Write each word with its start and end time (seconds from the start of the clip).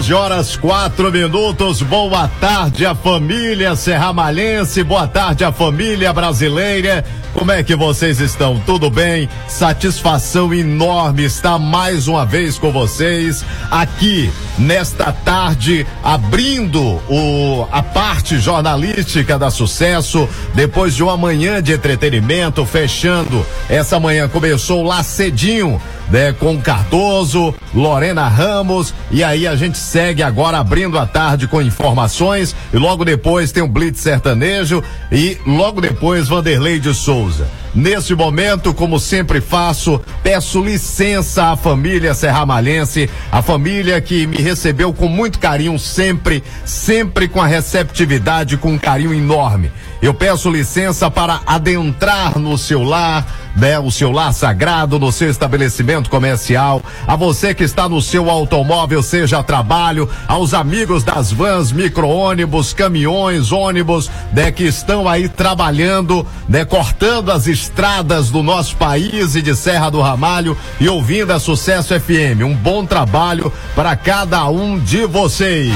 11 0.00 0.14
horas 0.14 0.56
4 0.56 1.12
minutos. 1.12 1.82
Boa 1.82 2.26
tarde 2.40 2.86
a 2.86 2.94
família 2.94 3.76
serramalense. 3.76 4.82
boa 4.82 5.06
tarde 5.06 5.44
a 5.44 5.52
família 5.52 6.10
brasileira. 6.10 7.04
Como 7.34 7.52
é 7.52 7.62
que 7.62 7.76
vocês 7.76 8.18
estão? 8.18 8.58
Tudo 8.60 8.88
bem? 8.88 9.28
Satisfação 9.46 10.54
enorme 10.54 11.24
estar 11.24 11.58
mais 11.58 12.08
uma 12.08 12.24
vez 12.24 12.58
com 12.58 12.72
vocês 12.72 13.44
aqui 13.70 14.32
nesta 14.58 15.12
tarde, 15.12 15.86
abrindo 16.02 16.80
o, 17.06 17.68
a 17.70 17.82
parte 17.82 18.38
jornalística 18.38 19.38
da 19.38 19.50
sucesso, 19.50 20.26
depois 20.54 20.96
de 20.96 21.02
uma 21.02 21.16
manhã 21.16 21.62
de 21.62 21.74
entretenimento, 21.74 22.64
fechando. 22.64 23.44
Essa 23.68 24.00
manhã 24.00 24.26
começou 24.28 24.82
lá 24.82 25.02
cedinho 25.02 25.78
né? 26.10 26.32
Com 26.32 26.60
Cardoso, 26.60 27.54
Lorena 27.74 28.28
Ramos, 28.28 28.92
e 29.10 29.22
aí 29.22 29.46
a 29.46 29.56
gente 29.56 29.78
segue 29.78 30.22
agora 30.22 30.58
abrindo 30.58 30.98
a 30.98 31.06
tarde 31.06 31.46
com 31.46 31.62
informações, 31.62 32.54
e 32.72 32.76
logo 32.76 33.04
depois 33.04 33.52
tem 33.52 33.62
o 33.62 33.68
Blitz 33.68 34.00
Sertanejo, 34.00 34.82
e 35.10 35.38
logo 35.46 35.80
depois 35.80 36.28
Vanderlei 36.28 36.78
de 36.78 36.92
Souza. 36.94 37.48
Nesse 37.72 38.16
momento, 38.16 38.74
como 38.74 38.98
sempre 38.98 39.40
faço, 39.40 40.00
peço 40.24 40.60
licença 40.60 41.52
à 41.52 41.56
família 41.56 42.14
serramalhense, 42.14 43.08
a 43.30 43.40
família 43.42 44.00
que 44.00 44.26
me 44.26 44.38
recebeu 44.38 44.92
com 44.92 45.06
muito 45.06 45.38
carinho 45.38 45.78
sempre, 45.78 46.42
sempre 46.64 47.28
com 47.28 47.40
a 47.40 47.46
receptividade, 47.46 48.56
com 48.56 48.72
um 48.72 48.78
carinho 48.78 49.14
enorme. 49.14 49.70
Eu 50.02 50.14
peço 50.14 50.50
licença 50.50 51.10
para 51.10 51.40
adentrar 51.46 52.38
no 52.38 52.56
seu 52.56 52.82
lar, 52.82 53.26
né, 53.54 53.78
o 53.78 53.90
seu 53.90 54.10
lar 54.10 54.32
sagrado, 54.32 54.98
no 54.98 55.12
seu 55.12 55.28
estabelecimento 55.28 56.08
comercial, 56.08 56.82
a 57.06 57.16
você 57.16 57.52
que 57.52 57.64
está 57.64 57.86
no 57.86 58.00
seu 58.00 58.30
automóvel, 58.30 59.02
seja 59.02 59.42
trabalho, 59.42 60.08
aos 60.26 60.54
amigos 60.54 61.04
das 61.04 61.30
vans, 61.30 61.70
micro-ônibus, 61.70 62.72
caminhões, 62.72 63.52
ônibus, 63.52 64.10
né, 64.32 64.50
que 64.50 64.64
estão 64.64 65.06
aí 65.06 65.28
trabalhando, 65.28 66.26
né, 66.48 66.64
cortando 66.64 67.30
as 67.30 67.46
estradas 67.46 68.30
do 68.30 68.42
nosso 68.42 68.76
país 68.76 69.34
e 69.34 69.42
de 69.42 69.54
Serra 69.54 69.90
do 69.90 70.00
Ramalho 70.00 70.56
e 70.80 70.88
ouvindo 70.88 71.32
a 71.32 71.38
Sucesso 71.38 71.92
FM. 71.98 72.42
Um 72.42 72.54
bom 72.54 72.86
trabalho 72.86 73.52
para 73.74 73.94
cada 73.96 74.48
um 74.48 74.78
de 74.78 75.04
vocês. 75.04 75.74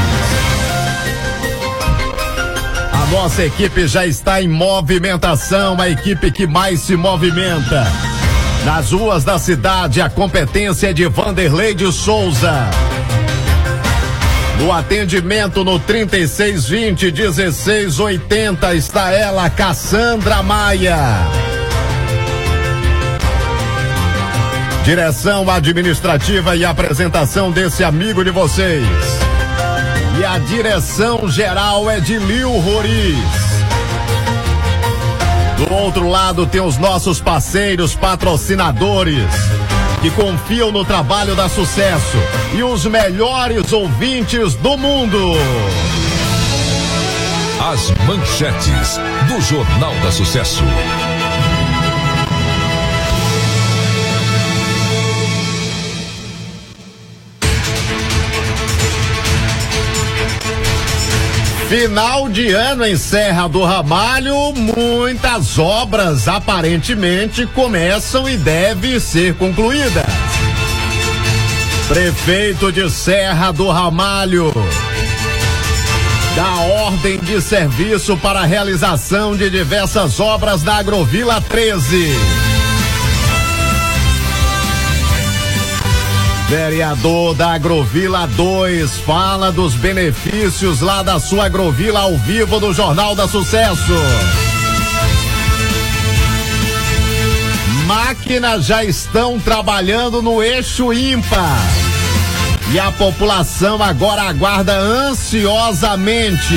Nossa 3.15 3.45
equipe 3.45 3.87
já 3.87 4.05
está 4.05 4.43
em 4.43 4.49
movimentação, 4.49 5.81
a 5.81 5.89
equipe 5.89 6.33
que 6.33 6.49
mais 6.49 6.81
se 6.81 6.97
movimenta. 6.97 7.87
Nas 8.65 8.91
ruas 8.91 9.23
da 9.23 9.39
cidade, 9.39 10.01
a 10.01 10.11
competência 10.11 10.89
é 10.91 10.93
de 10.93 11.07
Vanderlei 11.07 11.75
de 11.75 11.93
Souza. 11.93 12.69
No 14.59 14.73
atendimento 14.73 15.63
no 15.63 15.79
3620 15.79 17.13
1680 17.13 18.75
está 18.75 19.13
ela, 19.13 19.49
Cassandra 19.49 20.43
Maia. 20.43 20.99
Direção 24.85 25.49
administrativa 25.49 26.57
e 26.57 26.65
apresentação 26.65 27.53
desse 27.53 27.85
amigo 27.85 28.25
de 28.25 28.33
vocês. 28.33 28.85
E 30.19 30.25
a 30.25 30.39
direção 30.39 31.29
geral 31.29 31.91
é 31.91 31.99
de 31.99 32.19
Lil 32.19 32.51
Roriz. 32.51 33.19
Do 35.57 35.73
outro 35.75 36.09
lado 36.09 36.47
tem 36.47 36.61
os 36.61 36.79
nossos 36.79 37.21
parceiros, 37.21 37.95
patrocinadores, 37.95 39.31
que 40.03 40.11
confiam 40.11 40.71
no 40.71 40.85
trabalho 40.85 41.35
da 41.35 41.49
sucesso 41.49 42.19
e 42.55 42.63
os 42.63 42.85
melhores 42.87 43.73
ouvintes 43.73 44.55
do 44.57 44.77
mundo. 44.77 45.19
As 47.73 47.91
manchetes 48.07 49.01
do 49.29 49.41
Jornal 49.41 49.95
da 50.03 50.13
Sucesso. 50.13 50.63
Final 61.69 62.29
de 62.29 62.53
ano 62.53 62.85
em 62.85 62.97
Serra 62.97 63.49
do 63.49 63.65
Ramalho, 63.65 64.53
muitas 64.55 65.59
obras 65.59 66.29
aparentemente 66.29 67.47
começam 67.47 68.29
e 68.29 68.37
devem 68.37 69.01
ser 69.01 69.35
concluídas. 69.35 70.05
Prefeito 71.89 72.71
de 72.71 72.89
Serra 72.91 73.51
do 73.51 73.69
Ramalho 73.71 74.53
dá 76.37 76.57
ordem 76.85 77.19
de 77.19 77.41
serviço 77.41 78.17
para 78.17 78.41
a 78.41 78.45
realização 78.45 79.37
de 79.37 79.49
diversas 79.49 80.19
obras 80.21 80.63
da 80.63 80.77
Agrovila 80.77 81.41
13. 81.41 82.44
Vereador 86.49 87.35
da 87.35 87.55
Agrovila 87.55 88.27
2 88.27 88.99
fala 88.99 89.51
dos 89.51 89.75
benefícios 89.75 90.81
lá 90.81 91.03
da 91.03 91.19
sua 91.19 91.47
Agrovila 91.47 92.01
ao 92.01 92.17
vivo 92.19 92.61
do 92.61 92.73
Jornal 92.73 93.15
da 93.15 93.27
Sucesso. 93.27 93.95
Máquinas 97.87 98.67
já 98.67 98.85
estão 98.85 99.39
trabalhando 99.39 100.21
no 100.21 100.43
eixo 100.43 100.93
ímpar. 100.93 101.59
E 102.73 102.79
a 102.79 102.93
população 102.93 103.83
agora 103.83 104.23
aguarda 104.23 104.77
ansiosamente 104.77 106.55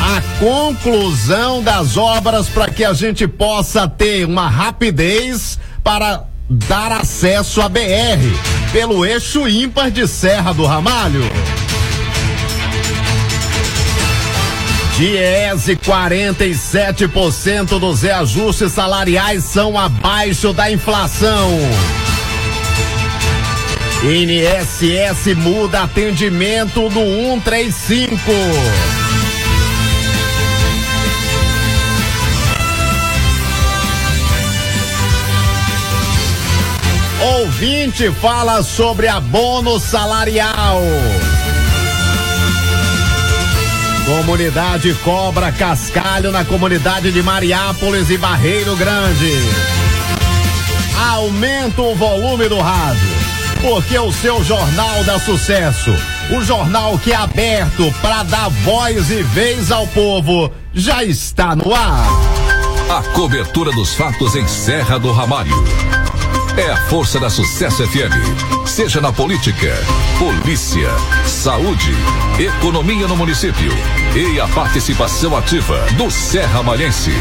a 0.00 0.22
conclusão 0.38 1.62
das 1.62 1.96
obras 1.96 2.48
para 2.48 2.70
que 2.70 2.84
a 2.84 2.92
gente 2.94 3.28
possa 3.28 3.86
ter 3.86 4.24
uma 4.24 4.48
rapidez 4.48 5.58
para 5.84 6.24
dar 6.50 6.90
acesso 6.90 7.60
à 7.60 7.68
BR 7.68 7.78
pelo 8.72 9.06
eixo 9.06 9.46
ímpar 9.46 9.88
de 9.88 10.08
Serra 10.08 10.52
do 10.52 10.66
Ramalho. 10.66 11.22
Diese 14.98 15.76
47% 15.76 17.78
dos 17.78 18.02
reajustes 18.02 18.72
salariais 18.72 19.44
são 19.44 19.78
abaixo 19.78 20.52
da 20.52 20.70
inflação. 20.70 21.56
INSS 24.02 25.36
muda 25.36 25.84
atendimento 25.84 26.90
no 26.90 27.40
135. 27.44 28.99
Ouvinte 37.40 38.10
fala 38.20 38.62
sobre 38.62 39.08
abono 39.08 39.80
salarial. 39.80 40.78
Comunidade 44.04 44.92
cobra 45.02 45.50
cascalho 45.50 46.30
na 46.30 46.44
comunidade 46.44 47.10
de 47.10 47.22
Mariápolis 47.22 48.10
e 48.10 48.18
Barreiro 48.18 48.76
Grande. 48.76 49.32
Aumenta 51.12 51.80
o 51.80 51.94
volume 51.94 52.46
do 52.46 52.60
rádio. 52.60 53.08
porque 53.62 53.98
o 53.98 54.12
seu 54.12 54.42
Jornal 54.44 55.04
dá 55.04 55.18
Sucesso, 55.18 55.94
o 56.30 56.42
jornal 56.42 56.98
que 56.98 57.12
é 57.12 57.16
aberto 57.16 57.92
para 58.00 58.22
dar 58.22 58.48
voz 58.48 59.10
e 59.10 59.22
vez 59.22 59.70
ao 59.70 59.86
povo, 59.88 60.50
já 60.72 61.04
está 61.04 61.54
no 61.54 61.74
ar. 61.74 62.06
A 62.88 63.02
cobertura 63.12 63.70
dos 63.70 63.94
fatos 63.94 64.34
em 64.34 64.48
Serra 64.48 64.98
do 64.98 65.12
Ramalho. 65.12 65.54
É 66.60 66.70
a 66.70 66.76
força 66.76 67.18
da 67.18 67.30
Sucesso 67.30 67.88
FM. 67.88 68.66
Seja 68.66 69.00
na 69.00 69.10
política, 69.10 69.72
polícia, 70.18 70.90
saúde, 71.26 71.90
economia 72.38 73.08
no 73.08 73.16
município 73.16 73.72
e 74.14 74.40
a 74.40 74.48
participação 74.48 75.36
ativa 75.36 75.78
do 75.96 76.10
Serra 76.10 76.62
Malhense. 76.62 77.12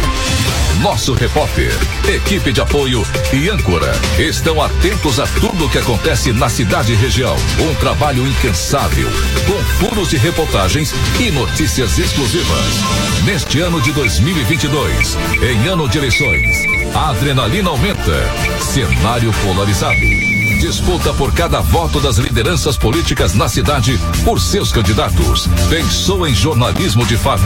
Nosso 0.82 1.14
repórter, 1.14 1.72
equipe 2.08 2.54
de 2.54 2.62
apoio 2.62 3.04
e 3.34 3.50
âncora 3.50 3.92
estão 4.18 4.62
atentos 4.62 5.20
a 5.20 5.28
tudo 5.28 5.66
o 5.66 5.70
que 5.70 5.78
acontece 5.78 6.32
na 6.32 6.48
cidade 6.50 6.94
e 6.94 6.96
região. 6.96 7.36
Um 7.60 7.76
trabalho 7.76 8.26
incansável, 8.26 9.10
com 9.46 9.88
furos 9.88 10.10
de 10.10 10.18
reportagens 10.18 10.94
e 11.20 11.30
notícias 11.32 12.00
exclusivas. 12.00 12.82
Neste 13.26 13.60
ano 13.60 13.82
de 13.82 13.92
2022, 13.92 15.18
em 15.44 15.68
ano 15.68 15.88
de 15.88 15.98
eleições, 15.98 16.64
a 16.96 17.10
adrenalina 17.10 17.70
aumenta. 17.70 18.24
Cenário 18.62 19.32
polarizado. 19.44 20.29
Disputa 20.60 21.14
por 21.14 21.34
cada 21.34 21.62
voto 21.62 22.02
das 22.02 22.18
lideranças 22.18 22.78
políticas 22.78 23.34
na 23.34 23.48
cidade 23.48 23.98
por 24.26 24.42
seus 24.42 24.74
candidatos. 24.74 25.48
Pensou 25.70 26.28
em 26.28 26.36
jornalismo 26.36 27.06
de 27.06 27.16
fato. 27.16 27.42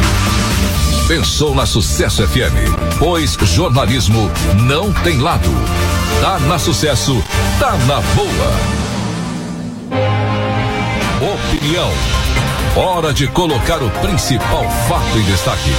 Pensou 1.08 1.54
na 1.54 1.64
Sucesso 1.68 2.28
FM, 2.28 2.98
pois 2.98 3.38
jornalismo 3.44 4.32
não 4.64 4.92
tem 4.92 5.20
lado. 5.20 5.50
Tá 6.22 6.40
na 6.40 6.58
Sucesso, 6.58 7.24
tá 7.60 7.78
na 7.86 8.02
boa. 8.16 8.84
Opinião. 11.36 11.92
Hora 12.76 13.14
de 13.14 13.28
colocar 13.28 13.84
o 13.84 13.92
principal 13.92 14.68
fato 14.88 15.20
em 15.20 15.24
destaque. 15.26 15.70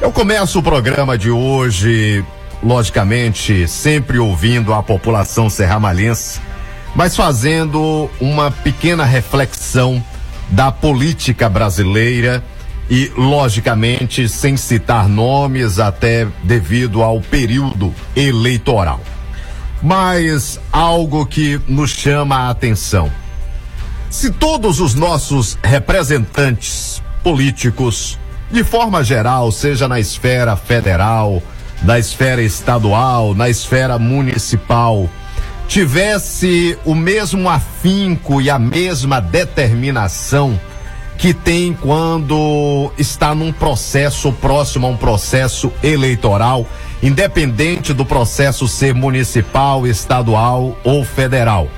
Eu 0.00 0.10
começo 0.10 0.58
o 0.58 0.62
programa 0.62 1.18
de 1.18 1.30
hoje, 1.30 2.24
logicamente, 2.62 3.68
sempre 3.68 4.18
ouvindo 4.18 4.72
a 4.72 4.82
população 4.82 5.50
serramalhense, 5.50 6.40
mas 6.94 7.14
fazendo 7.14 8.08
uma 8.18 8.50
pequena 8.50 9.04
reflexão 9.04 10.02
da 10.48 10.72
política 10.72 11.50
brasileira 11.50 12.42
e, 12.88 13.12
logicamente, 13.14 14.26
sem 14.26 14.56
citar 14.56 15.06
nomes, 15.06 15.78
até 15.78 16.26
devido 16.42 17.02
ao 17.02 17.20
período 17.20 17.94
eleitoral. 18.16 19.00
Mas 19.82 20.58
algo 20.72 21.26
que 21.26 21.60
nos 21.68 21.90
chama 21.90 22.36
a 22.36 22.48
atenção. 22.48 23.19
Se 24.10 24.28
todos 24.28 24.80
os 24.80 24.92
nossos 24.92 25.56
representantes 25.62 27.00
políticos, 27.22 28.18
de 28.50 28.64
forma 28.64 29.04
geral, 29.04 29.52
seja 29.52 29.86
na 29.86 30.00
esfera 30.00 30.56
federal, 30.56 31.40
na 31.84 31.96
esfera 31.96 32.42
estadual, 32.42 33.36
na 33.36 33.48
esfera 33.48 34.00
municipal, 34.00 35.08
tivesse 35.68 36.76
o 36.84 36.92
mesmo 36.92 37.48
afinco 37.48 38.40
e 38.40 38.50
a 38.50 38.58
mesma 38.58 39.20
determinação 39.20 40.58
que 41.16 41.32
tem 41.32 41.72
quando 41.72 42.90
está 42.98 43.32
num 43.32 43.52
processo 43.52 44.32
próximo 44.32 44.88
a 44.88 44.90
um 44.90 44.96
processo 44.96 45.72
eleitoral, 45.84 46.66
independente 47.00 47.92
do 47.92 48.04
processo 48.04 48.66
ser 48.66 48.92
municipal, 48.92 49.86
estadual 49.86 50.76
ou 50.82 51.04
federal. 51.04 51.68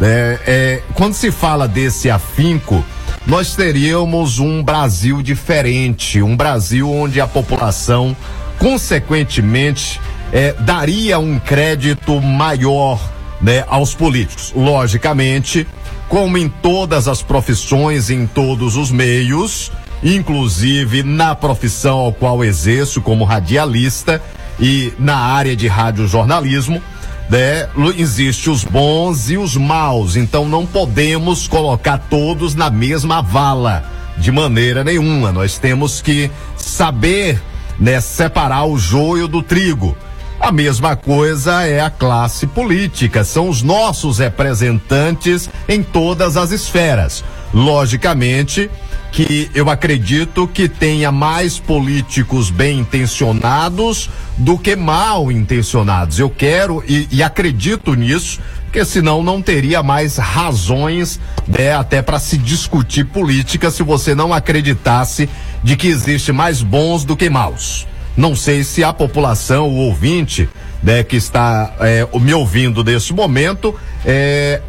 É, 0.00 0.38
é, 0.46 0.82
quando 0.94 1.14
se 1.14 1.30
fala 1.30 1.68
desse 1.68 2.10
afinco, 2.10 2.84
nós 3.26 3.54
teríamos 3.54 4.38
um 4.38 4.62
Brasil 4.62 5.20
diferente, 5.22 6.22
um 6.22 6.36
Brasil 6.36 6.90
onde 6.90 7.20
a 7.20 7.26
população, 7.26 8.16
consequentemente, 8.58 10.00
é, 10.32 10.52
daria 10.54 11.18
um 11.18 11.38
crédito 11.38 12.20
maior 12.20 12.98
né, 13.40 13.64
aos 13.68 13.94
políticos. 13.94 14.52
Logicamente, 14.56 15.66
como 16.08 16.38
em 16.38 16.48
todas 16.48 17.06
as 17.06 17.22
profissões, 17.22 18.10
em 18.10 18.26
todos 18.26 18.76
os 18.76 18.90
meios, 18.90 19.70
inclusive 20.02 21.02
na 21.02 21.34
profissão 21.34 21.98
ao 21.98 22.12
qual 22.12 22.42
exerço 22.42 23.02
como 23.02 23.24
radialista 23.24 24.22
e 24.58 24.92
na 24.98 25.16
área 25.16 25.54
de 25.54 25.68
radiojornalismo, 25.68 26.82
né? 27.30 27.68
Existe 27.96 28.50
os 28.50 28.64
bons 28.64 29.30
e 29.30 29.38
os 29.38 29.56
maus, 29.56 30.16
então 30.16 30.48
não 30.48 30.66
podemos 30.66 31.46
colocar 31.46 31.96
todos 32.10 32.54
na 32.54 32.68
mesma 32.68 33.22
vala 33.22 33.84
de 34.18 34.32
maneira 34.32 34.82
nenhuma. 34.82 35.30
Nós 35.30 35.56
temos 35.56 36.02
que 36.02 36.30
saber, 36.56 37.40
né, 37.78 38.00
separar 38.00 38.64
o 38.64 38.76
joio 38.76 39.28
do 39.28 39.42
trigo. 39.42 39.96
A 40.40 40.50
mesma 40.50 40.96
coisa 40.96 41.62
é 41.62 41.80
a 41.80 41.90
classe 41.90 42.46
política, 42.46 43.22
são 43.24 43.48
os 43.48 43.62
nossos 43.62 44.18
representantes 44.18 45.48
em 45.68 45.82
todas 45.82 46.36
as 46.36 46.50
esferas. 46.50 47.22
Logicamente 47.52 48.70
que 49.12 49.50
eu 49.54 49.68
acredito 49.68 50.46
que 50.46 50.68
tenha 50.68 51.10
mais 51.10 51.58
políticos 51.58 52.50
bem 52.50 52.80
intencionados 52.80 54.08
do 54.36 54.56
que 54.56 54.76
mal 54.76 55.30
intencionados. 55.32 56.18
Eu 56.18 56.30
quero 56.30 56.82
e, 56.86 57.08
e 57.10 57.22
acredito 57.22 57.94
nisso, 57.94 58.40
porque 58.64 58.84
senão 58.84 59.22
não 59.22 59.42
teria 59.42 59.82
mais 59.82 60.16
razões 60.16 61.18
né, 61.46 61.74
até 61.74 62.00
para 62.00 62.18
se 62.18 62.38
discutir 62.38 63.04
política 63.04 63.70
se 63.70 63.82
você 63.82 64.14
não 64.14 64.32
acreditasse 64.32 65.28
de 65.62 65.76
que 65.76 65.88
existe 65.88 66.30
mais 66.32 66.62
bons 66.62 67.04
do 67.04 67.16
que 67.16 67.28
maus. 67.28 67.86
Não 68.16 68.36
sei 68.36 68.64
se 68.64 68.84
a 68.84 68.92
população, 68.92 69.68
o 69.68 69.76
ouvinte, 69.76 70.48
né, 70.82 71.02
que 71.02 71.16
está 71.16 71.74
é, 71.80 72.06
me 72.20 72.32
ouvindo 72.32 72.84
nesse 72.84 73.12
momento, 73.12 73.74
é, 74.04 74.60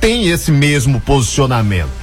tem 0.00 0.28
esse 0.28 0.50
mesmo 0.50 1.00
posicionamento. 1.00 1.99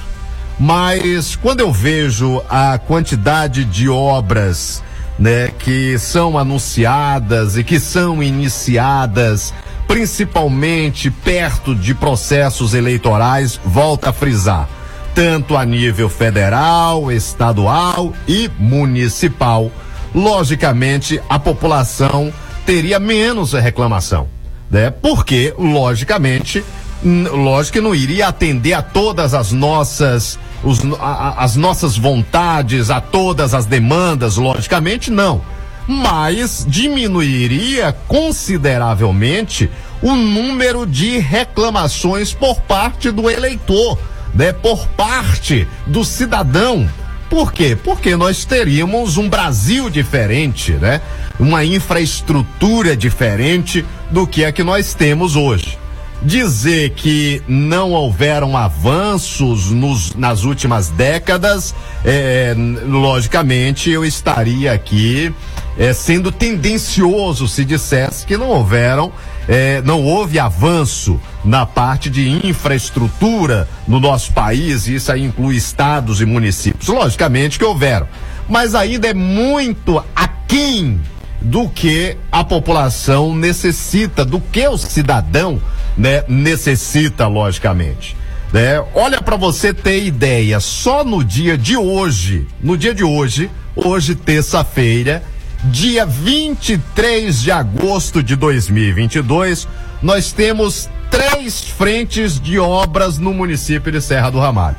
Mas 0.58 1.36
quando 1.36 1.60
eu 1.60 1.72
vejo 1.72 2.42
a 2.48 2.78
quantidade 2.78 3.64
de 3.64 3.88
obras, 3.88 4.82
né, 5.18 5.52
que 5.58 5.98
são 5.98 6.38
anunciadas 6.38 7.56
e 7.56 7.64
que 7.64 7.78
são 7.78 8.22
iniciadas, 8.22 9.54
principalmente 9.86 11.10
perto 11.10 11.74
de 11.74 11.94
processos 11.94 12.74
eleitorais, 12.74 13.58
volta 13.64 14.10
a 14.10 14.12
frisar, 14.12 14.68
tanto 15.14 15.56
a 15.56 15.64
nível 15.64 16.08
federal, 16.08 17.10
estadual 17.10 18.12
e 18.26 18.50
municipal 18.58 19.70
logicamente 20.14 21.20
a 21.28 21.38
população 21.38 22.32
teria 22.64 22.98
menos 22.98 23.52
reclamação, 23.52 24.28
né? 24.70 24.90
Porque, 24.90 25.54
logicamente, 25.58 26.64
lógico 27.02 27.74
que 27.74 27.80
não 27.80 27.94
iria 27.94 28.28
atender 28.28 28.74
a 28.74 28.82
todas 28.82 29.34
as 29.34 29.52
nossas 29.52 30.38
os, 30.62 30.80
a- 31.00 31.34
as 31.38 31.56
nossas 31.56 31.96
vontades, 31.96 32.90
a 32.90 33.00
todas 33.00 33.54
as 33.54 33.66
demandas, 33.66 34.36
logicamente 34.36 35.10
não. 35.10 35.40
Mas 35.86 36.66
diminuiria 36.68 37.96
consideravelmente 38.06 39.70
o 40.02 40.14
número 40.14 40.86
de 40.86 41.18
reclamações 41.18 42.32
por 42.32 42.60
parte 42.60 43.10
do 43.10 43.30
eleitor, 43.30 43.98
né? 44.34 44.52
Por 44.52 44.86
parte 44.88 45.66
do 45.86 46.04
cidadão. 46.04 46.88
Por 47.30 47.52
quê? 47.52 47.76
Porque 47.82 48.16
nós 48.16 48.44
teríamos 48.44 49.16
um 49.16 49.28
Brasil 49.28 49.90
diferente, 49.90 50.72
né? 50.72 51.00
Uma 51.38 51.64
infraestrutura 51.64 52.96
diferente 52.96 53.84
do 54.10 54.26
que 54.26 54.44
a 54.44 54.52
que 54.52 54.62
nós 54.62 54.94
temos 54.94 55.36
hoje. 55.36 55.78
Dizer 56.20 56.90
que 56.90 57.40
não 57.46 57.92
houveram 57.92 58.56
avanços 58.56 59.70
nos, 59.70 60.14
nas 60.14 60.42
últimas 60.42 60.88
décadas, 60.88 61.72
é, 62.04 62.56
logicamente 62.84 63.88
eu 63.88 64.04
estaria 64.04 64.72
aqui 64.72 65.32
é, 65.78 65.92
sendo 65.92 66.32
tendencioso 66.32 67.46
se 67.46 67.64
dissesse 67.64 68.26
que 68.26 68.36
não 68.36 68.48
houveram, 68.48 69.12
é, 69.48 69.80
não 69.82 70.02
houve 70.02 70.40
avanço 70.40 71.20
na 71.44 71.64
parte 71.64 72.10
de 72.10 72.28
infraestrutura 72.44 73.68
no 73.86 74.00
nosso 74.00 74.32
país, 74.32 74.88
e 74.88 74.96
isso 74.96 75.12
aí 75.12 75.22
inclui 75.22 75.54
estados 75.54 76.20
e 76.20 76.26
municípios. 76.26 76.88
Logicamente 76.88 77.60
que 77.60 77.64
houveram, 77.64 78.08
mas 78.48 78.74
ainda 78.74 79.06
é 79.06 79.14
muito 79.14 80.02
aquém 80.16 81.00
do 81.40 81.68
que 81.68 82.16
a 82.32 82.42
população 82.42 83.36
necessita, 83.36 84.24
do 84.24 84.40
que 84.40 84.66
o 84.66 84.76
cidadão 84.76 85.62
né, 85.98 86.24
necessita, 86.28 87.26
logicamente. 87.26 88.16
Né? 88.52 88.82
Olha 88.94 89.20
para 89.20 89.36
você 89.36 89.74
ter 89.74 90.04
ideia, 90.04 90.60
só 90.60 91.04
no 91.04 91.22
dia 91.22 91.58
de 91.58 91.76
hoje, 91.76 92.46
no 92.62 92.78
dia 92.78 92.94
de 92.94 93.04
hoje, 93.04 93.50
hoje 93.76 94.14
terça-feira, 94.14 95.22
dia 95.64 96.06
23 96.06 97.42
de 97.42 97.50
agosto 97.50 98.22
de 98.22 98.36
2022, 98.36 99.68
nós 100.00 100.32
temos 100.32 100.88
três 101.10 101.64
frentes 101.64 102.40
de 102.40 102.58
obras 102.58 103.18
no 103.18 103.34
município 103.34 103.90
de 103.90 104.00
Serra 104.00 104.30
do 104.30 104.38
Ramalho. 104.38 104.76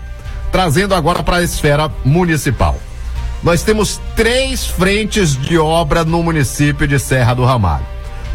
Trazendo 0.51 0.95
agora 0.95 1.21
para 1.21 1.37
a 1.37 1.43
esfera 1.43 1.91
municipal 2.03 2.79
nós 3.41 3.63
temos 3.63 4.01
três 4.15 4.65
frentes 4.65 5.35
de 5.35 5.57
obra 5.57 6.03
no 6.03 6.21
município 6.21 6.87
de 6.87 6.99
Serra 6.99 7.33
do 7.33 7.45
Ramalho. 7.45 7.85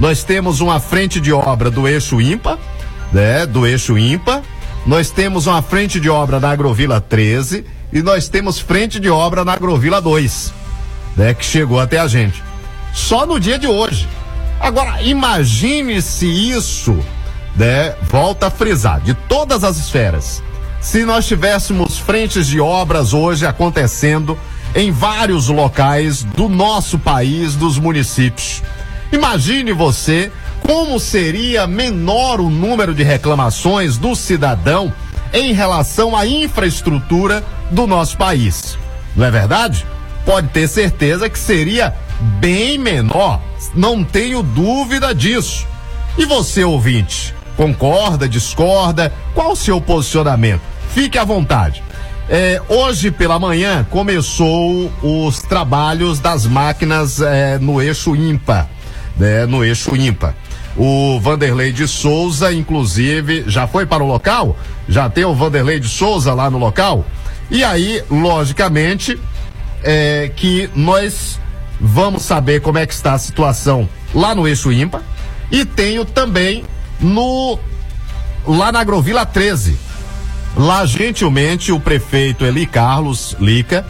Nós 0.01 0.25
temos 0.25 0.61
uma 0.61 0.81
frente 0.81 1.21
de 1.21 1.33
obra 1.33 1.71
do 1.71 1.87
eixo 1.87 2.21
IMPA, 2.21 2.59
né? 3.15 3.47
Do 3.47 3.65
eixo 3.67 3.97
IMPA. 3.97 4.43
Nós 4.85 5.09
temos 5.09 5.47
uma 5.47 5.63
frente 5.63 5.99
de 5.99 6.11
obra 6.11 6.39
da 6.41 6.51
Agrovila 6.51 7.01
13 7.01 7.65
e 7.93 8.03
nós 8.03 8.29
temos 8.29 8.59
frente 8.59 8.99
de 8.99 9.09
obra 9.09 9.45
na 9.45 9.53
Agrovila 9.53 10.01
2, 10.01 10.53
né? 11.17 11.33
Que 11.33 11.45
chegou 11.45 11.81
até 11.81 11.99
a 11.99 12.09
gente. 12.09 12.43
Só 12.93 13.25
no 13.25 13.39
dia 13.39 13.59
de 13.59 13.69
hoje. 13.69 14.07
Agora, 14.61 15.01
imagine 15.03 16.03
se 16.03 16.27
isso, 16.27 16.99
né? 17.57 17.95
Volta 18.03 18.49
a 18.49 18.51
frisar, 18.51 19.01
de 19.01 19.15
todas 19.15 19.63
as 19.63 19.79
esferas. 19.79 20.43
Se 20.81 21.05
nós 21.05 21.27
tivéssemos 21.27 21.99
frentes 21.99 22.47
de 22.47 22.61
obras 22.61 23.15
hoje 23.15 23.47
acontecendo 23.47 24.37
em 24.75 24.91
vários 24.91 25.49
locais 25.49 26.25
do 26.25 26.49
nosso 26.49 26.99
país, 26.99 27.55
dos 27.55 27.79
municípios. 27.79 28.63
Imagine 29.13 29.73
você 29.73 30.31
como 30.67 30.99
seria 30.99 31.67
menor 31.67 32.41
o 32.41 32.49
número 32.49 32.95
de 32.95 33.03
reclamações 33.03 33.99
do 33.99 34.15
cidadão 34.17 34.93
em 35.33 35.53
relação 35.53 36.17
à 36.17 36.27
infraestrutura 36.27 37.45
do 37.71 37.87
nosso 37.87 38.17
país. 38.17 38.79
Não 39.15 39.27
é 39.27 39.31
verdade? 39.31 39.87
Pode 40.25 40.49
ter 40.49 40.67
certeza 40.67 41.29
que 41.29 41.39
seria 41.39 41.95
bem 42.41 42.79
menor, 42.79 43.41
não 43.75 44.03
tenho 44.03 44.43
dúvida 44.43 45.15
disso. 45.15 45.67
E 46.17 46.25
você, 46.25 46.65
ouvinte, 46.65 47.35
concorda, 47.57 48.29
discorda? 48.29 49.13
Qual 49.35 49.53
o 49.53 49.57
seu 49.57 49.81
posicionamento? 49.81 50.63
Fique 50.95 51.19
à 51.19 51.25
vontade. 51.25 51.83
É, 52.29 52.63
hoje 52.69 53.11
pela 53.11 53.39
manhã 53.39 53.87
começou 53.91 54.91
os 55.03 55.43
trabalhos 55.43 56.21
das 56.21 56.47
máquinas 56.47 57.21
é, 57.21 57.59
no 57.59 57.83
eixo 57.83 58.17
ímpar, 58.17 58.67
né, 59.17 59.45
no 59.45 59.63
eixo 59.63 59.95
ímpar. 59.95 60.35
O 60.77 61.21
Vanderlei 61.21 61.73
de 61.73 61.87
Souza, 61.87 62.53
inclusive, 62.53 63.45
já 63.47 63.67
foi 63.67 63.87
para 63.87 64.03
o 64.03 64.07
local? 64.07 64.57
Já 64.89 65.09
tem 65.09 65.25
o 65.25 65.35
Vanderlei 65.35 65.79
de 65.79 65.89
Souza 65.89 66.35
lá 66.35 66.51
no 66.51 66.59
local? 66.59 67.05
E 67.51 67.63
aí, 67.63 68.03
logicamente, 68.11 69.19
é, 69.83 70.31
que 70.35 70.69
nós 70.75 71.39
vamos 71.81 72.23
saber 72.23 72.61
como 72.61 72.79
é 72.79 72.87
que 72.87 72.95
está 72.95 73.15
a 73.15 73.19
situação 73.19 73.89
lá 74.15 74.35
no 74.35 74.49
eixo 74.49 74.73
ímpar. 74.73 75.03
E 75.51 75.65
tenho 75.65 76.05
também 76.05 76.65
no 77.01 77.59
lá 78.47 78.73
na 78.73 78.81
Agrovila 78.81 79.25
13 79.25 79.79
Lá, 80.57 80.87
gentilmente, 80.87 81.73
o 81.73 81.81
prefeito 81.81 82.45
Eli 82.45 82.65
Carlos 82.65 83.37
Lica 83.41 83.85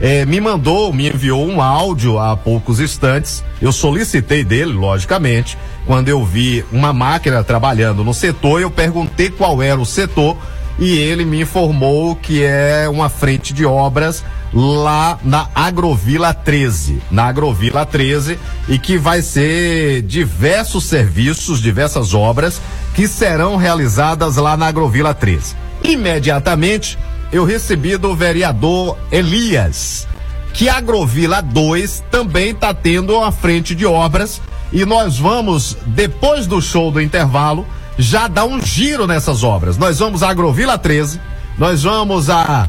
eh, 0.00 0.26
me 0.26 0.38
mandou, 0.38 0.92
me 0.92 1.08
enviou 1.08 1.48
um 1.48 1.62
áudio 1.62 2.18
há 2.18 2.36
poucos 2.36 2.78
instantes. 2.78 3.42
Eu 3.60 3.72
solicitei 3.72 4.44
dele, 4.44 4.72
logicamente. 4.72 5.56
Quando 5.86 6.08
eu 6.08 6.24
vi 6.24 6.64
uma 6.70 6.92
máquina 6.92 7.42
trabalhando 7.42 8.04
no 8.04 8.14
setor, 8.14 8.60
eu 8.60 8.70
perguntei 8.70 9.30
qual 9.30 9.62
era 9.62 9.80
o 9.80 9.86
setor 9.86 10.36
e 10.78 10.96
ele 10.96 11.24
me 11.24 11.42
informou 11.42 12.16
que 12.16 12.42
é 12.42 12.88
uma 12.88 13.08
frente 13.08 13.52
de 13.52 13.66
obras 13.66 14.24
lá 14.52 15.18
na 15.22 15.48
Agrovila 15.54 16.32
13, 16.32 17.02
na 17.10 17.26
Agrovila 17.26 17.84
13, 17.84 18.38
e 18.68 18.78
que 18.78 18.98
vai 18.98 19.22
ser 19.22 20.02
diversos 20.02 20.84
serviços, 20.84 21.60
diversas 21.60 22.14
obras 22.14 22.60
que 22.94 23.06
serão 23.06 23.56
realizadas 23.56 24.36
lá 24.36 24.56
na 24.56 24.66
Agrovila 24.66 25.14
13. 25.14 25.54
Imediatamente 25.84 26.98
eu 27.30 27.44
recebi 27.44 27.96
do 27.96 28.14
vereador 28.16 28.96
Elias 29.12 30.08
que 30.52 30.68
a 30.68 30.76
Agrovila 30.76 31.40
2 31.40 32.04
também 32.10 32.50
está 32.50 32.74
tendo 32.74 33.16
uma 33.16 33.32
frente 33.32 33.74
de 33.74 33.86
obras 33.86 34.40
e 34.72 34.84
nós 34.84 35.18
vamos, 35.18 35.76
depois 35.86 36.46
do 36.46 36.60
show 36.60 36.90
do 36.90 37.00
intervalo, 37.00 37.66
já 37.98 38.28
dar 38.28 38.44
um 38.44 38.60
giro 38.60 39.06
nessas 39.06 39.42
obras. 39.42 39.76
Nós 39.76 39.98
vamos 39.98 40.22
à 40.22 40.30
Agrovila 40.30 40.78
13, 40.78 41.20
nós 41.58 41.82
vamos 41.82 42.30
a 42.30 42.68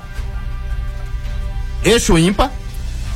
Eixo 1.84 2.18
Impa 2.18 2.52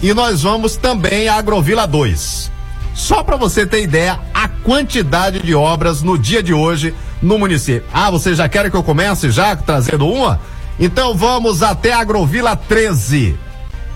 e 0.02 0.14
nós 0.14 0.44
vamos 0.44 0.76
também 0.76 1.28
à 1.28 1.36
Agrovila 1.36 1.86
2. 1.88 2.52
Só 2.94 3.24
para 3.24 3.36
você 3.36 3.66
ter 3.66 3.84
ideia 3.84 4.20
a 4.34 4.48
quantidade 4.48 5.40
de 5.42 5.54
obras 5.54 6.02
no 6.02 6.18
dia 6.18 6.42
de 6.42 6.54
hoje 6.54 6.94
no 7.22 7.38
município. 7.38 7.84
Ah, 7.94 8.10
você 8.10 8.34
já 8.34 8.48
quer 8.48 8.70
que 8.70 8.78
eu 8.78 8.84
comece 8.84 9.30
já 9.32 9.56
trazendo 9.56 10.08
uma? 10.08 10.40
Então 10.80 11.16
vamos 11.16 11.62
até 11.62 11.94
Agrovila 11.94 12.56
13, 12.56 13.38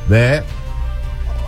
né? 0.08 0.44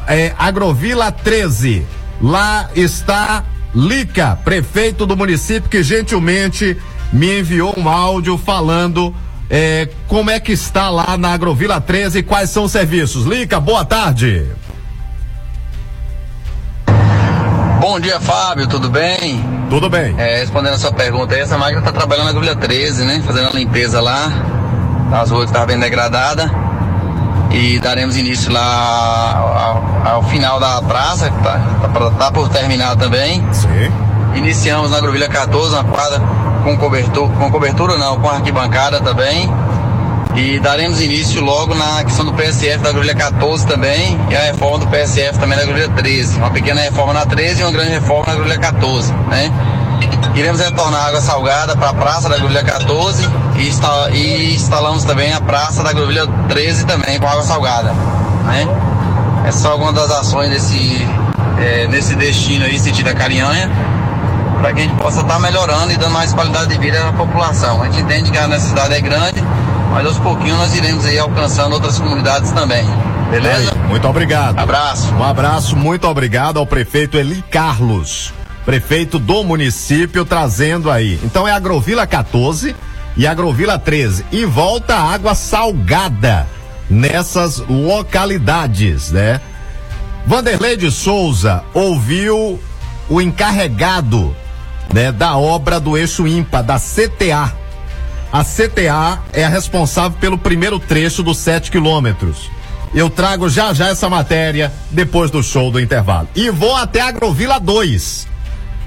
É, 0.07 0.33
Agrovila 0.37 1.11
13. 1.11 1.85
Lá 2.21 2.69
está 2.75 3.43
Lica, 3.73 4.37
prefeito 4.43 5.05
do 5.05 5.15
município, 5.15 5.69
que 5.69 5.81
gentilmente 5.81 6.77
me 7.11 7.39
enviou 7.39 7.73
um 7.77 7.87
áudio 7.87 8.37
falando 8.37 9.15
é, 9.49 9.87
como 10.07 10.29
é 10.29 10.39
que 10.39 10.51
está 10.51 10.89
lá 10.89 11.17
na 11.17 11.33
Agrovila 11.33 11.79
13 11.79 12.19
e 12.19 12.23
quais 12.23 12.49
são 12.49 12.65
os 12.65 12.71
serviços. 12.71 13.25
Lica, 13.25 13.59
boa 13.59 13.85
tarde. 13.85 14.45
Bom 17.79 17.99
dia, 17.99 18.19
Fábio, 18.19 18.67
tudo 18.67 18.89
bem? 18.89 19.43
Tudo 19.69 19.89
bem. 19.89 20.13
É, 20.17 20.39
respondendo 20.39 20.73
a 20.73 20.77
sua 20.77 20.93
pergunta 20.93 21.35
essa 21.35 21.57
máquina 21.57 21.79
está 21.79 21.91
trabalhando 21.91 22.25
na 22.25 22.31
agulha 22.31 22.55
13, 22.55 23.05
né? 23.05 23.23
Fazendo 23.25 23.47
a 23.47 23.51
limpeza 23.51 23.99
lá, 23.99 24.31
as 25.13 25.31
ruas 25.31 25.45
estavam 25.45 25.67
bem 25.67 25.79
degradadas. 25.79 26.51
E 27.53 27.79
daremos 27.79 28.15
início 28.15 28.51
lá 28.51 29.83
ao, 30.05 30.13
ao 30.13 30.23
final 30.23 30.59
da 30.59 30.81
praça, 30.81 31.29
que 31.29 31.43
tá, 31.43 31.59
tá, 31.81 32.11
tá, 32.11 32.31
por 32.31 32.47
terminar 32.49 32.95
também. 32.95 33.45
Sim. 33.51 33.91
Iniciamos 34.35 34.91
na 34.91 34.97
agulha 34.97 35.27
14, 35.27 35.75
na 35.75 35.83
quadra 35.83 36.21
com 36.63 36.77
cobertura, 36.77 37.33
com 37.33 37.51
cobertura 37.51 37.97
não, 37.97 38.19
com 38.19 38.29
arquibancada 38.29 39.01
também. 39.01 39.51
E 40.33 40.59
daremos 40.59 41.01
início 41.01 41.43
logo 41.43 41.75
na 41.75 42.05
questão 42.05 42.23
do 42.23 42.33
PSF 42.33 42.77
da 42.77 42.93
grelha 42.93 43.13
14 43.13 43.67
também 43.67 44.17
e 44.29 44.35
a 44.35 44.39
reforma 44.39 44.79
do 44.79 44.87
PSF 44.87 45.37
também 45.37 45.57
da 45.57 45.65
grelha 45.65 45.89
13. 45.89 46.37
Uma 46.37 46.51
pequena 46.51 46.79
reforma 46.79 47.13
na 47.13 47.25
13 47.25 47.59
e 47.59 47.63
uma 47.65 47.71
grande 47.71 47.91
reforma 47.91 48.33
na 48.33 48.39
grelha 48.39 48.57
14, 48.57 49.11
né? 49.27 49.51
Iremos 50.33 50.61
retornar 50.61 51.07
água 51.07 51.19
salgada 51.19 51.75
para 51.75 51.89
a 51.89 51.93
praça 51.93 52.29
da 52.29 52.37
grelha 52.37 52.63
14 52.63 53.29
e, 53.61 54.17
e, 54.17 54.55
instalamos 54.55 55.03
também 55.03 55.31
a 55.33 55.39
praça 55.39 55.83
da 55.83 55.93
grelha 55.93 56.25
13 56.49 56.85
também 56.85 57.19
com 57.19 57.27
água 57.27 57.43
salgada, 57.43 57.93
né? 58.45 58.67
É 59.45 59.51
só 59.51 59.71
alguma 59.71 59.93
das 59.93 60.09
ações 60.11 60.49
desse, 60.49 61.07
é, 61.59 61.87
nesse 61.87 62.15
destino 62.15 62.65
aí, 62.65 62.79
sentido 62.79 63.09
a 63.09 63.13
Carinhanha, 63.13 63.69
para 64.59 64.73
que 64.73 64.81
a 64.81 64.83
gente 64.83 64.95
possa 64.95 65.21
estar 65.21 65.35
tá 65.35 65.39
melhorando 65.39 65.91
e 65.91 65.97
dando 65.97 66.11
mais 66.11 66.33
qualidade 66.33 66.69
de 66.69 66.77
vida 66.77 67.07
à 67.07 67.13
população. 67.13 67.81
A 67.81 67.85
gente 67.85 68.01
entende 68.01 68.31
que 68.31 68.37
a 68.37 68.47
necessidade 68.47 68.93
é 68.93 69.01
grande, 69.01 69.43
mas 69.91 70.05
aos 70.05 70.17
pouquinhos 70.19 70.57
nós 70.57 70.75
iremos 70.75 71.05
aí 71.05 71.17
alcançando 71.19 71.73
outras 71.73 71.99
comunidades 71.99 72.51
também. 72.51 72.85
Beleza? 73.29 73.73
Muito 73.87 74.07
obrigado. 74.07 74.59
Abraço. 74.59 75.13
Um 75.13 75.23
abraço, 75.23 75.75
muito 75.75 76.07
obrigado 76.07 76.57
ao 76.57 76.67
prefeito 76.67 77.17
Eli 77.17 77.43
Carlos, 77.49 78.33
prefeito 78.65 79.17
do 79.17 79.43
município, 79.43 80.25
trazendo 80.25 80.91
aí. 80.91 81.19
Então 81.23 81.47
é 81.47 81.51
Agrovila 81.51 82.05
14 82.05 82.75
e 83.15 83.27
Agrovila 83.27 83.77
13. 83.77 84.25
E 84.31 84.45
volta 84.45 84.95
água 84.95 85.35
salgada 85.35 86.47
nessas 86.89 87.59
localidades, 87.59 89.11
né? 89.11 89.41
Vanderlei 90.25 90.77
de 90.77 90.91
Souza 90.91 91.63
ouviu 91.73 92.59
o 93.09 93.21
encarregado 93.21 94.35
né, 94.93 95.11
da 95.11 95.37
obra 95.37 95.79
do 95.79 95.97
eixo 95.97 96.27
IMPA, 96.27 96.61
da 96.61 96.77
CTA. 96.77 97.53
A 98.31 98.43
CTA 98.43 99.19
é 99.33 99.43
a 99.43 99.49
responsável 99.49 100.17
pelo 100.19 100.37
primeiro 100.37 100.79
trecho 100.79 101.23
dos 101.23 101.37
7 101.37 101.71
quilômetros. 101.71 102.49
Eu 102.93 103.09
trago 103.09 103.49
já 103.49 103.73
já 103.73 103.87
essa 103.89 104.09
matéria 104.09 104.71
depois 104.89 105.31
do 105.31 105.41
show 105.41 105.71
do 105.71 105.79
intervalo. 105.79 106.27
E 106.35 106.49
vou 106.49 106.75
até 106.75 107.01
Agrovila 107.01 107.59
2. 107.59 108.30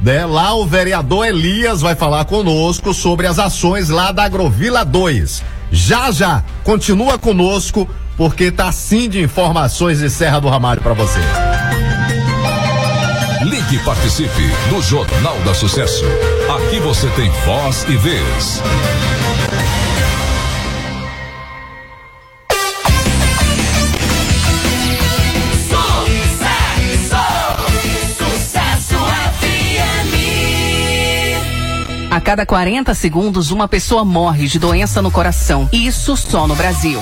Né? 0.05 0.27
Lá 0.27 0.55
o 0.55 0.67
vereador 0.67 1.27
Elias 1.27 1.81
vai 1.81 1.95
falar 1.95 2.27
conosco 2.27 2.93
sobre 2.93 3.27
as 3.27 3.39
ações 3.39 3.89
lá 3.89 4.13
da 4.13 4.25
Agrovila 4.25 4.85
2. 4.85 5.43
Já 5.73 6.11
já, 6.13 6.45
continua 6.63 7.19
conosco 7.19 7.89
porque 8.15 8.53
tá 8.53 8.71
sim 8.71 9.09
de 9.09 9.23
informações 9.23 10.01
de 10.01 10.11
Serra 10.11 10.41
do 10.41 10.49
Ramalho 10.49 10.83
para 10.83 10.93
você. 10.93 11.21
Ligue 13.45 13.77
e 13.77 13.79
participe 13.79 14.43
do 14.69 14.83
Jornal 14.83 15.39
da 15.41 15.55
Sucesso. 15.55 16.05
Aqui 16.55 16.79
você 16.81 17.09
tem 17.17 17.31
voz 17.47 17.87
e 17.89 17.97
vez. 17.97 18.63
Cada 32.25 32.47
40 32.47 32.95
segundos, 32.95 33.51
uma 33.51 33.69
pessoa 33.69 34.03
morre 34.03 34.49
de 34.49 34.59
doença 34.59 35.03
no 35.03 35.11
coração. 35.11 35.69
Isso 35.71 36.17
só 36.17 36.49
no 36.49 36.57
Brasil. 36.57 36.99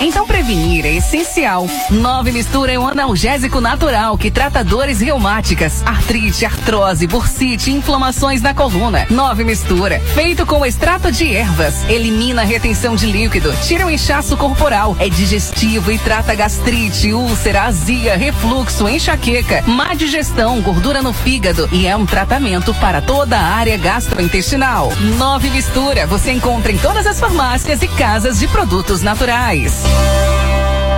Então 0.00 0.26
prevenir 0.26 0.86
é 0.86 0.94
essencial. 0.94 1.66
Nove 1.90 2.32
Mistura 2.32 2.72
é 2.72 2.78
um 2.78 2.88
analgésico 2.88 3.60
natural 3.60 4.16
que 4.16 4.30
trata 4.30 4.64
dores 4.64 5.00
reumáticas, 5.00 5.82
artrite, 5.84 6.46
artrose, 6.46 7.06
bursite, 7.06 7.70
inflamações 7.70 8.40
na 8.40 8.54
coluna. 8.54 9.06
Nove 9.10 9.44
Mistura, 9.44 10.00
feito 10.14 10.46
com 10.46 10.64
extrato 10.64 11.12
de 11.12 11.34
ervas, 11.34 11.84
elimina 11.90 12.40
a 12.40 12.44
retenção 12.46 12.96
de 12.96 13.04
líquido, 13.04 13.52
tira 13.66 13.86
o 13.86 13.90
inchaço 13.90 14.38
corporal, 14.38 14.96
é 14.98 15.10
digestivo 15.10 15.92
e 15.92 15.98
trata 15.98 16.34
gastrite, 16.34 17.12
úlcera, 17.12 17.64
azia, 17.64 18.16
refluxo, 18.16 18.88
enxaqueca, 18.88 19.62
má 19.66 19.92
digestão, 19.92 20.62
gordura 20.62 21.02
no 21.02 21.12
fígado 21.12 21.68
e 21.70 21.86
é 21.86 21.94
um 21.94 22.06
tratamento 22.06 22.72
para 22.74 23.02
toda 23.02 23.36
a 23.36 23.54
área 23.54 23.76
gastrointestinal. 23.76 24.90
Nove 25.18 25.50
Mistura, 25.50 26.06
você 26.06 26.32
encontra 26.32 26.72
em 26.72 26.78
todas 26.78 27.06
as 27.06 27.20
farmácias 27.20 27.82
e 27.82 27.88
casas 27.88 28.38
de 28.38 28.48
produtos 28.48 29.02
naturais. 29.02 29.89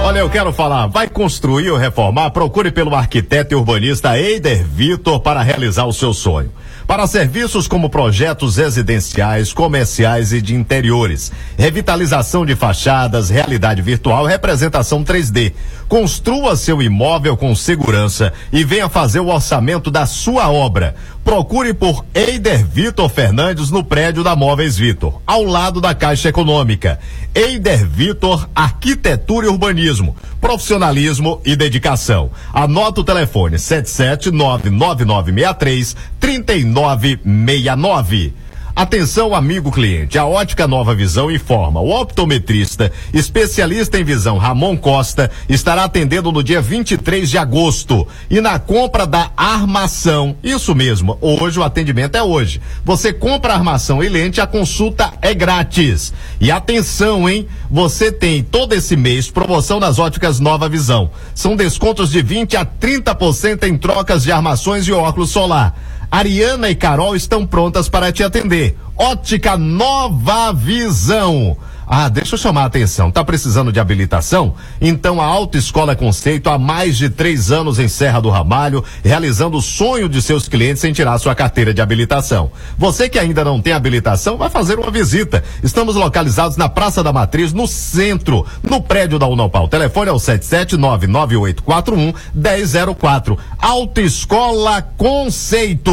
Olha, 0.04 0.18
eu 0.18 0.28
quero 0.28 0.52
falar, 0.52 0.88
vai 0.88 1.08
construir 1.08 1.70
ou 1.70 1.78
reformar? 1.78 2.30
Procure 2.30 2.70
pelo 2.70 2.94
arquiteto 2.94 3.54
e 3.54 3.56
urbanista 3.56 4.18
Eider 4.18 4.62
Vitor 4.62 5.20
para 5.20 5.40
realizar 5.42 5.87
o 5.87 5.92
seu 5.92 6.12
sonho. 6.12 6.50
Para 6.87 7.06
serviços 7.06 7.66
como 7.66 7.88
projetos 7.88 8.56
residenciais, 8.56 9.52
comerciais 9.54 10.32
e 10.32 10.42
de 10.42 10.54
interiores, 10.54 11.32
revitalização 11.56 12.44
de 12.44 12.54
fachadas, 12.54 13.30
realidade 13.30 13.80
virtual, 13.80 14.26
representação 14.26 15.02
3D. 15.02 15.54
Construa 15.92 16.56
seu 16.56 16.80
imóvel 16.80 17.37
com 17.37 17.54
segurança 17.54 18.32
e 18.50 18.64
venha 18.64 18.88
fazer 18.88 19.20
o 19.20 19.28
orçamento 19.28 19.90
da 19.90 20.06
sua 20.06 20.50
obra. 20.50 20.94
Procure 21.22 21.75
por 21.75 22.02
Eider 22.14 22.64
Vitor 22.64 23.11
Fernandes 23.11 23.70
no 23.70 23.84
prédio 23.84 24.25
da 24.25 24.34
Móveis 24.34 24.78
Vitor, 24.78 25.20
ao 25.26 25.44
lado 25.44 25.82
da 25.82 25.94
Caixa 25.94 26.30
Econômica. 26.30 26.99
Eider 27.34 27.87
Vitor 27.87 28.49
Arquitetura 28.54 29.49
e 29.49 29.50
Urbanismo, 29.50 30.16
profissionalismo 30.40 31.42
e 31.44 31.54
dedicação. 31.54 32.30
Anota 32.54 33.02
o 33.02 33.04
telefone 33.04 33.58
7799963 33.58 35.94
3969. 36.18 38.32
Atenção, 38.75 39.35
amigo 39.35 39.71
cliente. 39.71 40.19
A 40.19 40.25
Ótica 40.25 40.67
Nova 40.67 40.95
Visão 40.95 41.31
informa. 41.31 41.79
O 41.79 41.91
optometrista, 41.91 42.91
especialista 43.12 44.00
em 44.00 44.05
visão 44.05 44.38
Ramon 44.38 44.79
Costa, 44.79 45.31
estará 45.47 45.85
atendendo 45.85 46.33
no 46.33 46.42
dia 46.42 46.62
23 46.62 47.29
de 47.29 47.37
agosto. 47.37 48.09
E 48.31 48.40
na 48.40 48.59
compra 48.59 49.07
da 49.07 49.31
armação, 49.37 50.35
isso 50.42 50.75
mesmo, 50.75 51.18
hoje 51.20 51.61
o 51.61 51.62
atendimento 51.62 52.16
é 52.16 52.23
hoje. 52.23 52.62
Você 52.83 53.12
compra 53.12 53.53
armação 53.53 54.03
e 54.03 54.09
lente, 54.09 54.40
a 54.40 54.46
consulta 54.46 55.12
é 55.20 55.35
grátis. 55.35 56.14
E 56.40 56.51
atenção, 56.51 57.29
hein? 57.29 57.46
Você 57.70 58.11
tem 58.11 58.42
todo 58.42 58.73
esse 58.73 58.96
mês 58.96 59.31
promoção 59.31 59.79
nas 59.79 59.99
óticas 59.99 60.40
Nova 60.40 60.66
Visão. 60.66 61.11
São 61.35 61.57
descontos 61.57 62.11
de 62.11 62.23
20 62.23 62.57
a 62.57 62.64
30% 62.64 63.64
em 63.64 63.77
trocas 63.77 64.23
de 64.23 64.33
armações 64.33 64.88
e 64.88 64.92
óculos 64.92 65.29
solar. 65.29 65.77
Ariana 66.12 66.68
e 66.68 66.75
Carol 66.75 67.16
estão 67.16 67.46
prontas 67.46 67.88
para 67.88 68.12
te 68.12 68.22
atender. 68.22 68.77
Ótica 68.98 69.57
Nova 69.57 70.53
Visão. 70.53 71.57
Ah, 71.87 72.09
deixa 72.09 72.35
eu 72.35 72.38
chamar 72.38 72.62
a 72.62 72.66
atenção. 72.66 73.11
Tá 73.11 73.25
precisando 73.25 73.73
de 73.73 73.81
habilitação? 73.81 74.55
Então 74.81 75.21
a 75.21 75.25
Autoescola 75.25 75.95
Conceito 75.97 76.49
há 76.49 76.59
mais 76.59 76.97
de 76.97 77.11
três 77.11 77.51
anos 77.51 77.79
em 77.79 77.88
Serra 77.88 78.21
do 78.21 78.31
Ramalho, 78.31 78.85
realizando 79.05 79.57
o 79.57 79.62
sonho 79.62 80.09
de 80.09 80.23
seus 80.23 80.49
clientes 80.49 80.83
em 80.85 80.92
tirar 80.92 81.18
sua 81.18 81.35
carteira 81.35 81.75
de 81.75 81.81
habilitação. 81.81 82.51
Você 82.79 83.09
que 83.09 83.18
ainda 83.18 83.45
não 83.45 83.61
tem 83.61 83.73
habilitação, 83.73 84.37
vai 84.37 84.49
fazer 84.49 84.79
uma 84.79 84.90
visita. 84.90 85.42
Estamos 85.62 85.97
localizados 85.97 86.57
na 86.57 86.68
Praça 86.68 87.03
da 87.03 87.12
Matriz, 87.12 87.53
no 87.53 87.66
centro, 87.66 88.47
no 88.62 88.81
prédio 88.81 89.18
da 89.18 89.27
Unopal. 89.27 89.64
O 89.64 89.68
telefone 89.68 90.11
é 90.11 90.12
o 90.12 90.16
7799841 90.16 92.14
1004. 92.35 93.38
Autoescola 93.59 94.83
Conceito. 94.97 95.92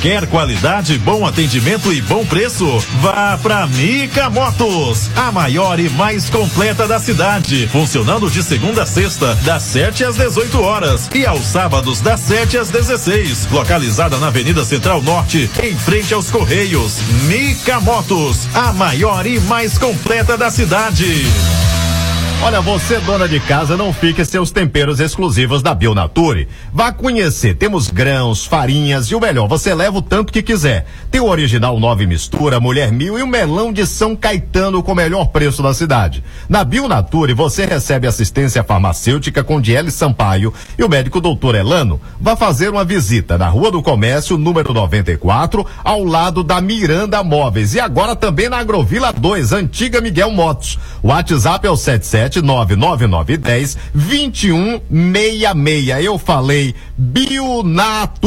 Quer 0.00 0.26
qualidade, 0.26 0.98
bom 0.98 1.26
atendimento 1.26 1.92
e 1.92 2.02
bom 2.02 2.24
preço? 2.26 2.66
Vá 3.00 3.38
pra 3.40 3.66
Mica 3.66 4.28
Motos, 4.28 5.10
a 5.16 5.32
maior 5.32 5.80
e 5.80 5.88
mais 5.90 6.28
completa 6.28 6.86
da 6.86 6.98
cidade. 6.98 7.68
Funcionando 7.68 8.30
de 8.30 8.42
segunda 8.42 8.82
a 8.82 8.86
sexta, 8.86 9.34
das 9.36 9.62
7 9.62 10.04
às 10.04 10.16
18 10.16 10.60
horas 10.60 11.08
e 11.14 11.24
aos 11.24 11.46
sábados, 11.46 12.00
das 12.00 12.20
7 12.20 12.58
às 12.58 12.70
16. 12.70 13.48
Localizada 13.50 14.18
na 14.18 14.26
Avenida 14.26 14.64
Central 14.64 15.00
Norte, 15.02 15.50
em 15.62 15.76
frente 15.76 16.12
aos 16.12 16.30
Correios. 16.30 17.00
Mica 17.26 17.80
Motos, 17.80 18.48
a 18.54 18.72
maior 18.72 19.26
e 19.26 19.40
mais 19.40 19.78
completa 19.78 20.36
da 20.36 20.50
cidade. 20.50 21.24
Olha, 22.44 22.60
você 22.60 22.98
dona 22.98 23.28
de 23.28 23.38
casa, 23.38 23.76
não 23.76 23.92
fique 23.92 24.24
sem 24.24 24.40
os 24.40 24.50
temperos 24.50 24.98
exclusivos 24.98 25.62
da 25.62 25.72
Bionature. 25.72 26.48
Vá 26.72 26.90
conhecer, 26.90 27.54
temos 27.54 27.88
grãos, 27.88 28.44
farinhas 28.44 29.06
e 29.06 29.14
o 29.14 29.20
melhor, 29.20 29.46
você 29.46 29.72
leva 29.72 29.98
o 29.98 30.02
tanto 30.02 30.32
que 30.32 30.42
quiser. 30.42 30.84
Tem 31.08 31.20
o 31.20 31.28
original 31.28 31.78
nove 31.78 32.04
mistura, 32.04 32.58
mulher 32.58 32.90
mil 32.90 33.16
e 33.16 33.22
o 33.22 33.28
melão 33.28 33.72
de 33.72 33.86
São 33.86 34.16
Caetano 34.16 34.82
com 34.82 34.90
o 34.90 34.94
melhor 34.94 35.26
preço 35.26 35.62
da 35.62 35.72
cidade. 35.72 36.24
Na 36.48 36.64
Bionature 36.64 37.32
você 37.32 37.64
recebe 37.64 38.08
assistência 38.08 38.64
farmacêutica 38.64 39.44
com 39.44 39.60
Diele 39.60 39.92
Sampaio 39.92 40.52
e 40.76 40.82
o 40.82 40.88
médico 40.88 41.20
doutor 41.20 41.54
Elano. 41.54 42.00
Vá 42.20 42.34
fazer 42.34 42.68
uma 42.70 42.84
visita 42.84 43.38
na 43.38 43.46
Rua 43.46 43.70
do 43.70 43.80
Comércio, 43.80 44.36
número 44.36 44.74
94, 44.74 45.64
ao 45.84 46.02
lado 46.02 46.42
da 46.42 46.60
Miranda 46.60 47.22
Móveis 47.22 47.72
e 47.74 47.78
agora 47.78 48.16
também 48.16 48.48
na 48.48 48.58
Agrovila 48.58 49.12
2, 49.12 49.52
antiga 49.52 50.00
Miguel 50.00 50.32
Motos. 50.32 50.76
O 51.00 51.08
WhatsApp 51.08 51.64
é 51.64 51.70
o 51.70 51.76
77 51.76 52.31
99910 52.40 53.76
2166. 53.92 56.04
Eu 56.04 56.18
falei 56.18 56.74
Bionature. 56.96 58.22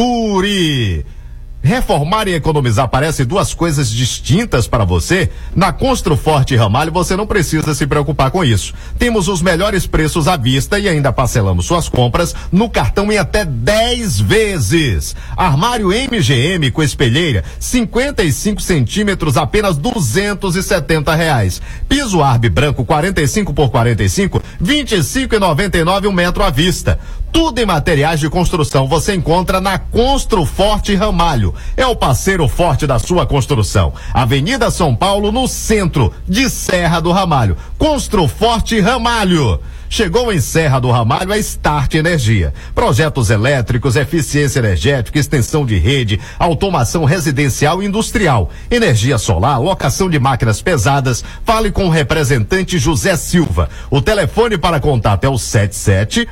Reformar 1.65 2.27
e 2.27 2.35
economizar 2.35 2.87
parecem 2.87 3.25
duas 3.25 3.51
coisas 3.51 3.89
distintas 3.89 4.67
para 4.67 4.85
você? 4.85 5.31
Na 5.55 5.73
Construforte 5.73 6.55
Ramalho 6.55 6.91
você 6.91 7.15
não 7.15 7.25
precisa 7.25 7.73
se 7.73 7.87
preocupar 7.87 8.29
com 8.29 8.43
isso. 8.43 8.71
Temos 8.99 9.27
os 9.27 9.41
melhores 9.41 9.87
preços 9.87 10.27
à 10.27 10.37
vista 10.37 10.77
e 10.77 10.87
ainda 10.87 11.11
parcelamos 11.11 11.65
suas 11.65 11.89
compras 11.89 12.35
no 12.51 12.69
cartão 12.69 13.11
em 13.11 13.17
até 13.17 13.43
10 13.43 14.19
vezes. 14.19 15.15
Armário 15.35 15.87
MGM 15.87 16.69
com 16.69 16.83
espelheira, 16.83 17.43
55 17.59 18.61
centímetros, 18.61 19.35
apenas 19.35 19.75
270 19.75 21.15
reais. 21.15 21.59
Piso 21.89 22.21
Arbe 22.21 22.47
branco 22.47 22.85
45 22.85 23.55
por 23.55 23.71
45, 23.71 24.39
25 24.61 25.33
e 25.33 25.39
99 25.39 26.07
um 26.07 26.11
metro 26.11 26.43
à 26.43 26.51
vista. 26.51 26.99
Tudo 27.35 27.59
em 27.59 27.65
materiais 27.65 28.21
de 28.21 28.29
construção 28.29 28.87
você 28.87 29.13
encontra 29.13 29.59
na 29.59 29.77
Construforte 29.77 30.95
Ramalho. 30.95 31.53
É 31.75 31.85
o 31.85 31.93
parceiro 31.93 32.47
forte 32.47 32.87
da 32.87 32.97
sua 32.97 33.25
construção. 33.25 33.91
Avenida 34.13 34.71
São 34.71 34.95
Paulo, 34.95 35.33
no 35.33 35.45
centro 35.45 36.13
de 36.25 36.49
Serra 36.49 37.01
do 37.01 37.11
Ramalho. 37.11 37.57
Construforte 37.77 38.79
Ramalho. 38.79 39.59
Chegou 39.89 40.33
em 40.33 40.39
Serra 40.39 40.79
do 40.79 40.91
Ramalho 40.91 41.31
a 41.31 41.37
Start 41.37 41.93
Energia. 41.93 42.53
Projetos 42.73 43.29
elétricos, 43.29 43.95
eficiência 43.95 44.59
energética, 44.59 45.19
extensão 45.19 45.65
de 45.65 45.77
rede, 45.77 46.19
automação 46.39 47.05
residencial 47.05 47.81
e 47.81 47.85
industrial, 47.85 48.49
energia 48.69 49.17
solar, 49.17 49.61
locação 49.61 50.09
de 50.09 50.19
máquinas 50.19 50.61
pesadas. 50.61 51.23
Fale 51.45 51.71
com 51.71 51.85
o 51.85 51.89
representante 51.89 52.77
José 52.77 53.15
Silva. 53.15 53.69
O 53.89 54.01
telefone 54.01 54.57
para 54.57 54.79
contato 54.79 55.23
é 55.23 55.29
o 55.29 55.37
77 55.37 56.27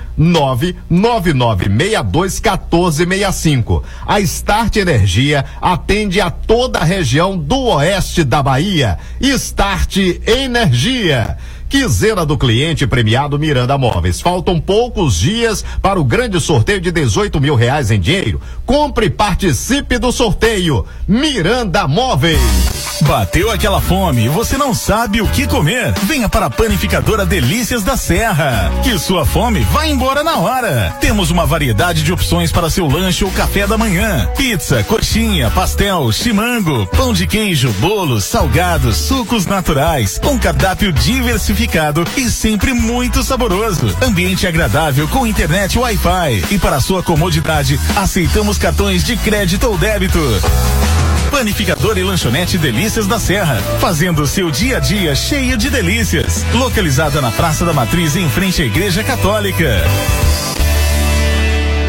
99962 0.94 2.40
1465. 2.40 3.84
A 4.06 4.20
Start 4.20 4.76
Energia 4.78 5.44
atende 5.60 6.22
a 6.22 6.30
toda 6.30 6.80
a 6.80 6.84
região 6.84 7.38
do 7.38 7.60
oeste 7.64 8.24
da 8.24 8.44
Bahia. 8.44 9.00
Start 9.20 9.98
Energia. 10.26 11.38
Quinzena 11.74 12.24
do 12.24 12.38
cliente 12.38 12.86
premiado 12.86 13.40
Miranda 13.40 13.76
Móveis. 13.80 14.22
Faltam 14.22 14.60
poucos 14.60 15.16
dias 15.20 15.66
para 15.82 16.00
o 16.00 16.04
grande 16.04 16.40
sorteio 16.40 16.80
de 16.80 16.92
18 16.92 17.42
mil 17.42 17.56
reais 17.56 17.90
em 17.90 18.00
dinheiro. 18.00 18.40
Compre 18.64 19.08
e 19.08 19.10
participe 19.10 19.98
do 19.98 20.12
sorteio. 20.12 20.86
Miranda 21.08 21.88
Móveis. 21.88 22.40
Bateu 23.02 23.50
aquela 23.50 23.82
fome 23.82 24.26
e 24.26 24.30
você 24.30 24.56
não 24.56 24.72
sabe 24.72 25.20
o 25.20 25.28
que 25.28 25.48
comer? 25.48 25.94
Venha 26.04 26.30
para 26.30 26.46
a 26.46 26.50
panificadora 26.50 27.26
Delícias 27.26 27.82
da 27.82 27.98
Serra. 27.98 28.72
Que 28.84 29.00
sua 29.00 29.26
fome 29.26 29.62
vai 29.62 29.90
embora 29.90 30.24
na 30.24 30.38
hora. 30.38 30.96
Temos 31.02 31.32
uma 31.32 31.46
variedade 31.46 32.04
de 32.04 32.14
opções 32.14 32.52
para 32.52 32.70
seu 32.70 32.88
lanche 32.88 33.26
ou 33.26 33.32
café 33.32 33.66
da 33.66 33.80
manhã: 33.80 34.30
pizza, 34.38 34.84
coxinha, 34.84 35.50
pastel, 35.50 36.12
chimango, 36.12 36.86
pão 36.96 37.14
de 37.14 37.26
queijo, 37.26 37.74
bolos, 37.80 38.26
salgados, 38.26 38.96
sucos 38.96 39.48
naturais, 39.48 40.22
um 40.24 40.38
cardápio 40.38 40.94
diversificado 40.94 41.63
e 42.18 42.30
sempre 42.30 42.74
muito 42.74 43.24
saboroso. 43.24 43.96
Ambiente 44.02 44.46
agradável 44.46 45.08
com 45.08 45.26
internet 45.26 45.80
Wi-Fi. 45.80 46.46
E 46.52 46.60
para 46.60 46.82
sua 46.82 47.02
comodidade, 47.02 47.80
aceitamos 47.96 48.58
cartões 48.58 49.04
de 49.04 49.16
crédito 49.16 49.68
ou 49.68 49.78
débito. 49.78 50.20
Panificador 51.32 51.98
e 51.98 52.04
lanchonete 52.04 52.58
Delícias 52.58 53.08
da 53.08 53.18
Serra, 53.18 53.62
fazendo 53.80 54.28
seu 54.28 54.52
dia 54.52 54.78
a 54.78 54.80
dia 54.80 55.16
cheio 55.16 55.58
de 55.58 55.70
delícias. 55.70 56.46
Localizada 56.54 57.22
na 57.22 57.32
Praça 57.32 57.66
da 57.66 57.72
Matriz, 57.72 58.16
em 58.18 58.30
frente 58.30 58.62
à 58.62 58.66
Igreja 58.66 59.04
Católica. 59.04 59.84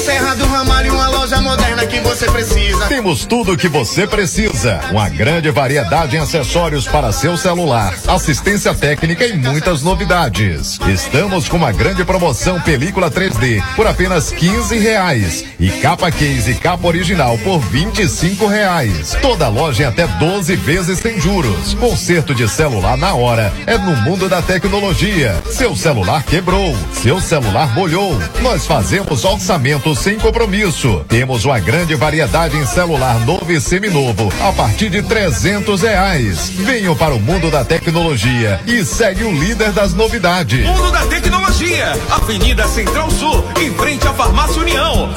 Serra 0.06 0.36
do 0.36 0.46
Ramalho, 0.46 0.94
uma 0.94 1.15
moderna 1.34 1.84
que 1.86 1.98
você 2.00 2.30
precisa. 2.30 2.86
Temos 2.86 3.24
tudo 3.24 3.52
o 3.52 3.56
que 3.56 3.68
você 3.68 4.06
precisa. 4.06 4.80
Uma 4.90 5.08
grande 5.08 5.50
variedade 5.50 6.16
em 6.16 6.20
acessórios 6.20 6.86
para 6.86 7.10
seu 7.10 7.36
celular, 7.36 7.92
assistência 8.06 8.72
técnica 8.72 9.26
e 9.26 9.36
muitas 9.36 9.82
novidades. 9.82 10.78
Estamos 10.86 11.48
com 11.48 11.56
uma 11.56 11.72
grande 11.72 12.04
promoção 12.04 12.60
película 12.60 13.10
3D 13.10 13.60
por 13.74 13.86
apenas 13.86 14.30
15 14.30 14.78
reais 14.78 15.44
e 15.58 15.68
capa 15.68 16.10
case 16.10 16.52
e 16.52 16.54
capa 16.54 16.86
original 16.86 17.36
por 17.38 17.58
25 17.58 18.46
reais. 18.46 19.16
Toda 19.20 19.48
loja 19.48 19.82
em 19.82 19.86
até 19.86 20.06
12 20.06 20.54
vezes 20.54 21.00
sem 21.00 21.20
juros. 21.20 21.74
Conserto 21.74 22.34
de 22.34 22.48
celular 22.48 22.96
na 22.96 23.14
hora 23.14 23.52
é 23.66 23.76
no 23.76 23.96
mundo 23.96 24.28
da 24.28 24.40
tecnologia. 24.40 25.34
Seu 25.50 25.74
celular 25.74 26.22
quebrou, 26.22 26.76
seu 26.92 27.20
celular 27.20 27.74
molhou. 27.74 28.16
Nós 28.40 28.64
fazemos 28.64 29.24
orçamento 29.24 29.94
sem 29.96 30.18
compromisso. 30.18 31.04
Temos 31.16 31.46
uma 31.46 31.58
grande 31.58 31.94
variedade 31.94 32.58
em 32.58 32.66
celular 32.66 33.18
novo 33.20 33.50
e 33.50 33.58
seminovo 33.58 34.30
a 34.38 34.52
partir 34.52 34.90
de 34.90 35.00
trezentos 35.00 35.80
reais. 35.80 36.50
Venham 36.50 36.94
para 36.94 37.14
o 37.14 37.18
mundo 37.18 37.50
da 37.50 37.64
tecnologia 37.64 38.60
e 38.66 38.84
segue 38.84 39.24
o 39.24 39.32
líder 39.32 39.72
das 39.72 39.94
novidades. 39.94 40.66
Mundo 40.66 40.92
da 40.92 41.06
Tecnologia, 41.06 41.94
Avenida 42.10 42.68
Central 42.68 43.10
Sul, 43.10 43.42
em 43.58 43.72
frente 43.72 44.06
à 44.06 44.12
Farmácia 44.12 44.60
União. 44.60 45.10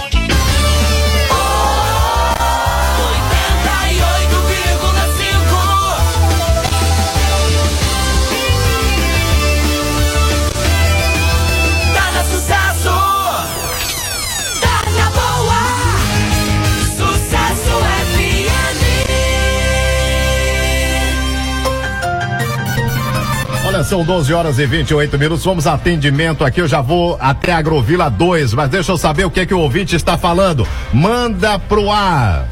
Agora 23.76 23.90
são 23.90 24.02
12 24.02 24.32
horas 24.32 24.58
e 24.58 24.64
28 24.64 25.18
minutos. 25.18 25.44
Vamos 25.44 25.66
atendimento 25.66 26.42
aqui. 26.46 26.62
Eu 26.62 26.66
já 26.66 26.80
vou 26.80 27.18
até 27.20 27.52
Agrovila 27.52 28.08
2, 28.08 28.54
mas 28.54 28.70
deixa 28.70 28.90
eu 28.90 28.96
saber 28.96 29.26
o 29.26 29.30
que 29.30 29.40
é 29.40 29.44
que 29.44 29.52
o 29.52 29.58
ouvinte 29.58 29.94
está 29.94 30.16
falando. 30.16 30.66
Manda 30.94 31.58
pro 31.58 31.90
ar. 31.90 32.46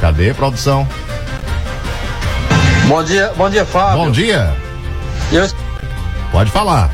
Cadê, 0.00 0.32
produção? 0.34 0.86
Bom 2.86 3.02
dia, 3.02 3.32
bom 3.36 3.50
dia, 3.50 3.64
Fábio. 3.64 4.04
Bom 4.04 4.10
dia. 4.12 4.54
Eu, 5.32 5.48
Pode 6.30 6.52
falar. 6.52 6.88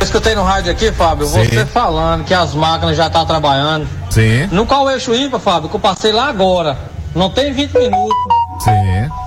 eu 0.00 0.04
escutei 0.04 0.34
no 0.34 0.42
rádio 0.42 0.72
aqui, 0.72 0.90
Fábio, 0.90 1.26
Sim. 1.26 1.44
você 1.44 1.66
falando 1.66 2.24
que 2.24 2.32
as 2.32 2.54
máquinas 2.54 2.96
já 2.96 3.08
estão 3.08 3.26
trabalhando. 3.26 3.86
Sim. 4.08 4.46
No 4.50 4.64
qual 4.64 4.90
eixo 4.90 5.14
ímpar, 5.14 5.40
Fábio, 5.40 5.68
que 5.68 5.76
eu 5.76 5.80
passei 5.80 6.12
lá 6.12 6.28
agora. 6.28 6.78
Não 7.14 7.28
tem 7.28 7.52
20 7.52 7.74
minutos. 7.74 8.16
Sim. 8.64 9.25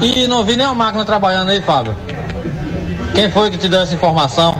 E 0.00 0.26
não 0.26 0.44
vi 0.44 0.56
nenhuma 0.56 0.74
máquina 0.74 1.04
trabalhando 1.04 1.50
aí, 1.50 1.60
Fábio. 1.60 1.94
Quem 3.14 3.30
foi 3.30 3.50
que 3.50 3.58
te 3.58 3.68
deu 3.68 3.80
essa 3.80 3.94
informação? 3.94 4.56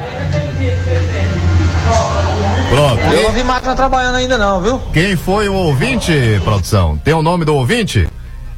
Pronto. 2.69 3.01
Eu 3.13 3.23
não 3.25 3.33
vi 3.33 3.43
máquina 3.43 3.75
trabalhando 3.75 4.17
ainda 4.17 4.39
não, 4.39 4.61
viu? 4.61 4.79
Quem 4.93 5.17
foi 5.17 5.49
o 5.49 5.55
ouvinte, 5.55 6.13
produção? 6.45 6.97
Tem 6.99 7.15
o 7.15 7.23
nome 7.23 7.45
do 7.45 7.55
ouvinte? 7.55 8.07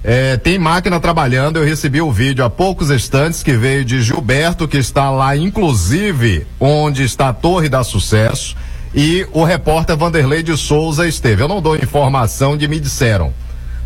É, 0.05 0.37
tem 0.37 0.59
máquina 0.59 0.99
trabalhando, 0.99 1.59
eu 1.59 1.65
recebi 1.65 2.03
o 2.03 2.11
vídeo 2.11 2.45
há 2.45 2.51
poucos 2.51 2.91
instantes 2.91 3.43
que 3.43 3.53
veio 3.53 3.85
de 3.85 4.03
Gilberto, 4.03 4.67
que 4.67 4.77
está 4.77 5.09
lá, 5.11 5.37
inclusive, 5.37 6.45
onde 6.59 7.05
está 7.05 7.29
a 7.29 7.33
Torre 7.33 7.69
da 7.69 7.85
Sucesso, 7.85 8.57
e 8.93 9.25
o 9.33 9.45
repórter 9.45 9.97
Vanderlei 9.97 10.43
de 10.43 10.57
Souza 10.57 11.07
esteve. 11.07 11.43
Eu 11.43 11.49
não 11.49 11.63
dou 11.63 11.77
informação 11.77 12.57
de 12.57 12.67
me 12.67 12.81
disseram. 12.81 13.33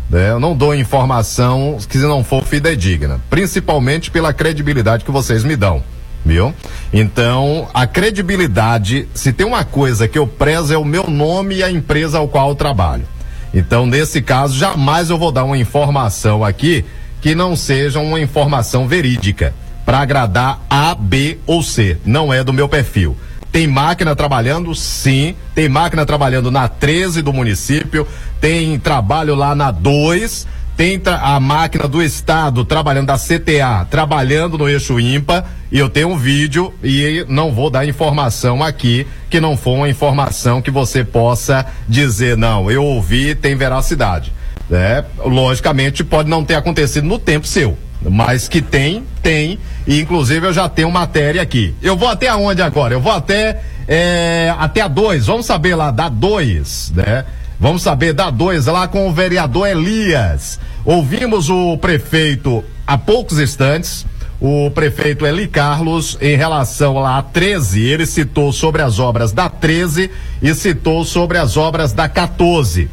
Né? 0.09 0.31
Eu 0.31 0.39
não 0.39 0.55
dou 0.55 0.73
informação 0.73 1.77
que 1.87 1.97
não 1.97 2.23
for 2.23 2.43
fidedigna, 2.43 3.19
principalmente 3.29 4.09
pela 4.09 4.33
credibilidade 4.33 5.03
que 5.03 5.11
vocês 5.11 5.43
me 5.43 5.55
dão, 5.55 5.83
viu? 6.25 6.53
Então, 6.93 7.67
a 7.73 7.85
credibilidade, 7.85 9.07
se 9.13 9.33
tem 9.33 9.45
uma 9.45 9.63
coisa 9.63 10.07
que 10.07 10.17
eu 10.17 10.27
prezo 10.27 10.73
é 10.73 10.77
o 10.77 10.85
meu 10.85 11.09
nome 11.09 11.55
e 11.55 11.63
a 11.63 11.71
empresa 11.71 12.17
ao 12.17 12.27
qual 12.27 12.49
eu 12.49 12.55
trabalho. 12.55 13.05
Então, 13.53 13.85
nesse 13.85 14.21
caso, 14.21 14.57
jamais 14.57 15.09
eu 15.09 15.17
vou 15.17 15.31
dar 15.31 15.43
uma 15.43 15.57
informação 15.57 16.43
aqui 16.43 16.85
que 17.21 17.33
não 17.33 17.55
seja 17.55 17.99
uma 17.99 18.19
informação 18.19 18.87
verídica 18.87 19.53
para 19.85 19.99
agradar 19.99 20.61
A, 20.69 20.93
B 20.93 21.39
ou 21.45 21.63
C. 21.63 21.97
Não 22.05 22.33
é 22.33 22.43
do 22.43 22.53
meu 22.53 22.67
perfil. 22.67 23.15
Tem 23.51 23.67
máquina 23.67 24.15
trabalhando? 24.15 24.73
Sim. 24.75 25.35
Tem 25.55 25.67
máquina 25.67 26.05
trabalhando 26.05 26.51
na 26.51 26.67
13 26.67 27.21
do 27.21 27.33
município, 27.33 28.07
tem 28.39 28.77
trabalho 28.77 29.33
lá 29.35 29.55
na 29.55 29.71
2, 29.71 30.45
tem 30.77 31.01
a 31.05 31.39
máquina 31.39 31.87
do 31.87 32.03
estado 32.03 32.63
trabalhando 32.63 33.07
da 33.07 33.17
CTA, 33.17 33.87
trabalhando 33.89 34.59
no 34.59 34.69
eixo 34.69 34.99
ímpar, 34.99 35.43
e 35.71 35.79
eu 35.79 35.89
tenho 35.89 36.09
um 36.09 36.17
vídeo 36.17 36.71
e 36.83 37.25
não 37.27 37.51
vou 37.51 37.71
dar 37.71 37.87
informação 37.87 38.63
aqui 38.63 39.07
que 39.27 39.41
não 39.41 39.57
for 39.57 39.73
uma 39.73 39.89
informação 39.89 40.61
que 40.61 40.69
você 40.69 41.03
possa 41.03 41.65
dizer, 41.89 42.37
não, 42.37 42.69
eu 42.69 42.83
ouvi, 42.83 43.33
tem 43.33 43.55
veracidade. 43.55 44.31
né? 44.69 45.03
logicamente 45.25 46.03
pode 46.03 46.29
não 46.29 46.43
ter 46.45 46.53
acontecido 46.53 47.07
no 47.07 47.17
tempo 47.17 47.47
seu. 47.47 47.75
Mas 48.01 48.47
que 48.47 48.61
tem, 48.61 49.03
tem. 49.23 49.57
E 49.87 50.01
inclusive 50.01 50.45
eu 50.45 50.53
já 50.53 50.67
tenho 50.67 50.91
matéria 50.91 51.41
aqui. 51.41 51.73
Eu 51.81 51.95
vou 51.95 52.09
até 52.09 52.27
aonde 52.27 52.61
agora? 52.61 52.93
Eu 52.93 52.99
vou 52.99 53.11
até 53.11 53.61
é, 53.87 54.53
até 54.59 54.81
a 54.81 54.87
2. 54.87 55.25
Vamos 55.25 55.45
saber 55.45 55.75
lá 55.75 55.91
da 55.91 56.09
2, 56.09 56.91
né? 56.93 57.25
Vamos 57.59 57.81
saber 57.81 58.13
da 58.13 58.29
2 58.29 58.65
lá 58.67 58.87
com 58.87 59.07
o 59.07 59.13
vereador 59.13 59.67
Elias. 59.67 60.59
Ouvimos 60.83 61.49
o 61.49 61.77
prefeito 61.77 62.63
há 62.85 62.97
poucos 62.97 63.39
instantes. 63.39 64.05
O 64.39 64.69
prefeito 64.69 65.25
Eli 65.25 65.47
Carlos, 65.47 66.15
em 66.21 66.35
relação 66.37 66.99
lá 66.99 67.17
à 67.17 67.23
13, 67.23 67.81
ele 67.81 68.05
citou 68.05 68.51
sobre 68.53 68.83
as 68.83 68.99
obras 68.99 69.31
da 69.31 69.49
13 69.49 70.11
e 70.43 70.53
citou 70.53 71.03
sobre 71.03 71.39
as 71.39 71.57
obras 71.57 71.91
da 71.91 72.07
14. 72.07 72.87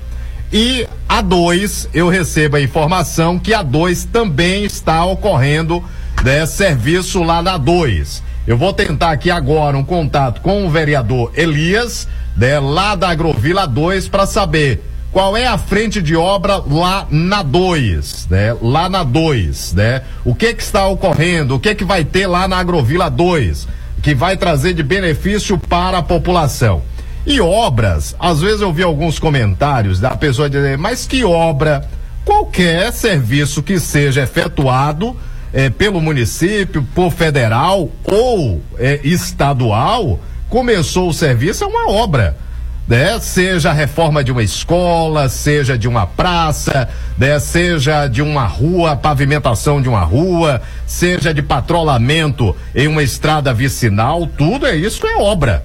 E 0.50 0.87
a 1.07 1.20
2, 1.20 1.90
eu 1.92 2.09
recebo 2.09 2.57
a 2.57 2.62
informação 2.62 3.38
que 3.38 3.52
a 3.52 3.62
2 3.62 4.07
também 4.07 4.64
está 4.64 5.04
ocorrendo 5.04 5.85
né, 6.22 6.46
serviço 6.46 7.22
lá 7.22 7.42
na 7.42 7.57
2. 7.57 8.22
Eu 8.46 8.59
vou 8.59 8.72
tentar 8.72 9.11
aqui 9.11 9.31
agora 9.31 9.77
um 9.77 9.85
contato 9.85 10.40
com 10.40 10.66
o 10.66 10.70
vereador 10.70 11.33
Elias, 11.35 12.07
né, 12.37 12.61
lá 12.61 12.94
da 12.94 13.09
Agrovila 13.09 13.66
2, 13.66 14.09
para 14.09 14.27
saber 14.27 14.83
qual 15.14 15.37
é 15.37 15.46
a 15.46 15.57
frente 15.57 16.03
de 16.03 16.16
obra 16.16 16.57
lá 16.59 17.07
na 17.09 17.40
2, 17.40 18.27
né? 18.29 18.57
Lá 18.61 18.88
na 18.88 19.05
2, 19.05 19.72
né? 19.74 20.03
O 20.24 20.35
que 20.35 20.53
que 20.53 20.62
está 20.62 20.88
ocorrendo? 20.88 21.55
O 21.55 21.61
que 21.61 21.72
que 21.72 21.85
vai 21.85 22.05
ter 22.05 22.27
lá 22.27 22.48
na 22.48 22.59
Agrovila 22.59 23.09
2? 23.09 23.68
Que 24.03 24.12
vai 24.12 24.37
trazer 24.37 24.74
de 24.74 24.83
benefício 24.83 25.57
para 25.57 25.98
a 25.98 26.03
população. 26.03 26.83
E 27.24 27.40
obras, 27.40 28.16
às 28.18 28.40
vezes 28.40 28.61
eu 28.61 28.72
vi 28.72 28.83
alguns 28.83 29.20
comentários 29.20 30.00
da 30.00 30.16
pessoa 30.16 30.50
dizer, 30.50 30.77
mas 30.77 31.07
que 31.07 31.24
obra? 31.24 31.88
Qualquer 32.24 32.92
serviço 32.92 33.62
que 33.62 33.79
seja 33.79 34.22
efetuado 34.22 35.16
eh, 35.55 35.71
pelo 35.71 36.01
município, 36.01 36.87
por 36.95 37.11
federal 37.11 37.88
ou 38.05 38.61
eh, 38.79 39.01
estadual, 39.03 40.21
começou 40.51 41.09
o 41.09 41.14
serviço, 41.14 41.64
é 41.64 41.67
uma 41.67 41.90
obra. 41.90 42.37
Né? 42.87 43.19
Seja 43.21 43.71
a 43.71 43.73
reforma 43.73 44.23
de 44.23 44.31
uma 44.31 44.43
escola, 44.43 45.31
seja 45.31 45.79
de 45.79 45.88
uma 45.88 46.07
praça, 46.07 46.87
né? 47.17 47.38
seja 47.38 48.07
de 48.09 48.21
uma 48.21 48.45
rua, 48.45 48.95
pavimentação 48.95 49.81
de 49.81 49.88
uma 49.88 50.03
rua, 50.03 50.61
seja 50.87 51.33
de 51.33 51.40
patrulhamento 51.40 52.55
em 52.75 52.87
uma 52.87 53.03
estrada 53.03 53.55
vicinal, 53.55 54.27
tudo 54.27 54.67
é 54.67 54.77
isso, 54.77 55.07
é 55.07 55.17
obra 55.17 55.64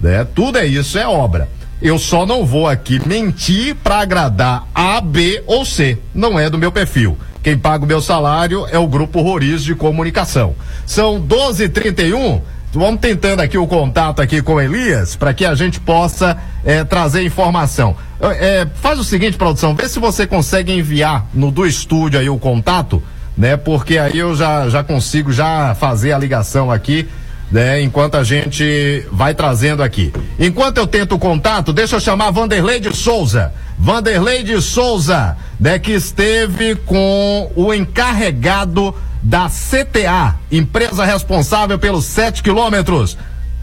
né? 0.00 0.26
Tudo 0.34 0.58
é 0.58 0.66
isso, 0.66 0.98
é 0.98 1.06
obra. 1.06 1.48
Eu 1.82 1.98
só 1.98 2.26
não 2.26 2.44
vou 2.44 2.68
aqui 2.68 3.00
mentir 3.06 3.74
para 3.76 4.00
agradar 4.00 4.66
A, 4.74 5.00
B 5.00 5.42
ou 5.46 5.64
C. 5.64 5.98
Não 6.14 6.38
é 6.38 6.48
do 6.50 6.58
meu 6.58 6.72
perfil. 6.72 7.16
Quem 7.42 7.56
paga 7.56 7.84
o 7.84 7.86
meu 7.86 8.02
salário 8.02 8.66
é 8.70 8.78
o 8.78 8.86
Grupo 8.86 9.22
Roriz 9.22 9.62
de 9.62 9.74
Comunicação. 9.74 10.54
São 10.84 11.20
12h31. 11.20 12.40
Vamos 12.72 13.00
tentando 13.00 13.40
aqui 13.40 13.58
o 13.58 13.66
contato 13.66 14.22
aqui 14.22 14.42
com 14.42 14.60
Elias 14.60 15.16
para 15.16 15.34
que 15.34 15.44
a 15.44 15.54
gente 15.54 15.80
possa 15.80 16.36
eh, 16.64 16.84
trazer 16.84 17.24
informação. 17.24 17.96
Eh, 18.20 18.66
faz 18.76 18.98
o 18.98 19.04
seguinte, 19.04 19.36
produção, 19.36 19.74
vê 19.74 19.88
se 19.88 19.98
você 19.98 20.26
consegue 20.26 20.72
enviar 20.72 21.26
no 21.34 21.50
do 21.50 21.66
estúdio 21.66 22.20
aí 22.20 22.28
o 22.28 22.38
contato, 22.38 23.02
né? 23.36 23.56
Porque 23.56 23.98
aí 23.98 24.18
eu 24.18 24.36
já, 24.36 24.68
já 24.68 24.84
consigo 24.84 25.32
já 25.32 25.74
fazer 25.74 26.12
a 26.12 26.18
ligação 26.18 26.70
aqui 26.70 27.08
né? 27.50 27.82
Enquanto 27.82 28.14
a 28.14 28.22
gente 28.22 29.04
vai 29.10 29.34
trazendo 29.34 29.82
aqui. 29.82 30.12
Enquanto 30.38 30.78
eu 30.78 30.86
tento 30.86 31.16
o 31.16 31.18
contato, 31.18 31.72
deixa 31.72 31.96
eu 31.96 32.00
chamar 32.00 32.30
Vanderlei 32.30 32.78
de 32.78 32.94
Souza. 32.94 33.52
Vanderlei 33.82 34.42
de 34.42 34.60
Souza, 34.60 35.38
né? 35.58 35.78
Que 35.78 35.92
esteve 35.92 36.76
com 36.76 37.50
o 37.56 37.72
encarregado 37.72 38.94
da 39.22 39.48
CTA, 39.48 40.36
empresa 40.52 41.02
responsável 41.02 41.78
pelos 41.78 42.04
sete 42.04 42.42
quilômetros. 42.42 43.16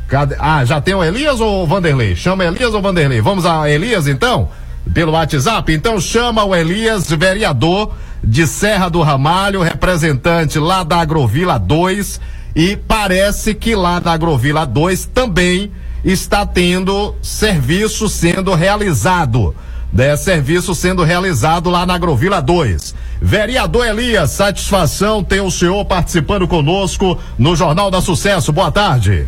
Cadê? 0.07 0.35
Ah, 0.39 0.65
já 0.65 0.81
tem 0.81 0.95
o 0.95 1.03
Elias 1.03 1.39
ou 1.39 1.63
o 1.63 1.67
Vanderlei? 1.67 2.15
Chama 2.15 2.45
Elias 2.45 2.73
ou 2.73 2.81
Vanderlei? 2.81 3.21
Vamos 3.21 3.45
a 3.45 3.69
Elias 3.69 4.07
então? 4.07 4.49
Pelo 4.91 5.11
WhatsApp? 5.11 5.71
Então 5.71 6.01
chama 6.01 6.43
o 6.43 6.55
Elias, 6.55 7.11
vereador 7.11 7.93
de 8.23 8.47
Serra 8.47 8.89
do 8.89 9.03
Ramalho, 9.03 9.61
representante 9.61 10.57
lá 10.57 10.83
da 10.83 10.97
Agrovila 10.97 11.59
2 11.59 12.19
e 12.55 12.75
parece 12.75 13.53
que 13.53 13.75
lá 13.75 13.99
na 13.99 14.13
Agrovila 14.13 14.65
2 14.65 15.05
também 15.13 15.71
está 16.03 16.43
tendo 16.43 17.13
serviço 17.21 18.09
sendo 18.09 18.55
realizado. 18.55 19.53
Né? 19.91 20.15
Serviço 20.17 20.75
sendo 20.75 21.03
realizado 21.03 21.69
lá 21.69 21.85
na 21.85 21.95
Agrovila 21.95 22.41
2. 22.41 22.93
Vereador 23.21 23.87
Elias, 23.87 24.31
satisfação 24.31 25.23
ter 25.23 25.41
o 25.41 25.49
senhor 25.49 25.83
participando 25.85 26.47
conosco 26.47 27.19
no 27.37 27.55
Jornal 27.55 27.89
da 27.89 28.01
Sucesso. 28.01 28.51
Boa 28.51 28.71
tarde. 28.71 29.27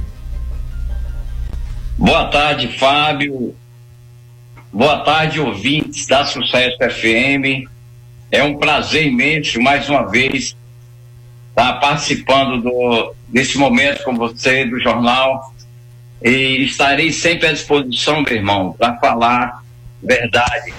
Boa 1.98 2.26
tarde, 2.26 2.78
Fábio. 2.78 3.56
Boa 4.72 5.00
tarde, 5.00 5.40
ouvintes 5.40 6.06
da 6.06 6.24
Sucesso 6.26 6.78
FM. 6.78 7.68
É 8.32 8.44
um 8.44 8.56
prazer 8.56 9.08
imenso, 9.08 9.60
mais 9.60 9.90
uma 9.90 10.08
vez, 10.08 10.56
estar 11.50 11.74
participando 11.80 12.62
do, 12.62 13.16
desse 13.28 13.58
momento 13.58 14.04
com 14.04 14.16
você, 14.16 14.66
do 14.66 14.80
jornal. 14.80 15.54
E 16.22 16.64
estarei 16.64 17.12
sempre 17.12 17.48
à 17.48 17.52
disposição, 17.52 18.22
meu 18.22 18.36
irmão, 18.36 18.76
para 18.78 18.96
falar 18.98 19.64
verdade. 20.02 20.74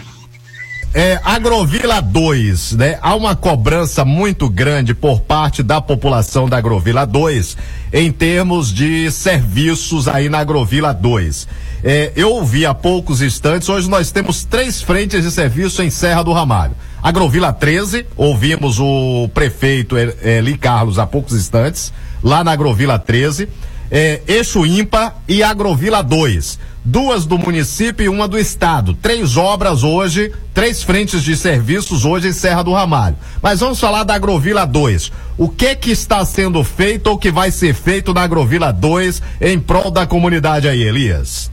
É, 0.93 1.21
Agrovila 1.25 2.01
2, 2.01 2.73
né? 2.73 2.99
Há 3.01 3.15
uma 3.15 3.37
cobrança 3.37 4.05
muito 4.05 4.49
grande 4.49 4.93
por 4.93 5.21
parte 5.21 5.63
da 5.63 5.81
população 5.81 6.49
da 6.49 6.57
Agrovila 6.57 7.07
2 7.07 7.57
em 7.93 8.11
termos 8.11 8.73
de 8.75 9.09
serviços 9.13 10.09
aí 10.09 10.29
na 10.29 10.41
Agrovila 10.41 10.93
2. 10.93 11.47
É, 11.85 12.11
eu 12.17 12.31
ouvi 12.31 12.67
há 12.67 12.75
poucos 12.75 13.23
instantes, 13.23 13.69
hoje 13.69 13.89
nós 13.89 14.11
temos 14.11 14.43
três 14.43 14.83
frentes 14.83 15.23
de 15.23 15.31
serviço 15.31 15.81
em 15.81 15.91
Serra 15.91 16.25
do 16.25 16.33
Ramalho. 16.33 16.75
Agrovila 17.01 17.53
13, 17.53 18.07
ouvimos 18.17 18.81
o 18.81 19.31
prefeito 19.33 19.97
Eli 19.97 20.59
Carlos 20.59 20.99
há 20.99 21.07
poucos 21.07 21.35
instantes, 21.35 21.93
lá 22.21 22.43
na 22.43 22.51
Agrovila 22.51 22.99
13, 22.99 23.49
é, 23.93 24.23
Eixo 24.27 24.67
Ímpar 24.67 25.15
e 25.29 25.41
Agrovila 25.41 26.03
2 26.03 26.59
duas 26.85 27.27
do 27.27 27.39
município 27.39 28.05
e 28.05 28.09
uma 28.09 28.27
do 28.27 28.39
estado. 28.39 28.95
Três 28.95 29.37
obras 29.37 29.83
hoje, 29.83 30.33
três 30.55 30.83
frentes 30.83 31.23
de 31.23 31.37
serviços 31.37 32.05
hoje 32.05 32.29
em 32.29 32.33
Serra 32.33 32.63
do 32.63 32.73
Ramalho. 32.73 33.17
Mas 33.43 33.61
vamos 33.61 33.81
falar 33.81 34.05
da 34.05 34.15
Agrovila 34.15 34.67
2. 34.67 35.13
O 35.37 35.49
que 35.49 35.75
que 35.75 35.91
está 35.91 36.25
sendo 36.25 36.63
feito 36.65 37.09
ou 37.09 37.19
que 37.19 37.31
vai 37.31 37.51
ser 37.51 37.75
feito 37.75 38.15
na 38.15 38.23
Agrovila 38.23 38.73
2 38.73 39.23
em 39.41 39.59
prol 39.59 39.91
da 39.91 40.07
comunidade 40.07 40.69
aí, 40.69 40.83
Elias? 40.83 41.51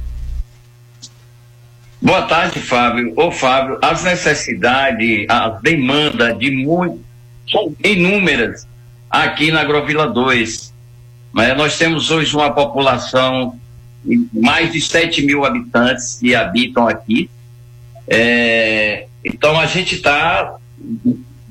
Boa 2.02 2.24
tarde, 2.24 2.60
Fábio. 2.60 3.12
Ô, 3.16 3.32
Fábio, 3.32 3.80
as 3.82 4.04
necessidades, 4.04 5.26
a 5.30 5.50
demanda 5.50 6.34
de 6.34 6.52
muito, 6.52 7.02
são 7.50 7.74
inúmeras 7.84 8.68
aqui 9.10 9.52
na 9.52 9.62
Agrovila 9.62 10.08
2. 10.08 10.74
Mas 11.32 11.58
nós 11.58 11.78
temos 11.78 12.12
hoje 12.12 12.36
uma 12.36 12.52
população 12.52 13.60
mais 14.34 14.72
de 14.72 14.82
7 14.82 15.26
mil 15.26 15.46
habitantes 15.46 16.18
que 16.20 16.34
habitam 16.36 16.88
aqui. 16.88 17.30
É, 18.08 19.08
então 19.24 19.60
a 19.60 19.66
gente 19.66 19.96
está 19.96 20.58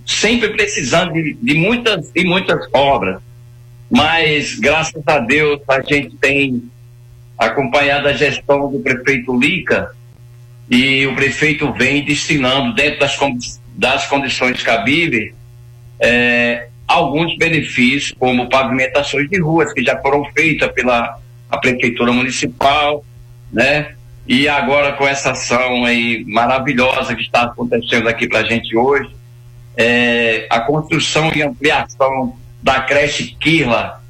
sempre 0.07 0.51
precisando 0.51 1.13
de, 1.13 1.35
de, 1.35 1.55
muitas 1.55 2.11
e 2.15 2.25
muitas 2.25 2.67
obras, 2.73 3.21
mas 3.91 4.59
graças 4.59 5.03
a 5.07 5.19
Deus 5.19 5.61
a 5.69 5.81
gente 5.81 6.17
tem 6.17 6.63
acompanhado 7.37 8.09
a 8.09 8.13
gestão 8.13 8.71
do 8.71 8.79
prefeito 8.79 9.39
Lica 9.39 9.91
e 10.71 11.07
o 11.07 11.15
prefeito 11.15 11.73
vem 11.73 12.05
destinando 12.05 12.75
dentro 12.75 13.01
das, 13.01 13.19
das 13.77 14.07
condições 14.07 14.63
cabíveis 14.63 15.35
é, 16.01 16.69
alguns 16.87 17.37
benefícios, 17.37 18.15
como 18.19 18.49
pavimentações 18.49 19.29
de 19.29 19.41
ruas 19.41 19.73
que 19.73 19.83
já 19.83 20.01
foram 20.01 20.25
feitas 20.33 20.71
pela 20.73 21.19
a 21.57 21.61
prefeitura 21.61 22.13
municipal, 22.13 23.05
né? 23.53 23.95
E 24.27 24.49
agora 24.49 24.93
com 24.93 25.07
essa 25.07 25.31
ação 25.31 25.85
aí 25.85 26.25
maravilhosa 26.27 27.15
que 27.15 27.23
está 27.23 27.43
acontecendo 27.43 28.09
aqui 28.09 28.29
para 28.29 28.41
a 28.41 28.45
gente 28.45 28.77
hoje, 28.77 29.11
é, 29.77 30.47
a 30.51 30.61
construção 30.61 31.31
e 31.35 31.43
ampliação 31.43 32.37
da 32.63 32.81
creche 32.81 33.37
Quila, 33.39 34.03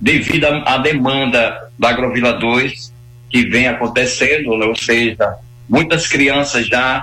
devido 0.00 0.44
à 0.44 0.78
demanda 0.78 1.70
da 1.78 1.88
Agrovila 1.90 2.34
2, 2.34 2.94
que 3.28 3.48
vem 3.48 3.66
acontecendo, 3.66 4.56
né? 4.56 4.66
ou 4.66 4.76
seja, 4.76 5.36
muitas 5.68 6.06
crianças 6.06 6.68
já 6.68 7.02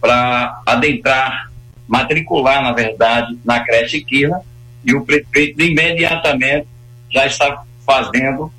para 0.00 0.60
adentrar, 0.66 1.50
matricular, 1.88 2.62
na 2.62 2.72
verdade, 2.72 3.36
na 3.44 3.60
creche 3.60 4.04
Quila, 4.04 4.40
e 4.84 4.94
o 4.94 5.04
prefeito 5.04 5.60
imediatamente 5.62 6.68
já 7.10 7.26
está 7.26 7.64
fazendo 7.84 8.52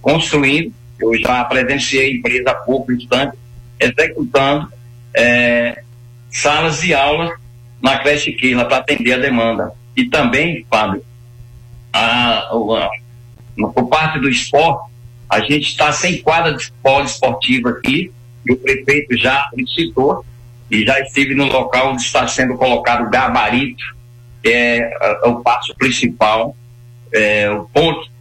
construindo, 0.00 0.72
eu 1.00 1.18
já 1.18 1.44
presenciei 1.44 2.16
empresa 2.16 2.50
há 2.50 2.54
pouco 2.54 2.92
instante, 2.92 3.36
executando 3.78 4.68
é, 5.12 5.82
salas 6.30 6.80
de 6.80 6.94
aula 6.94 7.36
na 7.82 7.98
creche 7.98 8.32
Quila 8.32 8.64
para 8.64 8.78
atender 8.78 9.12
a 9.12 9.18
demanda. 9.18 9.72
E 9.96 10.06
também, 10.06 10.66
Fábio, 10.70 11.04
a, 11.92 12.38
a, 12.38 12.90
por 13.74 13.88
parte 13.88 14.18
do 14.18 14.28
esporte, 14.28 14.92
a 15.28 15.40
gente 15.40 15.68
está 15.68 15.92
sem 15.92 16.20
quadra 16.22 16.54
de 16.54 16.72
esportivo 17.04 17.68
aqui, 17.68 18.12
e 18.46 18.52
o 18.52 18.56
prefeito 18.56 19.16
já 19.16 19.48
licitou, 19.54 20.24
e 20.70 20.84
já 20.84 21.00
estive 21.00 21.34
no 21.34 21.46
local 21.46 21.92
onde 21.92 22.02
está 22.02 22.26
sendo 22.26 22.56
colocado 22.56 23.06
o 23.06 23.10
gabarito, 23.10 23.84
que 24.42 24.50
é, 24.50 24.78
é 24.78 25.28
o 25.28 25.40
passo 25.40 25.74
principal, 25.76 26.56
é, 27.12 27.50
o 27.50 27.64
ponto 27.64 28.13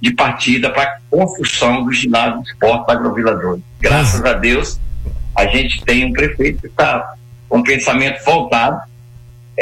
de 0.00 0.12
partida 0.12 0.70
para 0.70 0.82
a 0.82 0.98
construção 1.10 1.84
do 1.84 1.92
ginásio 1.92 2.42
de 2.42 2.50
esporte 2.50 2.86
da 2.86 2.92
Agrovila 2.94 3.34
2. 3.34 3.60
Graças 3.80 4.24
a 4.24 4.32
Deus, 4.32 4.80
a 5.36 5.46
gente 5.46 5.84
tem 5.84 6.06
um 6.06 6.12
prefeito 6.12 6.60
que 6.60 6.66
está 6.66 7.14
com 7.48 7.58
um 7.58 7.62
pensamento 7.62 8.24
voltado 8.24 8.80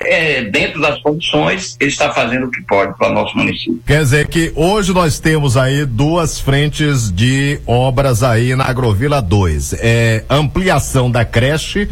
é, 0.07 0.45
dentro 0.45 0.81
das 0.81 1.01
condições, 1.01 1.77
ele 1.81 1.91
está 1.91 2.13
fazendo 2.13 2.47
o 2.47 2.51
que 2.51 2.63
pode 2.63 2.97
para 2.97 3.11
o 3.11 3.15
nosso 3.15 3.37
município. 3.37 3.81
Quer 3.87 4.01
dizer 4.01 4.29
que 4.29 4.53
hoje 4.55 4.93
nós 4.93 5.19
temos 5.19 5.57
aí 5.57 5.85
duas 5.85 6.39
frentes 6.39 7.11
de 7.11 7.61
obras 7.67 8.23
aí 8.23 8.55
na 8.55 8.65
Agrovila 8.65 9.21
2. 9.21 9.75
É 9.75 10.25
ampliação 10.29 11.11
da 11.11 11.25
creche, 11.25 11.89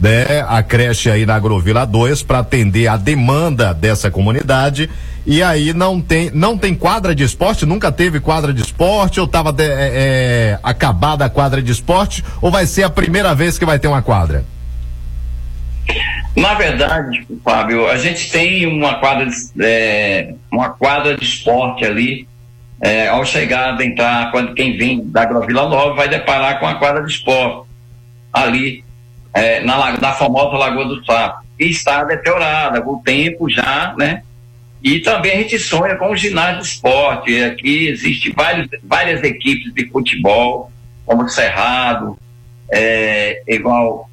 né? 0.00 0.44
A 0.48 0.62
creche 0.62 1.10
aí 1.10 1.26
na 1.26 1.34
Agrovila 1.34 1.84
2 1.84 2.22
para 2.22 2.38
atender 2.38 2.86
a 2.86 2.96
demanda 2.96 3.74
dessa 3.74 4.10
comunidade 4.10 4.88
e 5.26 5.42
aí 5.42 5.72
não 5.72 6.00
tem, 6.00 6.30
não 6.32 6.56
tem 6.56 6.74
quadra 6.74 7.14
de 7.14 7.22
esporte, 7.22 7.66
nunca 7.66 7.92
teve 7.92 8.20
quadra 8.20 8.52
de 8.52 8.62
esporte, 8.62 9.20
ou 9.20 9.26
estava 9.26 9.54
é, 9.58 9.64
é, 9.64 10.58
acabada 10.62 11.24
a 11.24 11.30
quadra 11.30 11.62
de 11.62 11.70
esporte, 11.70 12.24
ou 12.40 12.50
vai 12.50 12.66
ser 12.66 12.82
a 12.82 12.90
primeira 12.90 13.34
vez 13.34 13.58
que 13.58 13.64
vai 13.64 13.78
ter 13.78 13.88
uma 13.88 14.02
quadra? 14.02 14.44
Na 16.36 16.54
verdade, 16.54 17.26
Fábio, 17.44 17.88
a 17.88 17.96
gente 17.96 18.30
tem 18.30 18.66
uma 18.66 18.94
quadra 18.94 19.26
de, 19.26 19.34
é, 19.60 20.34
uma 20.50 20.70
quadra 20.70 21.16
de 21.16 21.24
esporte 21.24 21.84
ali. 21.84 22.28
É, 22.82 23.08
ao 23.08 23.26
chegar, 23.26 23.78
entrar, 23.82 24.30
quando 24.30 24.54
quem 24.54 24.74
vem 24.78 25.04
da 25.04 25.20
Agrovila 25.20 25.68
Nova 25.68 25.94
vai 25.94 26.08
deparar 26.08 26.58
com 26.58 26.66
a 26.66 26.76
quadra 26.76 27.02
de 27.04 27.12
esporte 27.12 27.68
ali 28.32 28.82
é, 29.34 29.60
na, 29.60 29.98
na 29.98 30.12
famosa 30.12 30.56
Lagoa 30.56 30.86
do 30.86 31.04
Sapo. 31.04 31.44
E 31.58 31.66
está 31.66 32.04
deteriorada, 32.04 32.80
com 32.80 32.92
o 32.92 33.02
tempo 33.02 33.50
já, 33.50 33.94
né? 33.98 34.22
E 34.82 35.00
também 35.00 35.32
a 35.32 35.36
gente 35.42 35.58
sonha 35.58 35.96
com 35.96 36.10
o 36.10 36.16
ginásio 36.16 36.62
de 36.62 36.68
esporte. 36.68 37.42
Aqui 37.42 37.88
existe 37.88 38.32
vários, 38.32 38.68
várias 38.82 39.22
equipes 39.22 39.72
de 39.74 39.86
futebol, 39.88 40.72
como 41.04 41.28
Cerrado, 41.28 42.16
é, 42.70 43.42
igual 43.46 44.08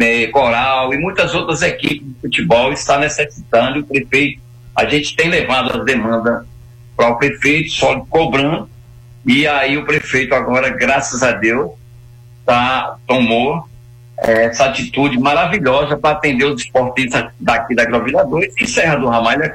é, 0.00 0.26
Coral 0.28 0.92
e 0.92 0.98
muitas 0.98 1.34
outras 1.34 1.62
equipes 1.62 2.06
de 2.06 2.20
futebol 2.20 2.72
está 2.72 2.98
necessitando. 2.98 3.80
O 3.80 3.86
prefeito, 3.86 4.40
a 4.74 4.84
gente 4.86 5.14
tem 5.14 5.28
levado 5.28 5.78
as 5.78 5.84
demandas 5.84 6.44
para 6.96 7.10
o 7.10 7.16
prefeito, 7.16 7.70
só 7.70 8.00
cobrando. 8.08 8.68
E 9.24 9.46
aí 9.46 9.76
o 9.76 9.84
prefeito 9.84 10.34
agora, 10.34 10.70
graças 10.70 11.22
a 11.22 11.32
Deus, 11.32 11.70
tá, 12.44 12.96
tomou 13.06 13.69
essa 14.22 14.66
atitude 14.66 15.18
maravilhosa 15.18 15.96
para 15.96 16.10
atender 16.10 16.44
os 16.44 16.62
esportistas 16.62 17.30
daqui 17.40 17.74
da 17.74 17.84
Grovila 17.84 18.24
2 18.24 18.52
e 18.60 18.66
Serra 18.66 18.96
do 18.96 19.08
Ramalho, 19.08 19.42
é 19.42 19.48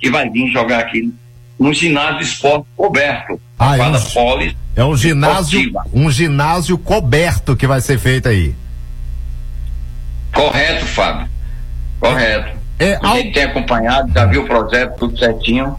que 0.00 0.10
vai 0.10 0.28
vir 0.30 0.50
jogar 0.52 0.80
aqui 0.80 1.12
no 1.58 1.72
ginásio 1.72 2.22
esporte 2.22 2.66
coberto. 2.76 3.40
Ah, 3.58 3.76
é 3.76 3.82
um, 3.82 4.00
poli 4.12 4.56
é 4.76 4.84
um 4.84 4.96
ginásio, 4.96 5.60
esportiva. 5.60 5.84
um 5.92 6.10
ginásio 6.10 6.78
coberto 6.78 7.56
que 7.56 7.66
vai 7.66 7.80
ser 7.80 7.98
feito 7.98 8.28
aí. 8.28 8.54
Correto, 10.32 10.86
Fábio. 10.86 11.28
Correto. 11.98 12.56
É, 12.78 12.96
a 13.02 13.16
gente 13.16 13.32
tem 13.32 13.42
acompanhado, 13.42 14.12
já 14.12 14.24
viu 14.26 14.42
o 14.42 14.46
projeto 14.46 14.96
tudo 14.98 15.18
certinho. 15.18 15.76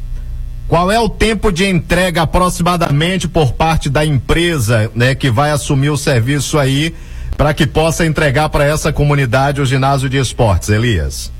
Qual 0.68 0.92
é 0.92 1.00
o 1.00 1.10
tempo 1.10 1.52
de 1.52 1.66
entrega 1.66 2.24
aproximadamente 2.24 3.28
por 3.28 3.54
parte 3.54 3.90
da 3.90 4.06
empresa, 4.06 4.92
né, 4.94 5.16
que 5.16 5.32
vai 5.32 5.52
assumir 5.52 5.90
o 5.90 5.98
serviço 5.98 6.60
aí 6.60 6.94
para 7.40 7.54
que 7.54 7.66
possa 7.66 8.06
entregar 8.06 8.50
para 8.50 8.66
essa 8.66 8.92
comunidade 8.92 9.62
o 9.62 9.66
ginásio 9.66 10.10
de 10.10 10.18
esportes, 10.18 10.68
Elias? 10.68 11.32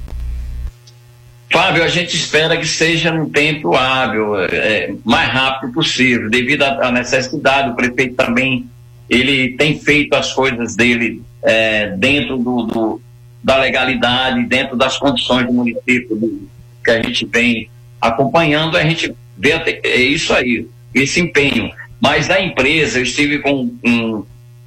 Fábio, 1.52 1.84
a 1.84 1.90
gente 1.90 2.16
espera 2.16 2.56
que 2.56 2.66
seja 2.66 3.12
num 3.12 3.30
tempo 3.30 3.76
hábil, 3.76 4.40
é, 4.46 4.94
mais 5.04 5.30
rápido 5.30 5.74
possível, 5.74 6.30
devido 6.30 6.64
à 6.64 6.90
necessidade. 6.90 7.72
O 7.72 7.76
prefeito 7.76 8.16
também 8.16 8.66
ele 9.10 9.58
tem 9.58 9.78
feito 9.78 10.14
as 10.14 10.32
coisas 10.32 10.74
dele 10.74 11.22
é, 11.44 11.88
dentro 11.88 12.38
do, 12.38 12.64
do, 12.64 13.02
da 13.44 13.58
legalidade, 13.58 14.46
dentro 14.46 14.78
das 14.78 14.98
condições 14.98 15.48
do 15.48 15.52
município 15.52 16.16
do, 16.16 16.48
que 16.82 16.92
a 16.92 17.02
gente 17.02 17.26
vem 17.26 17.70
acompanhando. 18.00 18.78
A 18.78 18.84
gente 18.84 19.14
vê 19.38 19.52
até, 19.52 19.82
é 19.84 20.00
isso 20.00 20.34
aí, 20.34 20.66
esse 20.96 21.20
empenho. 21.20 21.70
Mas 22.00 22.30
a 22.30 22.40
empresa, 22.40 23.00
eu 23.00 23.04
estive 23.04 23.40
com 23.40 23.70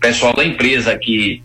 pessoal 0.03 0.35
da 0.35 0.45
empresa 0.45 0.99
que 0.99 1.43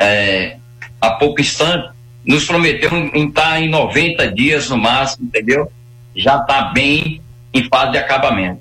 é, 0.00 0.56
há 1.00 1.10
pouco 1.10 1.40
instante 1.40 1.90
nos 2.24 2.44
prometeu 2.44 2.90
estar 3.14 3.50
tá 3.50 3.60
em 3.60 3.70
90 3.70 4.32
dias 4.32 4.68
no 4.68 4.76
máximo, 4.76 5.26
entendeu? 5.26 5.70
Já 6.16 6.38
está 6.38 6.62
bem 6.72 7.20
em 7.54 7.68
fase 7.68 7.92
de 7.92 7.98
acabamento. 7.98 8.60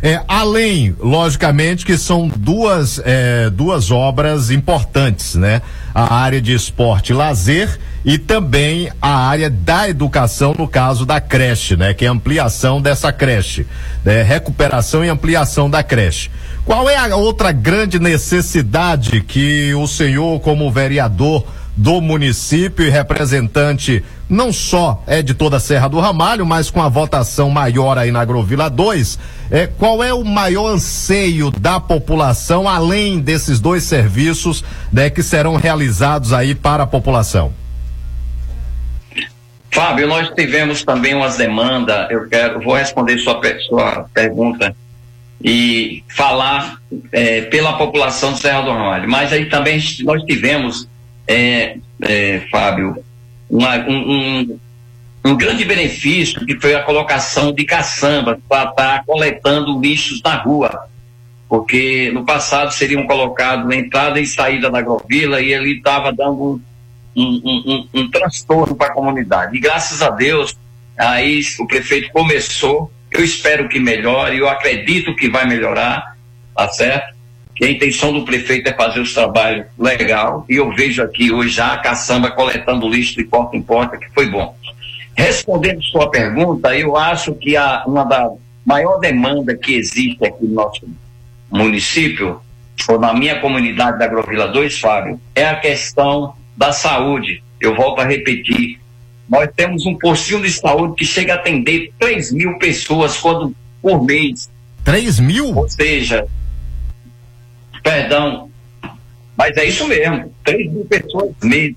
É, 0.00 0.20
além, 0.28 0.94
logicamente, 1.00 1.84
que 1.84 1.98
são 1.98 2.28
duas, 2.28 3.00
é, 3.04 3.50
duas 3.50 3.90
obras 3.90 4.50
importantes, 4.50 5.34
né? 5.34 5.60
A 5.92 6.14
área 6.14 6.40
de 6.40 6.52
esporte 6.52 7.10
e 7.10 7.14
lazer 7.14 7.80
e 8.04 8.16
também 8.16 8.92
a 9.02 9.26
área 9.26 9.50
da 9.50 9.88
educação, 9.88 10.54
no 10.56 10.68
caso 10.68 11.04
da 11.04 11.20
creche, 11.20 11.76
né? 11.76 11.94
Que 11.94 12.04
é 12.04 12.08
a 12.08 12.12
ampliação 12.12 12.80
dessa 12.80 13.12
creche, 13.12 13.66
né? 14.04 14.22
Recuperação 14.22 15.04
e 15.04 15.08
ampliação 15.08 15.68
da 15.68 15.82
creche. 15.82 16.30
Qual 16.68 16.86
é 16.86 16.98
a 16.98 17.16
outra 17.16 17.50
grande 17.50 17.98
necessidade 17.98 19.22
que 19.22 19.72
o 19.72 19.86
senhor, 19.86 20.38
como 20.40 20.70
vereador 20.70 21.42
do 21.74 21.98
município 21.98 22.84
e 22.84 22.90
representante 22.90 24.04
não 24.28 24.52
só 24.52 25.02
é 25.06 25.22
de 25.22 25.32
toda 25.32 25.56
a 25.56 25.60
Serra 25.60 25.88
do 25.88 25.98
Ramalho, 25.98 26.44
mas 26.44 26.70
com 26.70 26.82
a 26.82 26.88
votação 26.90 27.48
maior 27.48 27.96
aí 27.96 28.10
na 28.10 28.20
Agrovila 28.20 28.68
2, 28.68 29.18
é, 29.50 29.66
qual 29.66 30.04
é 30.04 30.12
o 30.12 30.22
maior 30.22 30.68
anseio 30.68 31.50
da 31.50 31.80
população, 31.80 32.68
além 32.68 33.18
desses 33.18 33.60
dois 33.60 33.84
serviços 33.84 34.62
né, 34.92 35.08
que 35.08 35.22
serão 35.22 35.56
realizados 35.56 36.34
aí 36.34 36.54
para 36.54 36.82
a 36.82 36.86
população? 36.86 37.50
Fábio, 39.70 40.06
nós 40.06 40.28
tivemos 40.34 40.84
também 40.84 41.14
umas 41.14 41.38
demandas, 41.38 42.10
eu 42.10 42.28
quero, 42.28 42.60
vou 42.60 42.76
responder 42.76 43.16
sua, 43.20 43.40
sua 43.66 44.04
pergunta 44.12 44.76
e 45.42 46.02
falar 46.08 46.80
é, 47.12 47.42
pela 47.42 47.74
população 47.78 48.32
de 48.32 48.40
Serra 48.40 48.62
do 48.62 48.70
Ramalho, 48.70 49.08
mas 49.08 49.32
aí 49.32 49.46
também 49.46 49.80
nós 50.00 50.22
tivemos, 50.24 50.88
é, 51.26 51.76
é, 52.02 52.40
Fábio, 52.50 53.02
uma, 53.48 53.76
um, 53.76 54.12
um, 54.12 54.60
um, 55.24 55.36
grande 55.36 55.64
benefício 55.64 56.44
que 56.44 56.58
foi 56.60 56.74
a 56.74 56.82
colocação 56.82 57.52
de 57.52 57.64
caçamba 57.64 58.38
para 58.48 58.70
estar 58.70 58.98
tá 58.98 59.04
coletando 59.06 59.80
lixos 59.80 60.20
na 60.22 60.34
rua, 60.36 60.86
porque 61.48 62.10
no 62.12 62.24
passado 62.24 62.72
seriam 62.72 63.06
colocados 63.06 63.72
entrada 63.74 64.20
e 64.20 64.26
saída 64.26 64.70
da 64.70 64.80
agrovila 64.80 65.40
e 65.40 65.52
ele 65.52 65.78
estava 65.78 66.12
dando 66.12 66.60
um, 67.16 67.86
um, 67.94 68.10
transtorno 68.10 68.74
para 68.74 68.88
a 68.88 68.92
comunidade. 68.92 69.56
E 69.56 69.60
graças 69.60 70.02
a 70.02 70.10
Deus, 70.10 70.56
aí 70.96 71.40
o 71.58 71.66
prefeito 71.66 72.12
começou, 72.12 72.92
eu 73.10 73.24
espero 73.24 73.68
que 73.68 73.78
melhore, 73.78 74.38
eu 74.38 74.48
acredito 74.48 75.14
que 75.14 75.28
vai 75.28 75.46
melhorar, 75.46 76.16
tá 76.54 76.68
certo? 76.68 77.16
Que 77.54 77.64
a 77.64 77.70
intenção 77.70 78.12
do 78.12 78.24
prefeito 78.24 78.68
é 78.68 78.72
fazer 78.72 79.00
os 79.00 79.12
trabalhos 79.12 79.66
legal, 79.78 80.44
e 80.48 80.56
eu 80.56 80.72
vejo 80.72 81.02
aqui 81.02 81.32
hoje 81.32 81.50
já 81.50 81.72
a 81.72 81.78
caçamba 81.78 82.30
coletando 82.30 82.88
lixo 82.88 83.16
de 83.16 83.24
porta 83.24 83.56
em 83.56 83.62
porta, 83.62 83.96
que 83.96 84.08
foi 84.10 84.28
bom. 84.28 84.56
Respondendo 85.16 85.82
sua 85.82 86.10
pergunta, 86.10 86.76
eu 86.76 86.96
acho 86.96 87.34
que 87.34 87.56
a, 87.56 87.82
uma 87.86 88.04
da 88.04 88.30
maior 88.64 88.98
demanda 88.98 89.56
que 89.56 89.74
existe 89.74 90.24
aqui 90.24 90.44
no 90.44 90.54
nosso 90.54 90.86
município, 91.50 92.40
ou 92.88 93.00
na 93.00 93.12
minha 93.12 93.40
comunidade 93.40 93.98
da 93.98 94.04
Agrovila 94.04 94.46
2, 94.48 94.78
Fábio, 94.78 95.20
é 95.34 95.46
a 95.46 95.56
questão 95.56 96.34
da 96.56 96.72
saúde. 96.72 97.42
Eu 97.60 97.74
volto 97.74 98.00
a 98.00 98.04
repetir. 98.04 98.80
Nós 99.28 99.50
temos 99.54 99.84
um 99.84 99.94
postinho 99.96 100.42
de 100.42 100.50
saúde 100.50 100.94
que 100.96 101.04
chega 101.04 101.34
a 101.34 101.36
atender 101.36 101.92
3 101.98 102.32
mil 102.32 102.58
pessoas 102.58 103.18
quando, 103.18 103.54
por 103.82 104.02
mês. 104.02 104.50
3 104.84 105.20
mil? 105.20 105.54
Ou 105.54 105.68
seja, 105.68 106.26
perdão, 107.82 108.50
mas 109.36 109.56
é 109.56 109.64
isso 109.66 109.86
mesmo, 109.86 110.32
3 110.44 110.72
mil 110.72 110.84
pessoas 110.86 111.32
mês. 111.42 111.74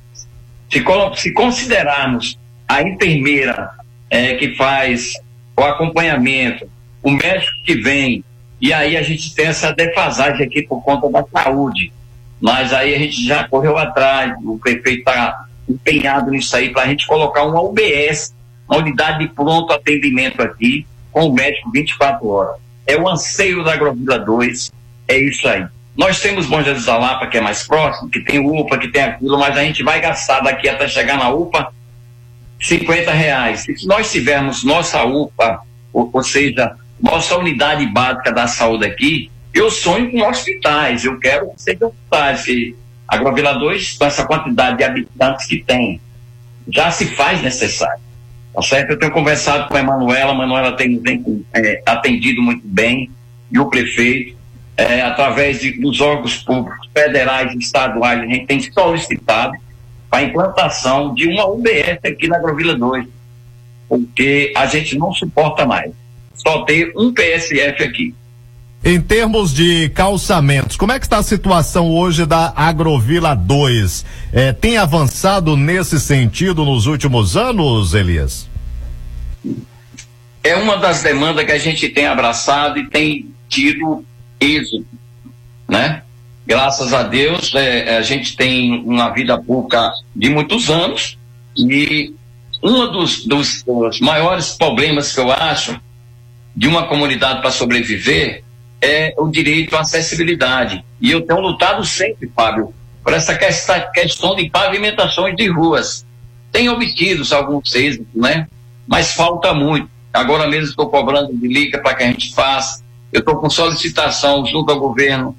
Se, 0.70 0.84
se 1.18 1.34
considerarmos 1.34 2.40
a 2.68 2.82
enfermeira 2.82 3.70
é, 4.10 4.36
que 4.36 4.56
faz 4.56 5.14
o 5.58 5.62
acompanhamento, 5.62 6.70
o 7.04 7.12
médico 7.12 7.52
que 7.66 7.76
vem, 7.76 8.24
e 8.62 8.72
aí 8.72 8.96
a 8.96 9.02
gente 9.02 9.34
tem 9.36 9.48
essa 9.48 9.74
defasagem 9.74 10.46
aqui 10.46 10.62
por 10.62 10.82
conta 10.82 11.10
da 11.10 11.26
saúde. 11.32 11.92
Mas 12.40 12.72
aí 12.74 12.96
a 12.96 12.98
gente 12.98 13.26
já 13.26 13.48
correu 13.48 13.78
atrás, 13.78 14.34
o 14.44 14.58
prefeito 14.58 15.00
está 15.00 15.46
empenhado 15.72 16.32
nisso 16.32 16.56
aí 16.56 16.70
para 16.70 16.84
a 16.84 16.88
gente 16.88 17.08
colocar 17.08 17.44
uma 17.44 17.62
UBS, 17.62 18.34
uma 18.70 18.80
unidade 18.80 19.20
de 19.20 19.28
pronto 19.28 19.74
atendimento 19.74 20.42
aqui, 20.42 20.86
com 21.12 21.28
o 21.28 21.34
médico 21.34 21.72
24 21.72 22.28
horas. 22.28 22.56
É 22.88 22.98
o 22.98 23.08
anseio 23.08 23.64
da 23.64 23.74
Agrovila 23.74 24.20
2, 24.20 24.72
é 25.08 25.18
isso 25.18 25.48
aí. 25.48 25.66
Nós 25.96 26.20
temos 26.20 26.46
Bom 26.46 26.62
Jesus 26.62 26.86
da 26.86 26.98
Lapa, 26.98 27.28
que 27.28 27.38
é 27.38 27.42
mais 27.42 27.64
próximo, 27.68 28.10
que 28.10 28.22
tem 28.22 28.40
UPA, 28.40 28.78
que 28.78 28.88
tem 28.88 29.04
aquilo, 29.04 29.38
mas 29.38 29.58
a 29.58 29.64
gente 29.64 29.84
vai 29.84 30.00
gastar 30.00 30.40
daqui 30.40 30.70
até 30.70 30.88
chegar 30.88 31.18
na 31.18 31.30
UPA 31.30 31.72
50 32.62 33.12
reais. 33.12 33.68
E 33.68 33.78
se 33.78 33.88
nós 33.88 34.12
tivermos 34.12 34.64
nossa 34.64 35.04
UPA, 35.04 35.62
ou, 35.92 36.10
ou 36.12 36.24
seja, 36.24 36.76
nossa 37.02 37.38
unidade 37.38 37.86
básica 37.88 38.32
da 38.32 38.48
saúde 38.48 38.86
aqui, 38.86 39.32
eu 39.54 39.70
sonho 39.70 40.12
com 40.12 40.22
hospitais, 40.22 41.04
eu 41.04 41.20
quero 41.20 41.50
que 41.50 41.62
sejam 41.62 41.90
hospitais. 41.90 42.46
E 43.12 43.16
Agrovila 43.16 43.54
2, 43.54 43.98
com 43.98 44.06
essa 44.06 44.26
quantidade 44.26 44.78
de 44.78 44.84
habitantes 44.84 45.46
que 45.46 45.64
tem, 45.64 46.00
já 46.70 46.92
se 46.92 47.06
faz 47.08 47.42
necessário. 47.42 48.02
Tá 48.54 48.62
certo? 48.62 48.92
Eu 48.92 49.00
tenho 49.00 49.12
conversado 49.12 49.68
com 49.68 49.76
a 49.76 49.80
Emanuela, 49.80 50.32
a 50.32 50.36
Emanuela 50.36 50.76
tem, 50.76 50.98
tem 51.00 51.46
é, 51.54 51.82
atendido 51.86 52.42
muito 52.42 52.62
bem, 52.66 53.10
e 53.52 53.60
o 53.60 53.66
prefeito, 53.66 54.36
é, 54.78 55.02
através 55.02 55.60
de, 55.60 55.72
dos 55.80 56.00
órgãos 56.02 56.38
públicos, 56.38 56.88
federais 56.94 57.54
e 57.54 57.58
estaduais, 57.58 58.22
a 58.22 58.26
gente 58.26 58.46
tem 58.46 58.60
solicitado 58.60 59.54
a 60.12 60.22
implantação 60.22 61.14
de 61.14 61.28
uma 61.28 61.48
UBS 61.48 62.00
aqui 62.06 62.28
na 62.28 62.38
Agrovila 62.38 62.76
2, 62.76 63.06
porque 63.88 64.54
a 64.56 64.66
gente 64.66 64.98
não 64.98 65.14
suporta 65.14 65.66
mais 65.66 65.92
só 66.34 66.64
ter 66.64 66.92
um 66.98 67.14
PSF 67.14 67.84
aqui. 67.84 68.16
Em 68.84 69.00
termos 69.00 69.54
de 69.54 69.90
calçamentos, 69.90 70.76
como 70.76 70.92
é 70.92 70.98
que 70.98 71.06
está 71.06 71.20
a 71.20 71.24
situação 71.24 71.92
hoje 71.92 72.26
da 72.26 72.52
Agrovila 72.56 73.36
2? 73.36 74.04
É, 74.34 74.54
tem 74.54 74.76
avançado 74.78 75.56
nesse 75.56 76.00
sentido 76.00 76.66
nos 76.66 76.88
últimos 76.88 77.38
anos, 77.38 77.94
Elias? 77.94 78.50
É 80.44 80.56
uma 80.56 80.78
das 80.78 81.04
demandas 81.04 81.46
que 81.46 81.52
a 81.52 81.60
gente 81.60 81.90
tem 81.90 82.08
abraçado 82.08 82.80
e 82.80 82.90
tem 82.90 83.30
tido 83.48 84.04
êxito, 84.40 84.88
né? 85.70 86.02
Graças 86.48 86.92
a 86.92 87.04
Deus, 87.04 87.54
é, 87.54 87.98
a 87.98 88.02
gente 88.02 88.36
tem 88.36 88.84
uma 88.84 89.12
vida 89.12 89.38
pública 89.38 89.92
de 90.16 90.28
muitos 90.28 90.72
anos 90.72 91.20
e 91.56 92.16
um 92.64 92.92
dos, 92.92 93.28
dos, 93.28 93.62
dos 93.62 94.00
maiores 94.00 94.56
problemas 94.58 95.14
que 95.14 95.20
eu 95.20 95.32
acho 95.32 95.80
de 96.56 96.68
uma 96.68 96.88
comunidade 96.88 97.42
para 97.42 97.52
sobreviver 97.52 98.44
é 98.82 99.14
o 99.18 99.28
direito 99.28 99.76
à 99.76 99.82
acessibilidade. 99.82 100.84
E 101.00 101.12
eu 101.12 101.22
tenho 101.22 101.40
lutado 101.40 101.86
sempre, 101.86 102.30
Fábio, 102.36 102.74
por 103.04 103.14
essa 103.14 103.36
questão 103.36 104.36
de 104.36 104.50
pavimentações 104.50 105.36
de 105.36 105.48
ruas. 105.48 106.06
Tenho 106.52 106.74
obtido 106.74 107.24
alguns 107.34 107.74
êxitos, 107.76 108.08
né? 108.14 108.48
Mas 108.88 109.14
falta 109.14 109.54
muito. 109.54 109.90
Agora 110.12 110.48
mesmo 110.48 110.70
estou 110.70 110.90
cobrando 110.90 111.34
de 111.34 111.48
liga 111.48 111.80
para 111.80 111.94
que 111.94 112.04
a 112.04 112.08
gente 112.08 112.34
faça. 112.34 112.84
Eu 113.14 113.20
estou 113.20 113.38
com 113.38 113.50
solicitação 113.50 114.46
junto 114.46 114.72
ao 114.72 114.80
governo 114.80 115.38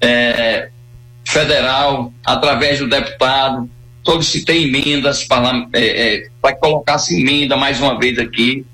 é, 0.00 0.70
federal, 1.24 2.12
através 2.24 2.78
do 2.78 2.88
deputado. 2.88 3.68
Solicitei 4.04 4.64
emendas 4.64 5.24
para, 5.24 5.68
é, 5.74 6.14
é, 6.14 6.28
para 6.40 6.54
que 6.54 6.60
colocasse 6.60 7.20
emenda 7.20 7.56
mais 7.56 7.80
uma 7.80 7.98
vez 7.98 8.18
aqui, 8.18 8.64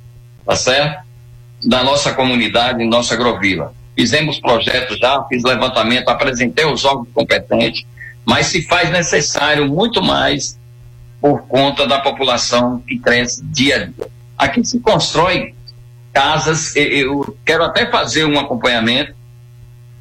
tá 0.44 0.54
certo? 0.54 1.04
Da 1.64 1.82
nossa 1.82 2.14
comunidade, 2.14 2.84
nossa 2.84 3.14
agrovila 3.14 3.74
fizemos 3.96 4.38
projetos 4.38 4.98
já, 4.98 5.22
fiz 5.24 5.42
levantamento, 5.42 6.08
apresentei 6.08 6.66
os 6.66 6.84
órgãos 6.84 7.08
competentes, 7.14 7.84
mas 8.24 8.46
se 8.46 8.62
faz 8.62 8.90
necessário 8.90 9.66
muito 9.66 10.02
mais 10.02 10.58
por 11.20 11.46
conta 11.46 11.86
da 11.86 11.98
população 11.98 12.80
que 12.86 12.98
cresce 12.98 13.42
dia 13.46 13.76
a 13.76 13.78
dia. 13.86 14.08
Aqui 14.36 14.62
se 14.64 14.78
constrói 14.80 15.54
casas, 16.12 16.76
eu 16.76 17.36
quero 17.44 17.64
até 17.64 17.90
fazer 17.90 18.26
um 18.26 18.38
acompanhamento, 18.38 19.14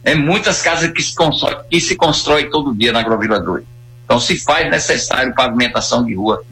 é 0.03 0.13
muitas 0.13 0.61
casas 0.61 0.91
que 0.91 1.01
se 1.01 1.15
constrói, 1.15 1.57
que 1.69 1.79
se 1.79 1.95
constrói 1.95 2.49
todo 2.49 2.75
dia 2.75 2.91
na 2.91 2.99
Agrovila 2.99 3.39
2. 3.39 3.63
Então 4.03 4.19
se 4.19 4.37
faz 4.37 4.69
necessário 4.69 5.33
pavimentação 5.33 6.05
de 6.05 6.13
rua. 6.13 6.43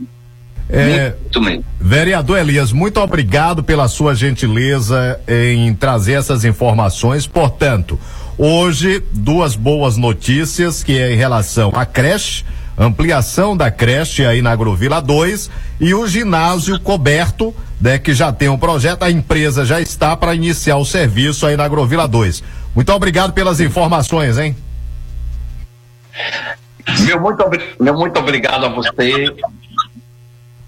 É, 0.69 1.13
muito, 1.21 1.41
muito 1.41 1.65
vereador 1.79 2.39
Elias, 2.39 2.71
muito 2.71 2.99
obrigado 3.01 3.61
pela 3.61 3.89
sua 3.89 4.15
gentileza 4.15 5.19
em 5.27 5.73
trazer 5.75 6.13
essas 6.13 6.45
informações. 6.45 7.27
Portanto, 7.27 7.99
hoje, 8.37 9.03
duas 9.11 9.55
boas 9.55 9.97
notícias 9.97 10.81
que 10.81 10.97
é 10.97 11.13
em 11.13 11.17
relação 11.17 11.71
à 11.75 11.85
creche, 11.85 12.45
ampliação 12.77 13.55
da 13.55 13.69
creche 13.69 14.25
aí 14.25 14.41
na 14.41 14.51
Agrovila 14.51 15.01
2 15.01 15.51
e 15.79 15.93
o 15.93 16.07
ginásio 16.07 16.79
coberto, 16.79 17.53
né, 17.79 17.99
que 17.99 18.13
já 18.13 18.31
tem 18.31 18.47
um 18.47 18.57
projeto, 18.57 19.03
a 19.03 19.11
empresa 19.11 19.65
já 19.65 19.81
está 19.81 20.15
para 20.15 20.33
iniciar 20.33 20.77
o 20.77 20.85
serviço 20.85 21.45
aí 21.45 21.57
na 21.57 21.65
Agrovila 21.65 22.07
2. 22.07 22.41
Muito 22.73 22.91
obrigado 22.93 23.33
pelas 23.33 23.59
informações, 23.59 24.37
hein? 24.37 24.55
Meu 27.01 27.19
muito, 27.19 27.43
meu 27.79 27.93
muito 27.93 28.19
obrigado 28.19 28.65
a 28.65 28.69
você 28.69 29.33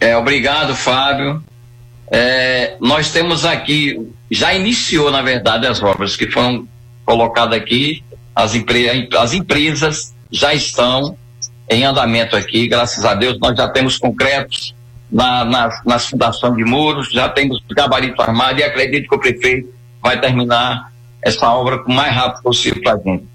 é, 0.06 0.18
obrigado, 0.18 0.76
Fábio. 0.76 1.44
É, 2.12 2.76
nós 2.80 3.12
temos 3.12 3.46
aqui, 3.46 4.00
já 4.30 4.54
iniciou, 4.54 5.12
na 5.12 5.22
verdade, 5.22 5.66
as 5.66 5.82
obras 5.82 6.16
que 6.16 6.30
foram 6.30 6.68
colocadas 7.06 7.58
aqui, 7.58 8.04
as, 8.36 8.54
as 9.18 9.34
empresas 9.34 10.14
já 10.32 10.54
estão 10.54 11.18
em 11.70 11.84
andamento 11.84 12.36
aqui, 12.36 12.68
graças 12.68 13.06
a 13.06 13.16
Deus, 13.16 13.40
nós 13.40 13.58
já 13.58 13.68
temos 13.70 13.98
concretos 13.98 14.76
na, 15.12 15.44
na, 15.46 15.82
na 15.86 16.00
fundação 16.00 16.56
de 16.56 16.64
muros, 16.64 17.12
já 17.12 17.30
temos 17.30 17.60
gabarito 17.72 18.22
armado 18.22 18.60
e 18.60 18.64
acredito 18.64 19.10
que 19.10 19.16
o 19.16 19.20
prefeito 19.20 19.74
vai 20.02 20.20
terminar 20.20 20.92
essa 21.22 21.50
obra 21.52 21.84
o 21.84 21.92
mais 21.92 22.14
rápido 22.14 22.44
possível 22.44 22.82
para 22.84 22.94
a 22.94 22.98
gente. 22.98 23.35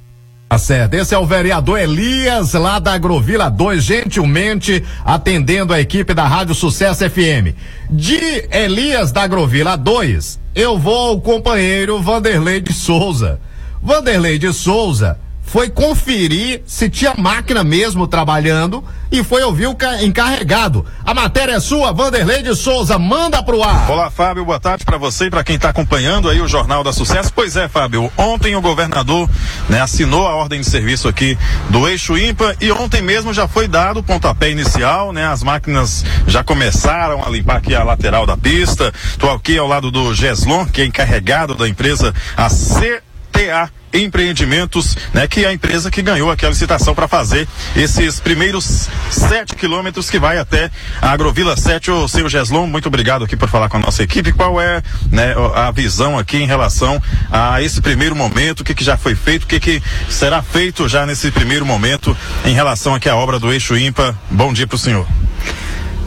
Tá 0.51 0.59
certo. 0.59 0.95
Esse 0.95 1.15
é 1.15 1.19
o 1.19 1.25
vereador 1.25 1.79
Elias, 1.79 2.55
lá 2.55 2.81
da 2.81 2.95
Agrovila 2.95 3.49
2, 3.49 3.85
gentilmente 3.85 4.83
atendendo 5.05 5.73
a 5.73 5.81
equipe 5.81 6.13
da 6.13 6.27
Rádio 6.27 6.57
Sucesso 6.57 7.09
FM. 7.09 7.55
De 7.89 8.49
Elias 8.51 9.13
da 9.13 9.23
Agrovila 9.23 9.77
2, 9.77 10.41
eu 10.57 10.77
vou 10.77 11.11
ao 11.11 11.21
companheiro 11.21 12.03
Vanderlei 12.03 12.61
de 12.61 12.73
Souza. 12.73 13.41
Vanderlei 13.81 14.41
de 14.41 14.53
Souza 14.53 15.21
foi 15.51 15.69
conferir 15.69 16.63
se 16.65 16.89
tinha 16.89 17.13
máquina 17.19 17.65
mesmo 17.65 18.07
trabalhando 18.07 18.85
e 19.11 19.25
foi 19.25 19.43
ouvir 19.43 19.67
o 19.67 19.77
encarregado. 20.01 20.87
A 21.05 21.13
matéria 21.13 21.55
é 21.55 21.61
sua, 21.61 21.93
Vanderlei 21.93 22.41
de 22.41 22.55
Souza, 22.55 22.97
manda 23.01 23.43
pro 23.43 23.61
ar. 23.61 23.91
Olá, 23.91 24.09
Fábio, 24.13 24.45
boa 24.45 24.61
tarde 24.61 24.85
para 24.85 24.97
você 24.97 25.25
e 25.25 25.31
para 25.31 25.43
quem 25.43 25.57
está 25.57 25.71
acompanhando 25.71 26.31
aí 26.31 26.41
o 26.41 26.47
Jornal 26.47 26.85
da 26.85 26.93
Sucesso. 26.93 27.33
Pois 27.35 27.57
é, 27.57 27.67
Fábio, 27.67 28.13
ontem 28.17 28.55
o 28.55 28.61
governador 28.61 29.29
né, 29.69 29.81
assinou 29.81 30.25
a 30.29 30.37
ordem 30.37 30.61
de 30.61 30.67
serviço 30.67 31.09
aqui 31.09 31.37
do 31.69 31.89
Eixo 31.89 32.17
Impa 32.17 32.55
e 32.61 32.71
ontem 32.71 33.03
mesmo 33.03 33.35
já 33.35 33.49
foi 33.49 33.67
dado 33.67 33.99
o 33.99 34.05
pontapé 34.05 34.51
inicial, 34.53 35.13
né? 35.13 35.27
As 35.27 35.43
máquinas 35.43 36.05
já 36.29 36.45
começaram 36.45 37.25
a 37.27 37.29
limpar 37.29 37.57
aqui 37.57 37.75
a 37.75 37.83
lateral 37.83 38.25
da 38.25 38.37
pista. 38.37 38.95
Tô 39.19 39.29
aqui 39.29 39.59
ao 39.59 39.67
lado 39.67 39.91
do 39.91 40.15
Geslon, 40.15 40.67
que 40.67 40.81
é 40.81 40.85
encarregado 40.85 41.57
da 41.57 41.69
empresa 41.69 42.15
a 42.37 42.47
CTA 42.47 43.80
Empreendimentos, 43.93 44.97
né? 45.13 45.27
Que 45.27 45.45
é 45.45 45.49
a 45.49 45.53
empresa 45.53 45.91
que 45.91 46.01
ganhou 46.01 46.31
aquela 46.31 46.53
licitação 46.53 46.95
para 46.95 47.09
fazer 47.09 47.49
esses 47.75 48.21
primeiros 48.21 48.89
sete 49.11 49.57
quilômetros 49.57 50.09
que 50.09 50.19
vai 50.19 50.39
até 50.39 50.71
a 51.03 51.11
Agrovila 51.11 51.57
7. 51.57 51.91
Ô, 51.91 52.07
seu 52.07 52.29
Geslon, 52.29 52.67
muito 52.67 52.87
obrigado 52.87 53.25
aqui 53.25 53.37
por 53.37 53.49
falar 53.49 53.69
com 53.69 53.79
a 53.79 53.81
nossa 53.81 54.03
equipe. 54.03 54.33
Qual 54.33 54.61
é, 54.61 54.83
né, 55.11 55.35
a 55.55 55.71
visão 55.71 56.19
aqui 56.19 56.37
em 56.37 56.47
relação 56.47 57.03
a 57.31 57.61
esse 57.63 57.81
primeiro 57.81 58.15
momento? 58.15 58.61
O 58.61 58.65
que, 58.65 58.75
que 58.75 58.85
já 58.85 58.97
foi 58.97 59.15
feito? 59.15 59.45
O 59.45 59.47
que, 59.47 59.59
que 59.59 59.83
será 60.09 60.41
feito 60.41 60.89
já 60.89 61.05
nesse 61.05 61.31
primeiro 61.31 61.67
momento 61.67 62.17
em 62.45 62.55
relação 62.55 62.95
aqui 62.95 63.09
à 63.09 63.17
obra 63.17 63.39
do 63.39 63.53
Eixo 63.53 63.77
Impa? 63.77 64.17
Bom 64.31 64.53
dia 64.53 64.67
para 64.67 64.77
o 64.77 64.79
senhor. 64.79 65.07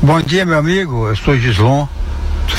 Bom 0.02 0.22
dia, 0.22 0.46
meu 0.46 0.58
amigo. 0.58 1.08
Eu 1.08 1.16
sou 1.16 1.38
Gislon, 1.38 1.88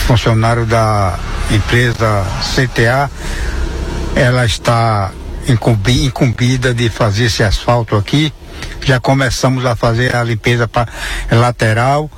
funcionário 0.06 0.66
da 0.66 1.18
empresa 1.50 2.24
CTA 2.54 3.10
ela 4.14 4.44
está 4.44 5.12
incumbida 5.48 6.72
de 6.72 6.88
fazer 6.88 7.24
esse 7.24 7.42
asfalto 7.42 7.96
aqui. 7.96 8.32
Já 8.82 9.00
começamos 9.00 9.66
a 9.66 9.74
fazer 9.74 10.14
a 10.14 10.22
limpeza 10.22 10.68
pra, 10.68 10.86
lateral 11.30 12.10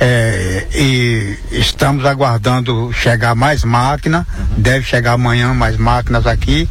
é, 0.00 0.66
e 0.74 1.38
estamos 1.52 2.04
aguardando 2.04 2.92
chegar 2.92 3.34
mais 3.34 3.64
máquina. 3.64 4.26
Deve 4.56 4.84
chegar 4.84 5.12
amanhã 5.12 5.54
mais 5.54 5.76
máquinas 5.76 6.26
aqui. 6.26 6.68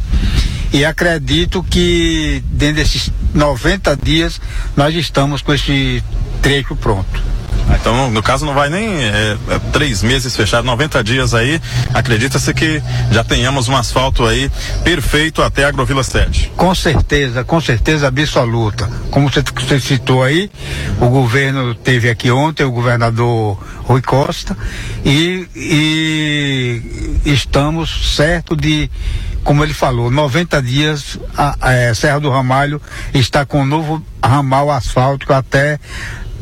E 0.72 0.84
acredito 0.84 1.62
que 1.62 2.42
dentro 2.50 2.76
desses 2.76 3.10
90 3.32 3.96
dias 3.96 4.40
nós 4.76 4.94
estamos 4.94 5.42
com 5.42 5.54
esse 5.54 6.02
trecho 6.42 6.76
pronto. 6.76 7.35
Então, 7.74 8.10
no 8.10 8.22
caso, 8.22 8.44
não 8.44 8.54
vai 8.54 8.70
nem 8.70 9.04
é, 9.04 9.36
é, 9.48 9.58
três 9.72 10.02
meses 10.02 10.34
fechado, 10.36 10.64
90 10.64 11.02
dias 11.02 11.34
aí. 11.34 11.60
Acredita-se 11.92 12.52
que 12.54 12.82
já 13.10 13.24
tenhamos 13.24 13.68
um 13.68 13.76
asfalto 13.76 14.24
aí 14.24 14.50
perfeito 14.84 15.42
até 15.42 15.64
a 15.64 15.68
Agrovila 15.68 16.02
7. 16.02 16.52
Com 16.56 16.74
certeza, 16.74 17.44
com 17.44 17.60
certeza 17.60 18.08
absoluta. 18.08 18.88
Como 19.10 19.28
você, 19.30 19.80
citou 19.80 20.22
aí, 20.22 20.50
o 21.00 21.08
governo 21.08 21.74
teve 21.74 22.08
aqui 22.08 22.30
ontem, 22.30 22.64
o 22.64 22.70
governador 22.70 23.58
Rui 23.84 24.02
Costa, 24.02 24.56
e, 25.04 25.46
e 25.54 26.82
estamos 27.24 28.14
certo 28.14 28.56
de 28.56 28.90
como 29.44 29.62
ele 29.62 29.72
falou, 29.72 30.10
90 30.10 30.60
dias 30.60 31.20
a, 31.36 31.56
a, 31.60 31.94
Serra 31.94 32.18
do 32.18 32.28
Ramalho 32.28 32.82
está 33.14 33.46
com 33.46 33.60
um 33.60 33.64
novo 33.64 34.04
ramal 34.20 34.72
asfáltico 34.72 35.32
até 35.32 35.78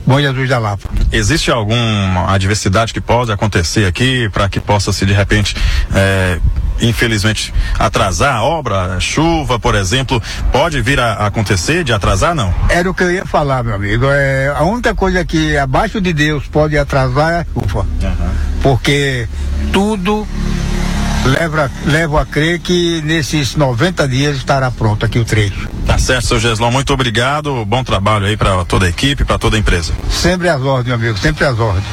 Bom 0.07 0.21
Jesus 0.21 0.49
da 0.49 0.59
Lapa. 0.59 0.89
Existe 1.11 1.51
alguma 1.51 2.33
adversidade 2.33 2.93
que 2.93 3.01
pode 3.01 3.33
acontecer 3.33 3.87
aqui 3.87 4.29
para 4.31 4.49
que 4.49 4.61
possa 4.61 4.93
se 4.93 5.07
de 5.07 5.13
repente 5.13 5.57
é, 5.95 6.39
infelizmente 6.81 7.55
atrasar 7.79 8.37
a 8.37 8.43
obra, 8.43 8.99
chuva, 9.01 9.59
por 9.59 9.75
exemplo, 9.75 10.23
pode 10.53 10.81
vir 10.83 11.01
a, 11.01 11.27
acontecer 11.27 11.85
de 11.85 11.93
atrasar 11.93 12.35
não? 12.35 12.53
Era 12.69 12.91
o 12.91 12.95
que 12.95 13.03
eu 13.03 13.11
ia 13.11 13.25
falar, 13.25 13.65
meu 13.65 13.75
amigo. 13.75 14.07
É, 14.11 14.53
a 14.55 14.63
única 14.65 14.95
coisa 14.95 15.25
que 15.25 15.57
abaixo 15.57 16.01
de 16.01 16.13
Deus 16.13 16.45
pode 16.47 16.77
atrasar 16.77 17.33
é 17.33 17.41
a 17.41 17.45
chuva. 17.45 17.81
Uhum. 17.81 18.31
Porque 18.63 19.27
tudo 19.73 20.27
leva, 21.25 21.71
levo 21.87 22.19
a 22.19 22.27
crer 22.27 22.61
que 22.61 23.01
nesses 23.03 23.57
90 23.57 24.07
dias 24.09 24.37
estará 24.37 24.71
pronto 24.71 25.05
aqui 25.05 25.19
o 25.19 25.25
trecho. 25.25 25.69
Tá 25.87 25.99
certo, 25.99 26.27
seu 26.27 26.41
Geslão, 26.41 26.71
muito 26.71 26.93
obrigado. 26.93 27.65
Bom 27.65 27.83
trabalho 27.83 28.27
aí 28.27 28.37
para 28.37 28.65
toda 28.65 28.87
a 28.87 28.89
equipe, 28.89 29.25
para 29.25 29.39
toda 29.39 29.57
a 29.57 29.59
empresa. 29.59 29.93
Sempre 30.11 30.49
às 30.49 30.61
ordens, 30.61 30.87
meu 30.87 30.95
amigo, 30.97 31.19
sempre 31.19 31.45
às 31.45 31.59
ordens. 31.59 31.85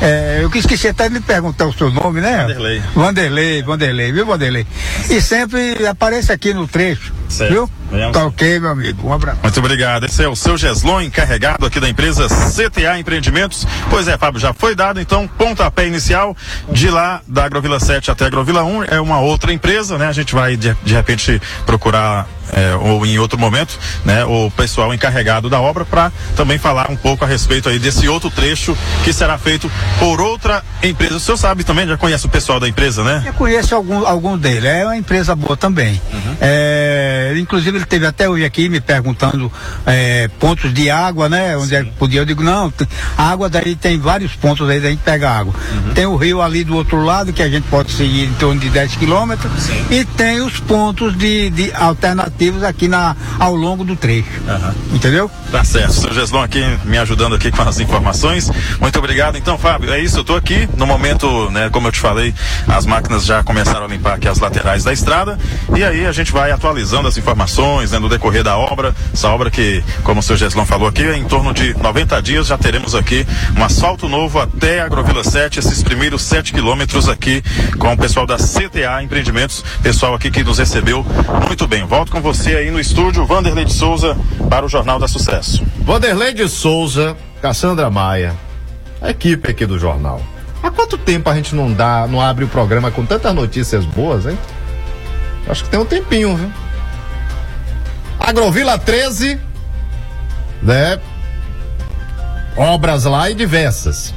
É, 0.00 0.40
eu 0.42 0.50
esqueci 0.54 0.88
até 0.88 1.08
de 1.08 1.14
lhe 1.14 1.20
perguntar 1.20 1.66
o 1.66 1.72
seu 1.72 1.90
nome, 1.90 2.20
né? 2.20 2.42
Vanderlei. 2.42 2.82
Vanderlei, 2.94 3.62
Vanderlei, 3.62 4.12
viu, 4.12 4.26
Vanderlei? 4.26 4.66
E 5.08 5.20
sempre 5.22 5.86
aparece 5.86 6.32
aqui 6.32 6.52
no 6.52 6.68
trecho, 6.68 7.12
certo. 7.28 7.52
viu? 7.52 7.70
Tá 8.12 8.26
ok, 8.26 8.60
meu 8.60 8.70
amigo. 8.70 9.08
Um 9.08 9.12
abraço. 9.12 9.38
Muito 9.42 9.58
obrigado. 9.58 10.06
Esse 10.06 10.24
é 10.24 10.28
o 10.28 10.36
seu 10.36 10.56
Geslon, 10.56 11.02
encarregado 11.02 11.66
aqui 11.66 11.80
da 11.80 11.88
empresa 11.88 12.26
CTA 12.28 12.98
Empreendimentos. 12.98 13.66
Pois 13.90 14.08
é, 14.08 14.16
Fábio, 14.18 14.40
já 14.40 14.52
foi 14.52 14.74
dado 14.74 15.00
então 15.00 15.28
pontapé 15.28 15.86
inicial 15.86 16.36
de 16.70 16.90
lá 16.90 17.20
da 17.26 17.44
Agrovila 17.44 17.80
7 17.80 18.10
até 18.10 18.24
a 18.24 18.26
Agrovila 18.28 18.64
1. 18.64 18.84
É 18.84 19.00
uma 19.00 19.20
outra 19.20 19.52
empresa, 19.52 19.98
né? 19.98 20.08
A 20.08 20.12
gente 20.12 20.34
vai 20.34 20.56
de, 20.56 20.76
de 20.84 20.94
repente 20.94 21.40
procurar 21.64 22.26
é, 22.52 22.74
ou 22.74 23.04
em 23.04 23.18
outro 23.18 23.38
momento, 23.38 23.78
né, 24.04 24.24
o 24.24 24.50
pessoal 24.50 24.92
encarregado 24.94 25.48
da 25.48 25.60
obra 25.60 25.84
para 25.84 26.12
também 26.36 26.58
falar 26.58 26.90
um 26.90 26.96
pouco 26.96 27.24
a 27.24 27.28
respeito 27.28 27.68
aí 27.68 27.78
desse 27.78 28.08
outro 28.08 28.30
trecho 28.30 28.76
que 29.04 29.12
será 29.12 29.38
feito 29.38 29.70
por 29.98 30.20
outra 30.20 30.62
empresa. 30.82 31.16
O 31.16 31.20
senhor 31.20 31.36
sabe 31.36 31.64
também, 31.64 31.86
já 31.86 31.96
conhece 31.96 32.26
o 32.26 32.28
pessoal 32.28 32.60
da 32.60 32.68
empresa, 32.68 33.02
né? 33.02 33.22
Eu 33.26 33.32
conheço 33.34 33.74
algum, 33.74 34.06
algum 34.06 34.36
deles, 34.36 34.64
é 34.64 34.84
uma 34.84 34.96
empresa 34.96 35.34
boa 35.34 35.56
também. 35.56 36.00
Uhum. 36.12 36.36
É, 36.40 37.34
inclusive 37.36 37.75
ele 37.76 37.84
teve 37.84 38.06
até 38.06 38.28
hoje 38.28 38.44
aqui 38.44 38.68
me 38.68 38.80
perguntando 38.80 39.50
é, 39.84 40.28
pontos 40.40 40.72
de 40.72 40.90
água, 40.90 41.28
né? 41.28 41.56
Onde 41.56 41.74
é 41.74 41.84
que 41.84 41.90
podia. 41.92 42.20
Eu 42.20 42.24
digo, 42.24 42.42
não, 42.42 42.72
a 43.16 43.30
água 43.30 43.48
daí 43.48 43.74
tem 43.74 43.98
vários 43.98 44.32
pontos 44.34 44.68
aí, 44.68 44.78
a 44.78 44.90
gente 44.90 45.02
pega 45.02 45.30
água. 45.30 45.54
Uhum. 45.72 45.94
Tem 45.94 46.06
o 46.06 46.16
rio 46.16 46.40
ali 46.40 46.64
do 46.64 46.76
outro 46.76 47.04
lado, 47.04 47.32
que 47.32 47.42
a 47.42 47.48
gente 47.48 47.66
pode 47.68 47.92
seguir 47.92 48.24
em 48.24 48.32
torno 48.34 48.60
de 48.60 48.68
10 48.70 48.96
quilômetros, 48.96 49.52
e 49.90 50.04
tem 50.04 50.40
os 50.40 50.58
pontos 50.60 51.16
de, 51.16 51.50
de 51.50 51.72
alternativa 51.74 52.68
aqui 52.68 52.88
na, 52.88 53.16
ao 53.38 53.54
longo 53.54 53.84
do 53.84 53.96
trecho. 53.96 54.28
Uhum. 54.46 54.96
Entendeu? 54.96 55.30
Tá 55.50 55.64
certo. 55.64 55.92
Seu 55.92 56.14
Geslon 56.14 56.42
aqui 56.42 56.62
me 56.84 56.98
ajudando 56.98 57.34
aqui 57.34 57.50
com 57.50 57.62
as 57.62 57.80
informações. 57.80 58.50
Muito 58.80 58.98
obrigado. 58.98 59.36
Então, 59.36 59.58
Fábio, 59.58 59.92
é 59.92 60.00
isso. 60.00 60.18
Eu 60.18 60.24
tô 60.24 60.34
aqui. 60.34 60.68
No 60.76 60.86
momento, 60.86 61.50
né, 61.50 61.68
como 61.70 61.88
eu 61.88 61.92
te 61.92 62.00
falei, 62.00 62.34
as 62.66 62.84
máquinas 62.86 63.24
já 63.24 63.42
começaram 63.42 63.86
a 63.86 63.88
limpar 63.88 64.14
aqui 64.14 64.28
as 64.28 64.38
laterais 64.38 64.84
da 64.84 64.92
estrada. 64.92 65.38
E 65.74 65.82
aí 65.82 66.06
a 66.06 66.12
gente 66.12 66.32
vai 66.32 66.50
atualizando 66.50 67.08
as 67.08 67.16
informações 67.16 67.46
né, 67.90 67.98
no 67.98 68.08
decorrer 68.08 68.42
da 68.44 68.56
obra. 68.56 68.94
Essa 69.12 69.28
obra 69.28 69.50
que, 69.50 69.82
como 70.02 70.20
o 70.20 70.22
seu 70.22 70.36
Geslon 70.36 70.64
falou 70.64 70.88
aqui, 70.88 71.04
em 71.04 71.24
torno 71.24 71.52
de 71.52 71.74
90 71.74 72.22
dias 72.22 72.46
já 72.46 72.56
teremos 72.56 72.94
aqui 72.94 73.26
um 73.56 73.64
asfalto 73.64 74.08
novo 74.08 74.38
até 74.38 74.80
a 74.80 74.84
Agrovila 74.84 75.24
7, 75.24 75.58
esses 75.58 75.82
primeiros 75.82 76.22
7 76.22 76.52
quilômetros 76.52 77.08
aqui 77.08 77.42
com 77.78 77.92
o 77.92 77.96
pessoal 77.96 78.26
da 78.26 78.36
CTA 78.36 79.02
Empreendimentos, 79.02 79.64
pessoal 79.82 80.14
aqui 80.14 80.30
que 80.30 80.44
nos 80.44 80.58
recebeu 80.58 81.04
muito 81.46 81.66
bem. 81.66 81.84
Volto 81.84 82.12
com 82.12 82.20
você 82.20 82.56
aí 82.56 82.70
no 82.70 82.78
estúdio, 82.78 83.26
Vanderlei 83.26 83.64
de 83.64 83.72
Souza, 83.72 84.16
para 84.48 84.64
o 84.64 84.68
Jornal 84.68 84.98
da 84.98 85.08
Sucesso. 85.08 85.64
Vanderlei 85.80 86.32
de 86.32 86.48
Souza, 86.48 87.16
Cassandra 87.42 87.90
Maia, 87.90 88.34
a 89.00 89.10
equipe 89.10 89.50
aqui 89.50 89.66
do 89.66 89.78
jornal. 89.78 90.22
Há 90.62 90.70
quanto 90.70 90.96
tempo 90.96 91.28
a 91.28 91.34
gente 91.34 91.54
não 91.54 91.72
dá, 91.72 92.06
não 92.08 92.20
abre 92.20 92.44
o 92.44 92.48
programa 92.48 92.90
com 92.90 93.04
tantas 93.04 93.34
notícias 93.34 93.84
boas, 93.84 94.26
hein? 94.26 94.38
Acho 95.48 95.64
que 95.64 95.70
tem 95.70 95.78
um 95.78 95.84
tempinho, 95.84 96.36
viu? 96.36 96.50
Agrovila 98.26 98.76
13, 98.76 99.38
né? 100.60 100.98
Obras 102.56 103.04
lá 103.04 103.30
e 103.30 103.34
diversas. 103.36 104.12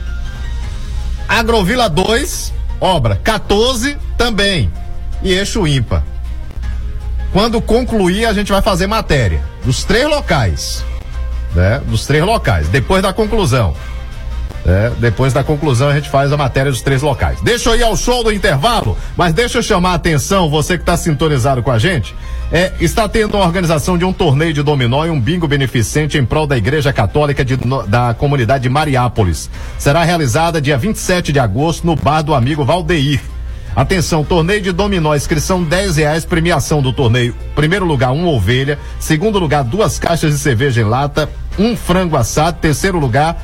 Agrovila 1.28 1.88
2, 1.88 2.52
obra 2.82 3.18
14 3.24 3.96
também. 4.18 4.74
E 5.22 5.32
eixo 5.32 5.68
ímpar. 5.68 6.02
Quando 7.32 7.62
concluir, 7.62 8.26
a 8.26 8.34
gente 8.34 8.52
vai 8.52 8.64
fazer 8.64 8.88
matéria 8.88 9.44
dos 9.64 9.84
três 9.84 10.10
locais, 10.10 10.84
né? 11.54 11.80
Dos 11.86 12.08
três 12.08 12.24
locais, 12.24 12.68
depois 12.68 13.04
da 13.04 13.14
conclusão. 13.14 13.76
É, 14.66 14.90
depois 14.98 15.34
da 15.34 15.44
conclusão 15.44 15.88
a 15.88 15.94
gente 15.94 16.10
faz 16.10 16.34
a 16.34 16.38
matéria 16.38 16.72
dos 16.72 16.82
três 16.82 17.04
locais. 17.04 17.40
Deixa 17.42 17.70
eu 17.70 17.76
ir 17.76 17.84
ao 17.84 17.96
show 17.96 18.24
do 18.24 18.32
intervalo, 18.32 18.98
mas 19.16 19.34
deixa 19.34 19.60
eu 19.60 19.62
chamar 19.62 19.92
a 19.92 19.96
atenção, 19.96 20.50
você 20.50 20.78
que 20.78 20.82
está 20.82 20.98
sintonizado 20.98 21.62
com 21.62 21.70
a 21.70 21.78
gente. 21.78 22.16
É, 22.52 22.74
está 22.80 23.08
tendo 23.08 23.38
a 23.38 23.46
organização 23.46 23.96
de 23.96 24.04
um 24.04 24.12
torneio 24.12 24.52
de 24.54 24.64
dominó 24.64 25.06
e 25.06 25.10
um 25.12 25.22
bingo 25.22 25.48
beneficente 25.48 26.18
em 26.18 26.26
prol 26.26 26.48
da 26.48 26.58
Igreja 26.58 26.92
Católica 26.92 27.46
de, 27.46 27.64
no, 27.64 27.86
da 27.86 28.16
comunidade 28.16 28.64
de 28.64 28.70
Mariápolis. 28.70 29.50
Será 29.78 30.04
realizada 30.04 30.60
dia 30.60 30.76
27 30.76 31.32
de 31.32 31.40
agosto 31.40 31.86
no 31.86 31.96
bar 31.96 32.24
do 32.24 32.34
amigo 32.34 32.66
Valdeir. 32.66 33.22
Atenção, 33.76 34.24
torneio 34.24 34.62
de 34.62 34.72
dominó, 34.72 35.16
inscrição 35.16 35.64
10 35.64 35.98
reais, 35.98 36.26
premiação 36.26 36.82
do 36.82 36.92
torneio. 36.92 37.36
Primeiro 37.54 37.86
lugar, 37.86 38.12
uma 38.12 38.30
ovelha. 38.30 38.80
Segundo 39.00 39.38
lugar, 39.38 39.64
duas 39.64 40.00
caixas 40.00 40.34
de 40.34 40.40
cerveja 40.40 40.82
em 40.82 40.86
lata, 40.86 41.30
um 41.58 41.78
frango 41.78 42.18
assado. 42.18 42.58
Terceiro 42.60 42.98
lugar, 42.98 43.42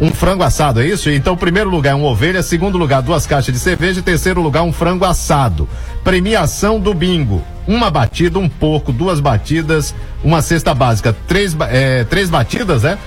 um 0.00 0.12
frango 0.12 0.44
assado, 0.44 0.80
é 0.80 0.86
isso? 0.86 1.10
Então, 1.10 1.36
primeiro 1.36 1.68
lugar, 1.68 1.96
uma 1.96 2.06
ovelha. 2.06 2.40
Segundo 2.40 2.78
lugar, 2.78 3.02
duas 3.02 3.26
caixas 3.26 3.52
de 3.52 3.60
cerveja. 3.60 4.00
Terceiro 4.00 4.40
lugar, 4.40 4.62
um 4.62 4.72
frango 4.72 5.04
assado. 5.04 5.68
Premiação 6.04 6.78
do 6.78 6.94
bingo. 6.94 7.42
Uma 7.66 7.90
batida, 7.90 8.38
um 8.38 8.48
porco, 8.48 8.92
duas 8.92 9.20
batidas, 9.20 9.94
uma 10.22 10.42
cesta 10.42 10.74
básica, 10.74 11.14
três, 11.26 11.56
é, 11.70 12.04
três 12.04 12.28
batidas, 12.28 12.82
né? 12.82 12.98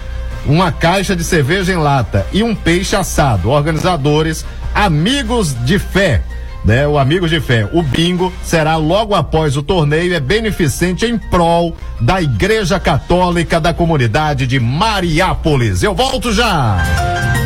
Uma 0.46 0.72
caixa 0.72 1.16
de 1.16 1.24
cerveja 1.24 1.74
em 1.74 1.78
lata 1.78 2.26
e 2.32 2.44
um 2.44 2.54
peixe 2.54 2.96
assado. 2.96 3.50
Organizadores, 3.50 4.46
amigos 4.74 5.56
de 5.66 5.80
fé 5.80 6.22
né? 6.66 6.88
O 6.88 6.98
Amigos 6.98 7.30
de 7.30 7.40
Fé. 7.40 7.70
O 7.72 7.84
bingo 7.84 8.34
será 8.44 8.76
logo 8.76 9.14
após 9.14 9.56
o 9.56 9.62
torneio, 9.62 10.16
é 10.16 10.20
beneficente 10.20 11.06
em 11.06 11.18
prol 11.18 11.76
da 12.02 12.22
Igreja 12.22 12.80
Católica 12.80 13.62
da 13.62 13.74
comunidade 13.74 14.48
de 14.48 14.60
Mariápolis. 14.60 15.84
Eu 15.84 15.94
volto 15.94 16.34
já! 16.34 17.45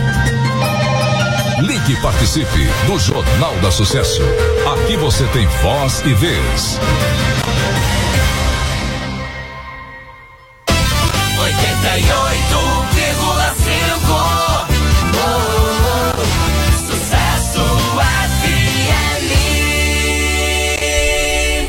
Ligue 1.61 1.91
e 1.91 2.01
participe 2.01 2.67
do 2.85 2.97
Jornal 2.97 3.53
da 3.57 3.69
Sucesso. 3.69 4.21
Aqui 4.73 4.95
você 4.95 5.25
tem 5.27 5.45
voz 5.61 6.01
e 6.05 6.13
vez. 6.13 6.79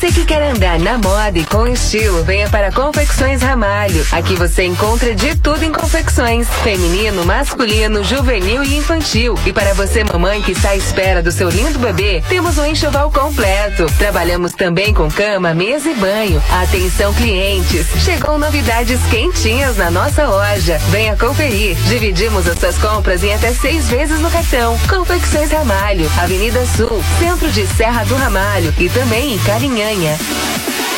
Você 0.00 0.12
que 0.12 0.24
quer 0.24 0.42
andar 0.42 0.78
na 0.78 0.96
moda 0.96 1.38
e 1.38 1.44
com 1.44 1.68
estilo, 1.68 2.24
venha 2.24 2.48
para 2.48 2.72
Confecções 2.72 3.42
Ramalho. 3.42 4.02
Aqui 4.10 4.34
você 4.34 4.64
encontra 4.64 5.14
de 5.14 5.36
tudo 5.36 5.62
em 5.62 5.70
confecções: 5.70 6.48
feminino, 6.64 7.22
masculino, 7.26 8.02
juvenil 8.02 8.64
e 8.64 8.78
infantil. 8.78 9.38
E 9.44 9.52
para 9.52 9.74
você, 9.74 10.02
mamãe 10.02 10.40
que 10.40 10.52
está 10.52 10.70
à 10.70 10.76
espera 10.76 11.22
do 11.22 11.30
seu 11.30 11.50
lindo 11.50 11.78
bebê, 11.78 12.22
temos 12.30 12.56
um 12.56 12.64
enxoval 12.64 13.12
completo. 13.12 13.84
Trabalhamos 13.98 14.54
também 14.54 14.94
com 14.94 15.10
cama, 15.10 15.52
mesa 15.52 15.90
e 15.90 15.94
banho. 15.94 16.42
Atenção, 16.62 17.12
clientes! 17.12 17.86
Chegou 18.02 18.38
novidades 18.38 18.98
quentinhas 19.10 19.76
na 19.76 19.90
nossa 19.90 20.26
loja. 20.26 20.78
Venha 20.88 21.14
conferir. 21.14 21.76
Dividimos 21.84 22.48
as 22.48 22.58
suas 22.58 22.78
compras 22.78 23.22
em 23.22 23.34
até 23.34 23.52
seis 23.52 23.86
vezes 23.90 24.18
no 24.20 24.30
cartão. 24.30 24.78
Confecções 24.88 25.50
Ramalho, 25.50 26.10
Avenida 26.16 26.64
Sul, 26.64 27.04
centro 27.18 27.52
de 27.52 27.66
Serra 27.66 28.02
do 28.04 28.16
Ramalho 28.16 28.72
e 28.78 28.88
também 28.88 29.34
em 29.34 29.38
Carinhanha. 29.90 30.89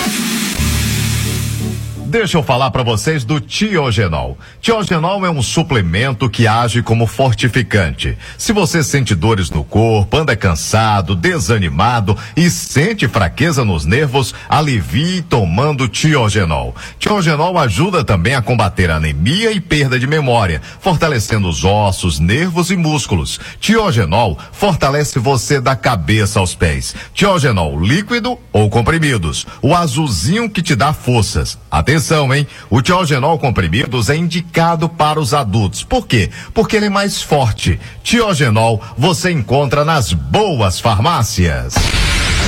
Deixa 2.12 2.36
eu 2.36 2.42
falar 2.42 2.70
para 2.70 2.82
vocês 2.82 3.24
do 3.24 3.40
Tiogenol. 3.40 4.36
Tiogenol 4.60 5.24
é 5.24 5.30
um 5.30 5.40
suplemento 5.40 6.28
que 6.28 6.46
age 6.46 6.82
como 6.82 7.06
fortificante. 7.06 8.18
Se 8.36 8.52
você 8.52 8.84
sente 8.84 9.14
dores 9.14 9.48
no 9.48 9.64
corpo, 9.64 10.18
anda 10.18 10.36
cansado, 10.36 11.16
desanimado 11.16 12.14
e 12.36 12.50
sente 12.50 13.08
fraqueza 13.08 13.64
nos 13.64 13.86
nervos, 13.86 14.34
alivie 14.46 15.22
tomando 15.22 15.88
Tiogenol. 15.88 16.76
Tiogenol 16.98 17.56
ajuda 17.56 18.04
também 18.04 18.34
a 18.34 18.42
combater 18.42 18.90
anemia 18.90 19.50
e 19.50 19.58
perda 19.58 19.98
de 19.98 20.06
memória, 20.06 20.60
fortalecendo 20.80 21.48
os 21.48 21.64
ossos, 21.64 22.20
nervos 22.20 22.70
e 22.70 22.76
músculos. 22.76 23.40
Tiogenol 23.58 24.38
fortalece 24.52 25.18
você 25.18 25.62
da 25.62 25.74
cabeça 25.74 26.40
aos 26.40 26.54
pés. 26.54 26.94
Tiogenol 27.14 27.80
líquido 27.80 28.38
ou 28.52 28.68
comprimidos. 28.68 29.46
O 29.62 29.74
azulzinho 29.74 30.50
que 30.50 30.60
te 30.60 30.74
dá 30.74 30.92
forças. 30.92 31.56
Atenção 31.70 32.01
Atenção, 32.02 32.34
hein? 32.34 32.48
O 32.68 32.82
Tiogenol 32.82 33.38
comprimidos 33.38 34.10
é 34.10 34.16
indicado 34.16 34.88
para 34.88 35.20
os 35.20 35.32
adultos. 35.32 35.84
Por 35.84 36.04
quê? 36.04 36.30
Porque 36.52 36.76
ele 36.76 36.86
é 36.86 36.90
mais 36.90 37.22
forte. 37.22 37.78
Tiogenol 38.02 38.82
você 38.98 39.30
encontra 39.30 39.84
nas 39.84 40.12
boas 40.12 40.80
farmácias. 40.80 41.74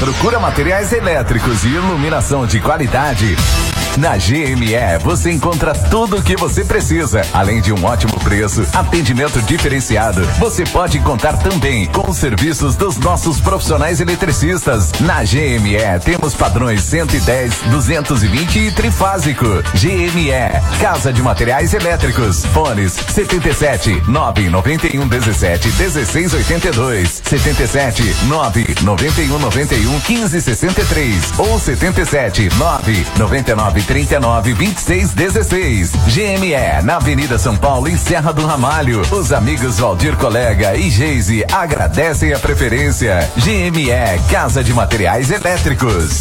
Procura 0.05 0.39
materiais 0.39 0.93
elétricos 0.93 1.65
e 1.65 1.69
iluminação 1.69 2.47
de 2.47 2.61
qualidade. 2.61 3.35
Na 3.97 4.17
GME 4.17 4.99
você 5.03 5.31
encontra 5.31 5.73
tudo 5.73 6.17
o 6.17 6.23
que 6.23 6.37
você 6.37 6.65
precisa, 6.65 7.23
além 7.33 7.61
de 7.61 7.73
um 7.73 7.85
ótimo 7.85 8.19
preço, 8.21 8.67
atendimento 8.75 9.41
diferenciado. 9.43 10.21
Você 10.41 10.65
pode 10.65 10.99
contar 10.99 11.39
também 11.39 11.87
com 11.87 12.11
os 12.11 12.17
serviços 12.17 12.75
dos 12.75 12.97
nossos 12.99 13.41
profissionais 13.41 14.01
eletricistas. 14.01 14.93
Na 15.01 15.23
GME 15.23 15.79
temos 16.05 16.35
padrões 16.35 16.83
110, 16.83 17.61
220 17.71 18.59
e 18.59 18.73
trifásico. 18.73 19.47
GME, 19.75 20.33
Casa 20.81 21.13
de 21.13 21.23
Materiais 21.23 21.73
Elétricos. 21.73 22.45
Fones 22.47 22.93
77 22.93 24.03
991 24.09 25.07
17 25.07 25.69
16 25.71 26.35
82, 26.35 27.23
77 27.25 28.03
991 28.27 29.39
91 29.39 29.94
15 30.01 30.41
63 30.41 31.39
ou 31.39 31.59
77 31.59 32.49
9 32.57 33.07
99 33.19 33.83
39 33.83 34.55
26 34.55 35.13
16. 35.13 35.93
GME, 36.09 36.83
na 36.85 36.97
Avenida 36.97 37.39
São 37.39 37.57
Paulo, 37.57 37.89
em 37.89 37.97
Serra 37.97 38.33
do 38.33 38.47
Ramalho. 38.47 39.03
Os 39.11 39.33
amigos 39.33 39.79
Valdir 39.79 40.17
Colega 40.17 40.77
e 40.77 40.91
Geise 40.91 41.45
agradecem 41.53 42.33
a 42.33 42.39
preferência. 42.39 43.29
GME, 43.37 43.91
Casa 44.31 44.63
de 44.63 44.73
Materiais 44.73 45.31
Elétricos. 45.31 46.21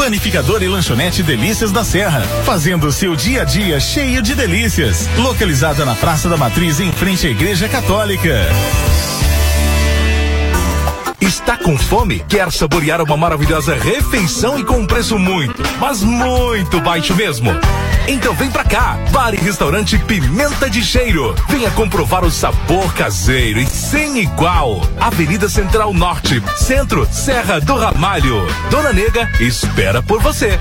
Panificador 0.00 0.62
e 0.62 0.66
lanchonete 0.66 1.22
Delícias 1.22 1.70
da 1.70 1.84
Serra, 1.84 2.22
fazendo 2.46 2.90
seu 2.90 3.14
dia 3.14 3.42
a 3.42 3.44
dia 3.44 3.78
cheio 3.78 4.22
de 4.22 4.34
delícias. 4.34 5.06
Localizada 5.18 5.84
na 5.84 5.94
Praça 5.94 6.26
da 6.26 6.38
Matriz, 6.38 6.80
em 6.80 6.90
frente 6.90 7.26
à 7.26 7.30
Igreja 7.30 7.68
Católica. 7.68 8.48
Está 11.20 11.58
com 11.58 11.76
fome? 11.76 12.24
Quer 12.26 12.50
saborear 12.50 13.02
uma 13.02 13.14
maravilhosa 13.14 13.74
refeição 13.74 14.58
e 14.58 14.64
com 14.64 14.78
um 14.78 14.86
preço 14.86 15.18
muito, 15.18 15.62
mas 15.78 16.02
muito 16.02 16.80
baixo 16.80 17.14
mesmo? 17.14 17.50
Então 18.12 18.34
vem 18.34 18.50
pra 18.50 18.64
cá, 18.64 18.98
Bar 19.12 19.34
e 19.34 19.36
Restaurante 19.36 19.96
Pimenta 19.96 20.68
de 20.68 20.82
Cheiro. 20.82 21.32
Venha 21.48 21.70
comprovar 21.70 22.24
o 22.24 22.30
sabor 22.30 22.92
caseiro 22.92 23.60
e 23.60 23.66
sem 23.66 24.18
igual. 24.18 24.80
Avenida 24.98 25.48
Central 25.48 25.94
Norte, 25.94 26.42
Centro, 26.56 27.06
Serra 27.08 27.60
do 27.60 27.76
Ramalho. 27.76 28.44
Dona 28.68 28.92
Nega 28.92 29.30
espera 29.38 30.02
por 30.02 30.20
você. 30.20 30.58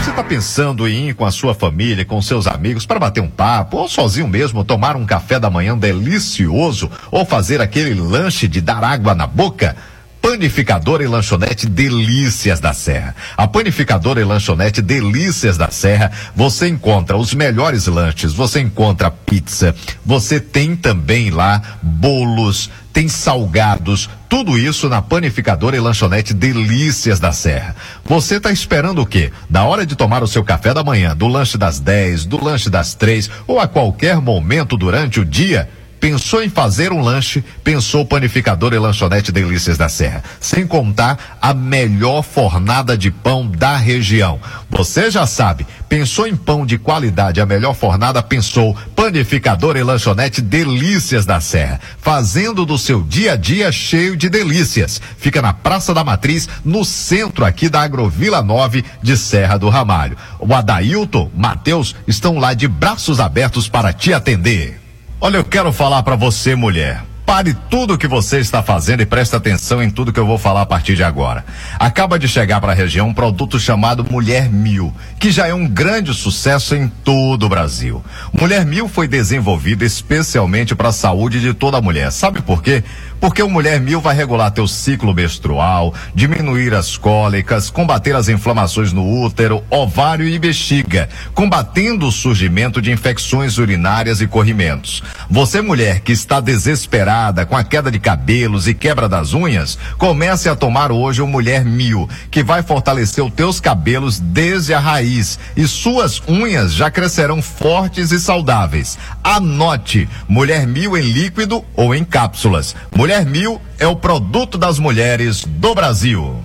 Você 0.00 0.10
está 0.10 0.22
pensando 0.22 0.86
em 0.86 1.08
ir 1.08 1.14
com 1.14 1.26
a 1.26 1.32
sua 1.32 1.56
família, 1.56 2.04
com 2.04 2.22
seus 2.22 2.46
amigos, 2.46 2.86
para 2.86 3.00
bater 3.00 3.20
um 3.20 3.28
papo, 3.28 3.78
ou 3.78 3.88
sozinho 3.88 4.28
mesmo, 4.28 4.62
tomar 4.62 4.94
um 4.94 5.04
café 5.04 5.40
da 5.40 5.50
manhã 5.50 5.76
delicioso, 5.76 6.88
ou 7.10 7.26
fazer 7.26 7.60
aquele 7.60 7.94
lanche 7.94 8.46
de 8.46 8.60
dar 8.60 8.84
água 8.84 9.12
na 9.12 9.26
boca? 9.26 9.74
Panificadora 10.22 11.02
e 11.02 11.08
Lanchonete 11.08 11.66
Delícias 11.66 12.60
da 12.60 12.72
Serra. 12.72 13.16
A 13.36 13.48
Panificadora 13.48 14.20
e 14.20 14.24
Lanchonete 14.24 14.80
Delícias 14.80 15.58
da 15.58 15.68
Serra, 15.68 16.12
você 16.34 16.68
encontra 16.68 17.16
os 17.16 17.34
melhores 17.34 17.88
lanches, 17.88 18.32
você 18.32 18.60
encontra 18.60 19.10
pizza, 19.10 19.74
você 20.06 20.38
tem 20.38 20.76
também 20.76 21.30
lá 21.30 21.60
bolos, 21.82 22.70
tem 22.92 23.08
salgados, 23.08 24.08
tudo 24.28 24.56
isso 24.56 24.88
na 24.88 25.02
Panificadora 25.02 25.76
e 25.76 25.80
Lanchonete 25.80 26.32
Delícias 26.32 27.18
da 27.18 27.32
Serra. 27.32 27.74
Você 28.04 28.36
está 28.36 28.52
esperando 28.52 29.02
o 29.02 29.06
quê? 29.06 29.32
Da 29.50 29.64
hora 29.64 29.84
de 29.84 29.96
tomar 29.96 30.22
o 30.22 30.28
seu 30.28 30.44
café 30.44 30.72
da 30.72 30.84
manhã, 30.84 31.16
do 31.16 31.26
lanche 31.26 31.58
das 31.58 31.80
10, 31.80 32.26
do 32.26 32.42
lanche 32.42 32.70
das 32.70 32.94
três 32.94 33.28
ou 33.44 33.58
a 33.58 33.66
qualquer 33.66 34.20
momento 34.20 34.76
durante 34.76 35.18
o 35.18 35.24
dia? 35.24 35.68
Pensou 36.02 36.42
em 36.42 36.48
fazer 36.48 36.92
um 36.92 37.00
lanche, 37.00 37.44
pensou 37.62 38.04
panificador 38.04 38.74
e 38.74 38.78
lanchonete 38.78 39.30
Delícias 39.30 39.78
da 39.78 39.88
Serra. 39.88 40.24
Sem 40.40 40.66
contar 40.66 41.38
a 41.40 41.54
melhor 41.54 42.24
fornada 42.24 42.98
de 42.98 43.08
pão 43.08 43.46
da 43.46 43.76
região. 43.76 44.40
Você 44.68 45.12
já 45.12 45.28
sabe, 45.28 45.64
pensou 45.88 46.26
em 46.26 46.34
pão 46.34 46.66
de 46.66 46.76
qualidade, 46.76 47.40
a 47.40 47.46
melhor 47.46 47.72
fornada, 47.72 48.20
pensou 48.20 48.76
panificador 48.96 49.76
e 49.76 49.84
lanchonete 49.84 50.40
Delícias 50.40 51.24
da 51.24 51.40
Serra. 51.40 51.78
Fazendo 51.98 52.66
do 52.66 52.76
seu 52.76 53.00
dia 53.00 53.34
a 53.34 53.36
dia 53.36 53.70
cheio 53.70 54.16
de 54.16 54.28
delícias. 54.28 55.00
Fica 55.16 55.40
na 55.40 55.52
Praça 55.52 55.94
da 55.94 56.02
Matriz, 56.02 56.48
no 56.64 56.84
centro 56.84 57.44
aqui 57.44 57.68
da 57.68 57.80
Agrovila 57.80 58.42
9 58.42 58.84
de 59.00 59.16
Serra 59.16 59.56
do 59.56 59.68
Ramalho. 59.68 60.16
O 60.40 60.52
Adailton, 60.52 61.30
Matheus 61.32 61.94
estão 62.08 62.40
lá 62.40 62.54
de 62.54 62.66
braços 62.66 63.20
abertos 63.20 63.68
para 63.68 63.92
te 63.92 64.12
atender. 64.12 64.81
Olha, 65.24 65.36
eu 65.36 65.44
quero 65.44 65.72
falar 65.72 66.02
para 66.02 66.16
você, 66.16 66.56
mulher. 66.56 67.04
Pare 67.24 67.54
tudo 67.70 67.94
o 67.94 67.96
que 67.96 68.08
você 68.08 68.40
está 68.40 68.60
fazendo 68.60 69.02
e 69.02 69.06
preste 69.06 69.36
atenção 69.36 69.80
em 69.80 69.88
tudo 69.88 70.12
que 70.12 70.18
eu 70.18 70.26
vou 70.26 70.36
falar 70.36 70.62
a 70.62 70.66
partir 70.66 70.96
de 70.96 71.04
agora. 71.04 71.44
Acaba 71.78 72.18
de 72.18 72.26
chegar 72.26 72.60
para 72.60 72.72
a 72.72 72.74
região 72.74 73.06
um 73.06 73.14
produto 73.14 73.56
chamado 73.56 74.04
Mulher 74.10 74.50
Mil, 74.50 74.92
que 75.20 75.30
já 75.30 75.46
é 75.46 75.54
um 75.54 75.64
grande 75.64 76.12
sucesso 76.12 76.74
em 76.74 76.88
todo 76.88 77.46
o 77.46 77.48
Brasil. 77.48 78.04
Mulher 78.32 78.66
Mil 78.66 78.88
foi 78.88 79.06
desenvolvido 79.06 79.84
especialmente 79.84 80.74
para 80.74 80.88
a 80.88 80.92
saúde 80.92 81.40
de 81.40 81.54
toda 81.54 81.80
mulher. 81.80 82.10
Sabe 82.10 82.42
por 82.42 82.60
quê? 82.60 82.82
Porque 83.22 83.40
o 83.40 83.48
Mulher 83.48 83.78
Mil 83.78 84.00
vai 84.00 84.16
regular 84.16 84.50
teu 84.50 84.66
ciclo 84.66 85.14
menstrual, 85.14 85.94
diminuir 86.12 86.74
as 86.74 86.96
cólicas, 86.96 87.70
combater 87.70 88.16
as 88.16 88.28
inflamações 88.28 88.92
no 88.92 89.08
útero, 89.22 89.62
ovário 89.70 90.26
e 90.26 90.36
bexiga, 90.40 91.08
combatendo 91.32 92.08
o 92.08 92.10
surgimento 92.10 92.82
de 92.82 92.90
infecções 92.90 93.58
urinárias 93.58 94.20
e 94.20 94.26
corrimentos. 94.26 95.04
Você 95.30 95.62
mulher 95.62 96.00
que 96.00 96.10
está 96.10 96.40
desesperada 96.40 97.46
com 97.46 97.56
a 97.56 97.62
queda 97.62 97.92
de 97.92 98.00
cabelos 98.00 98.66
e 98.66 98.74
quebra 98.74 99.08
das 99.08 99.34
unhas, 99.34 99.78
comece 99.96 100.48
a 100.48 100.56
tomar 100.56 100.90
hoje 100.90 101.22
o 101.22 101.26
Mulher 101.28 101.64
Mil, 101.64 102.10
que 102.28 102.42
vai 102.42 102.60
fortalecer 102.60 103.24
os 103.24 103.32
teus 103.32 103.60
cabelos 103.60 104.18
desde 104.18 104.74
a 104.74 104.80
raiz 104.80 105.38
e 105.56 105.68
suas 105.68 106.20
unhas 106.26 106.74
já 106.74 106.90
crescerão 106.90 107.40
fortes 107.40 108.10
e 108.10 108.18
saudáveis. 108.18 108.98
Anote, 109.22 110.08
Mulher 110.26 110.66
Mil 110.66 110.96
em 110.96 111.02
líquido 111.02 111.64
ou 111.76 111.94
em 111.94 112.02
cápsulas. 112.02 112.74
Mulher 112.96 113.11
Mil 113.20 113.60
é 113.78 113.86
o 113.86 113.94
produto 113.94 114.56
das 114.56 114.78
mulheres 114.78 115.44
do 115.44 115.74
Brasil. 115.74 116.42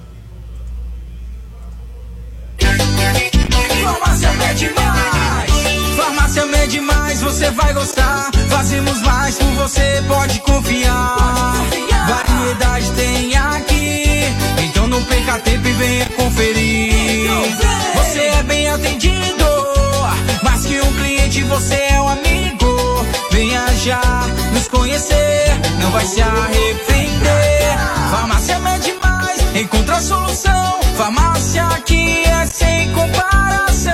Farmácia 3.84 4.32
Mede 4.34 4.70
Mais. 4.76 5.96
Farmácia 5.96 6.46
Mede 6.46 6.80
Mais, 6.82 7.22
você 7.22 7.50
vai 7.52 7.74
gostar. 7.74 8.30
Fazemos 8.50 9.02
mais 9.02 9.17
vai 25.98 26.06
se 26.06 26.22
arrepender. 26.22 27.76
Farmácia 28.12 28.60
Mede 28.60 28.94
Mais. 29.02 29.42
Encontra 29.56 29.96
a 29.96 30.02
solução. 30.02 30.80
Farmácia 30.96 31.66
aqui 31.70 32.24
é 32.24 32.46
sem 32.46 32.92
comparação. 32.92 33.92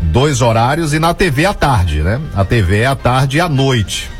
Dois 0.02 0.42
horários 0.42 0.94
e 0.94 1.00
na 1.00 1.14
TV 1.14 1.46
à 1.46 1.54
tarde, 1.54 2.02
né? 2.02 2.20
A 2.36 2.44
TV 2.44 2.80
é 2.80 2.88
à 2.88 2.96
tarde 2.96 3.38
e 3.38 3.40
à 3.40 3.48
noite. 3.48 4.12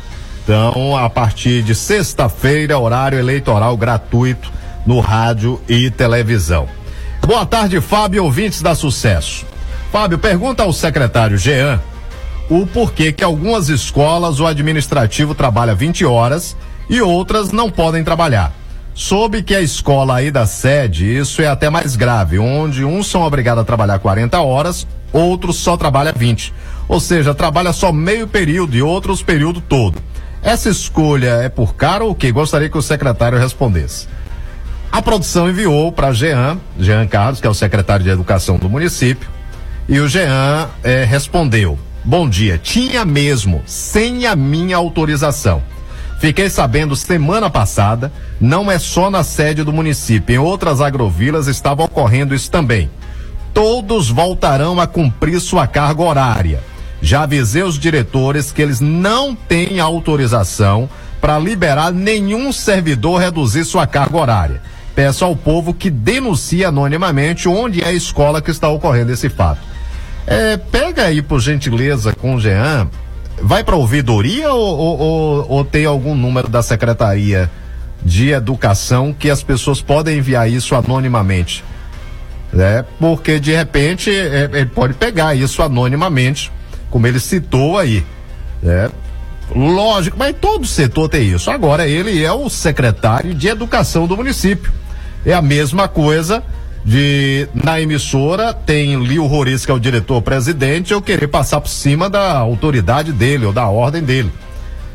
Então, 0.42 0.96
a 0.96 1.08
partir 1.08 1.62
de 1.62 1.72
sexta-feira, 1.72 2.76
horário 2.76 3.16
eleitoral 3.16 3.76
gratuito 3.76 4.50
no 4.84 4.98
rádio 4.98 5.60
e 5.68 5.88
televisão. 5.88 6.68
Boa 7.24 7.46
tarde, 7.46 7.80
Fábio, 7.80 8.24
ouvintes 8.24 8.60
da 8.60 8.74
Sucesso. 8.74 9.46
Fábio, 9.92 10.18
pergunta 10.18 10.64
ao 10.64 10.72
secretário 10.72 11.38
Jean 11.38 11.80
o 12.50 12.66
porquê 12.66 13.12
que 13.12 13.22
algumas 13.22 13.68
escolas 13.68 14.40
o 14.40 14.46
administrativo 14.46 15.32
trabalha 15.32 15.76
20 15.76 16.04
horas 16.04 16.56
e 16.90 17.00
outras 17.00 17.52
não 17.52 17.70
podem 17.70 18.02
trabalhar. 18.02 18.52
Soube 18.94 19.44
que 19.44 19.54
a 19.54 19.60
escola 19.60 20.16
aí 20.16 20.30
da 20.30 20.44
sede, 20.44 21.06
isso 21.06 21.40
é 21.40 21.46
até 21.46 21.70
mais 21.70 21.94
grave, 21.94 22.38
onde 22.38 22.84
uns 22.84 23.06
são 23.06 23.22
obrigados 23.22 23.62
a 23.62 23.64
trabalhar 23.64 24.00
40 24.00 24.40
horas, 24.40 24.86
outros 25.12 25.56
só 25.56 25.76
trabalham 25.76 26.12
20. 26.16 26.52
Ou 26.88 26.98
seja, 26.98 27.32
trabalha 27.32 27.72
só 27.72 27.92
meio 27.92 28.26
período 28.26 28.76
e 28.76 28.82
outros 28.82 29.22
período 29.22 29.60
todo. 29.60 30.02
Essa 30.42 30.68
escolha 30.68 31.34
é 31.34 31.48
por 31.48 31.74
cara 31.74 32.02
ou 32.02 32.10
o 32.10 32.14
que? 32.14 32.32
Gostaria 32.32 32.68
que 32.68 32.76
o 32.76 32.82
secretário 32.82 33.38
respondesse. 33.38 34.08
A 34.90 35.00
produção 35.00 35.48
enviou 35.48 35.92
para 35.92 36.12
Jean, 36.12 36.58
Jean 36.78 37.06
Carlos, 37.06 37.40
que 37.40 37.46
é 37.46 37.50
o 37.50 37.54
secretário 37.54 38.04
de 38.04 38.10
Educação 38.10 38.58
do 38.58 38.68
município, 38.68 39.28
e 39.88 39.98
o 40.00 40.08
Jean 40.08 40.68
eh, 40.82 41.04
respondeu: 41.04 41.78
Bom 42.04 42.28
dia, 42.28 42.58
tinha 42.58 43.04
mesmo, 43.04 43.62
sem 43.64 44.26
a 44.26 44.34
minha 44.34 44.76
autorização. 44.76 45.62
Fiquei 46.18 46.50
sabendo 46.50 46.94
semana 46.94 47.48
passada, 47.48 48.12
não 48.40 48.70
é 48.70 48.78
só 48.78 49.10
na 49.10 49.24
sede 49.24 49.62
do 49.62 49.72
município, 49.72 50.34
em 50.34 50.38
outras 50.38 50.80
agrovilas 50.80 51.46
estava 51.46 51.84
ocorrendo 51.84 52.34
isso 52.34 52.50
também. 52.50 52.90
Todos 53.54 54.08
voltarão 54.10 54.80
a 54.80 54.86
cumprir 54.86 55.40
sua 55.40 55.66
carga 55.66 56.02
horária. 56.02 56.71
Já 57.02 57.24
avisei 57.24 57.62
os 57.62 57.78
diretores 57.78 58.50
que 58.50 58.62
eles 58.62 58.80
não 58.80 59.34
têm 59.34 59.80
autorização 59.80 60.88
para 61.20 61.38
liberar 61.38 61.92
nenhum 61.92 62.50
servidor 62.50 63.20
reduzir 63.20 63.64
sua 63.64 63.86
carga 63.86 64.16
horária. 64.16 64.62
Peço 64.94 65.24
ao 65.24 65.36
povo 65.36 65.74
que 65.74 65.90
denuncie 65.90 66.64
anonimamente 66.64 67.46
onde 67.48 67.82
é 67.82 67.88
a 67.88 67.92
escola 67.92 68.40
que 68.40 68.50
está 68.50 68.68
ocorrendo 68.68 69.12
esse 69.12 69.28
fato. 69.28 69.60
É, 70.26 70.56
pega 70.56 71.04
aí, 71.04 71.20
por 71.20 71.40
gentileza, 71.40 72.14
com 72.14 72.36
o 72.36 72.40
Jean. 72.40 72.88
Vai 73.42 73.64
para 73.64 73.76
ouvidoria 73.76 74.52
ou, 74.52 74.78
ou, 74.78 74.98
ou, 74.98 75.46
ou 75.50 75.64
tem 75.64 75.84
algum 75.84 76.14
número 76.14 76.48
da 76.48 76.62
Secretaria 76.62 77.50
de 78.02 78.30
Educação 78.30 79.12
que 79.12 79.28
as 79.28 79.42
pessoas 79.42 79.80
podem 79.82 80.18
enviar 80.18 80.48
isso 80.48 80.74
anonimamente? 80.74 81.64
né? 82.52 82.84
Porque 83.00 83.40
de 83.40 83.52
repente 83.52 84.10
é, 84.10 84.48
ele 84.52 84.66
pode 84.66 84.94
pegar 84.94 85.34
isso 85.34 85.62
anonimamente, 85.62 86.52
como 86.92 87.06
ele 87.06 87.18
citou 87.18 87.78
aí, 87.78 88.04
né? 88.62 88.88
Lógico, 89.54 90.16
mas 90.18 90.36
todo 90.40 90.66
setor 90.66 91.08
tem 91.08 91.28
isso. 91.28 91.50
Agora 91.50 91.88
ele 91.88 92.22
é 92.22 92.32
o 92.32 92.48
secretário 92.48 93.34
de 93.34 93.48
Educação 93.48 94.06
do 94.06 94.16
município. 94.16 94.72
É 95.26 95.32
a 95.34 95.42
mesma 95.42 95.88
coisa 95.88 96.42
de 96.84 97.48
na 97.54 97.80
emissora 97.80 98.52
tem 98.52 99.02
Lio 99.02 99.26
Roriz, 99.26 99.64
que 99.64 99.70
é 99.70 99.74
o 99.74 99.80
diretor-presidente, 99.80 100.92
eu 100.92 101.00
querer 101.00 101.28
passar 101.28 101.60
por 101.60 101.68
cima 101.68 102.10
da 102.10 102.38
autoridade 102.38 103.12
dele 103.12 103.46
ou 103.46 103.52
da 103.52 103.68
ordem 103.68 104.02
dele. 104.02 104.30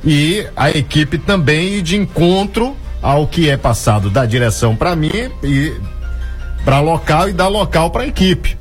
E 0.03 0.45
a 0.55 0.69
equipe 0.69 1.17
também 1.17 1.81
de 1.81 1.95
encontro 1.95 2.75
ao 3.01 3.27
que 3.27 3.49
é 3.49 3.57
passado 3.57 4.09
da 4.09 4.25
direção 4.25 4.75
para 4.75 4.95
mim 4.95 5.31
e 5.43 5.73
para 6.65 6.79
local 6.79 7.29
e 7.29 7.33
da 7.33 7.47
local 7.47 7.89
para 7.89 8.03
a 8.03 8.07
equipe. 8.07 8.57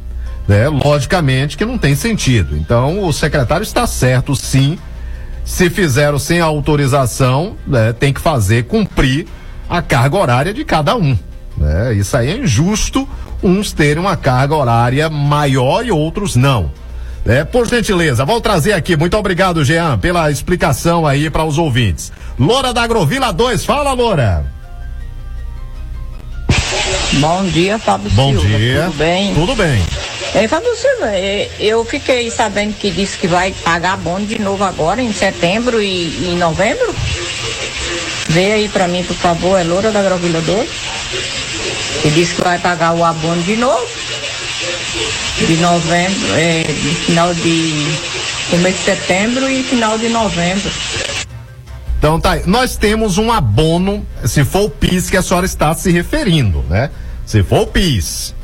Né? 0.46 0.68
Logicamente 0.68 1.56
que 1.56 1.64
não 1.64 1.76
tem 1.76 1.94
sentido. 1.94 2.56
Então 2.56 3.04
o 3.04 3.12
secretário 3.12 3.64
está 3.64 3.86
certo, 3.86 4.34
sim. 4.34 4.78
Se 5.44 5.70
fizeram 5.70 6.18
sem 6.18 6.40
autorização, 6.40 7.56
né, 7.66 7.92
tem 7.92 8.12
que 8.12 8.20
fazer 8.20 8.64
cumprir 8.64 9.26
a 9.68 9.80
carga 9.80 10.16
horária 10.16 10.54
de 10.54 10.64
cada 10.64 10.96
um. 10.96 11.16
Né? 11.56 11.94
Isso 11.94 12.16
aí 12.16 12.30
é 12.30 12.36
injusto, 12.36 13.08
uns 13.42 13.72
terem 13.72 14.02
uma 14.02 14.16
carga 14.16 14.54
horária 14.54 15.08
maior 15.08 15.84
e 15.86 15.90
outros 15.90 16.36
não. 16.36 16.70
É, 17.24 17.44
por 17.44 17.68
gentileza, 17.68 18.24
vou 18.24 18.40
trazer 18.40 18.72
aqui. 18.72 18.96
Muito 18.96 19.16
obrigado, 19.16 19.64
Jean, 19.64 19.98
pela 19.98 20.30
explicação 20.30 21.04
aí 21.04 21.28
para 21.28 21.44
os 21.44 21.58
ouvintes. 21.58 22.12
Loura 22.38 22.72
da 22.72 22.82
Agrovila 22.82 23.32
2, 23.32 23.64
fala, 23.64 23.92
Loura. 23.92 24.46
Bom 27.14 27.44
dia, 27.46 27.78
Fábio 27.78 28.10
Bom 28.10 28.32
Silva. 28.32 28.58
dia. 28.58 28.84
Tudo 28.84 28.96
bem? 28.96 29.34
Tudo 29.34 29.54
bem. 29.56 29.82
É, 30.36 30.46
Silva, 30.46 31.16
é, 31.16 31.50
eu 31.58 31.82
fiquei 31.82 32.30
sabendo 32.30 32.74
que 32.74 32.90
disse 32.90 33.16
que 33.16 33.26
vai 33.26 33.54
pagar 33.64 33.94
abono 33.94 34.26
de 34.26 34.38
novo 34.38 34.64
agora, 34.64 35.00
em 35.00 35.10
setembro 35.10 35.80
e, 35.80 36.28
em 36.28 36.36
novembro. 36.36 36.94
Vê 38.28 38.52
aí 38.52 38.68
pra 38.68 38.86
mim, 38.86 39.02
por 39.02 39.16
favor, 39.16 39.58
é 39.58 39.64
Loura 39.64 39.90
da 39.90 40.00
Agrovila 40.00 40.42
2. 40.42 40.68
Que 42.02 42.10
disse 42.10 42.34
que 42.34 42.42
vai 42.42 42.58
pagar 42.58 42.92
o 42.94 43.02
abono 43.02 43.42
de 43.44 43.56
novo. 43.56 43.82
De 45.38 45.56
novembro, 45.56 46.34
é, 46.34 46.64
de 46.64 46.94
final 47.06 47.32
de. 47.32 47.86
começo 48.50 48.76
de 48.76 48.84
setembro 48.84 49.48
e 49.48 49.62
final 49.62 49.96
de 49.96 50.10
novembro. 50.10 50.70
Então 51.98 52.20
tá. 52.20 52.40
Nós 52.44 52.76
temos 52.76 53.16
um 53.16 53.32
abono, 53.32 54.06
se 54.26 54.44
for 54.44 54.64
o 54.64 54.70
PIS 54.70 55.08
que 55.08 55.16
a 55.16 55.22
senhora 55.22 55.46
está 55.46 55.72
se 55.74 55.90
referindo, 55.90 56.62
né? 56.68 56.90
Se 57.24 57.42
for 57.42 57.62
o 57.62 57.66
PIS. 57.66 58.35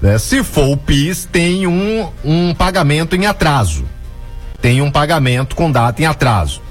Né? 0.00 0.18
Se 0.18 0.42
for 0.42 0.68
o 0.68 0.76
PIS, 0.76 1.24
tem 1.24 1.66
um, 1.66 2.08
um 2.24 2.54
pagamento 2.54 3.14
em 3.14 3.26
atraso. 3.26 3.84
Tem 4.60 4.80
um 4.82 4.90
pagamento 4.90 5.56
com 5.56 5.70
data 5.70 6.00
em 6.02 6.06
atraso. 6.06 6.62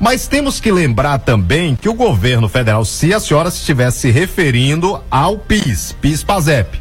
Mas 0.00 0.26
temos 0.26 0.60
que 0.60 0.72
lembrar 0.72 1.18
também 1.18 1.76
que 1.76 1.88
o 1.88 1.94
governo 1.94 2.48
federal, 2.48 2.84
se 2.84 3.14
a 3.14 3.20
senhora 3.20 3.48
estivesse 3.48 4.00
se 4.00 4.10
referindo 4.10 5.00
ao 5.10 5.38
PIS, 5.38 5.94
PIS-PASEP, 6.00 6.80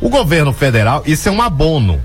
o 0.00 0.08
governo 0.08 0.52
federal, 0.52 1.02
isso 1.06 1.28
é 1.28 1.32
um 1.32 1.42
abono. 1.42 2.00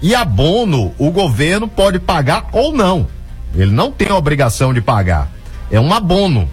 E 0.00 0.14
abono, 0.14 0.94
o 0.98 1.10
governo 1.10 1.68
pode 1.68 1.98
pagar 1.98 2.48
ou 2.52 2.72
não. 2.72 3.06
Ele 3.54 3.70
não 3.70 3.90
tem 3.90 4.08
a 4.08 4.16
obrigação 4.16 4.72
de 4.72 4.80
pagar. 4.80 5.30
É 5.70 5.78
um 5.78 5.92
abono. 5.92 6.48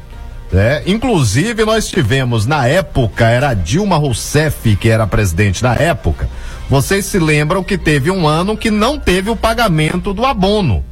Né? 0.52 0.84
Inclusive, 0.86 1.64
nós 1.64 1.88
tivemos 1.88 2.46
na 2.46 2.68
época, 2.68 3.26
era 3.26 3.54
Dilma 3.54 3.98
Rousseff 3.98 4.76
que 4.76 4.90
era 4.90 5.08
presidente 5.08 5.64
na 5.64 5.74
época. 5.76 6.30
Vocês 6.70 7.06
se 7.06 7.20
lembram 7.20 7.64
que 7.64 7.78
teve 7.78 8.12
um 8.12 8.28
ano 8.28 8.58
que 8.58 8.72
não 8.72 9.00
teve 9.00 9.30
o 9.30 9.36
pagamento 9.36 10.14
do 10.14 10.26
abono. 10.26 10.84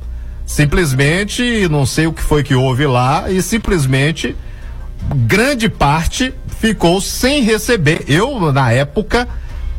Simplesmente, 0.45 1.67
não 1.69 1.85
sei 1.85 2.07
o 2.07 2.13
que 2.13 2.21
foi 2.21 2.43
que 2.43 2.55
houve 2.55 2.87
lá, 2.87 3.29
e 3.29 3.41
simplesmente 3.41 4.35
grande 5.13 5.69
parte 5.69 6.33
ficou 6.59 6.99
sem 6.99 7.43
receber. 7.43 8.03
Eu, 8.07 8.51
na 8.51 8.71
época, 8.71 9.27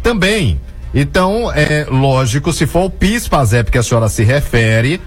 também. 0.02 0.60
Então, 0.94 1.50
é 1.52 1.86
lógico, 1.88 2.52
se 2.52 2.66
for 2.66 2.84
o 2.84 2.90
PIS, 2.90 3.28
PASEP 3.28 3.70
que 3.70 3.78
a 3.78 3.82
senhora 3.82 4.08
se 4.08 4.24
refere, 4.24 5.00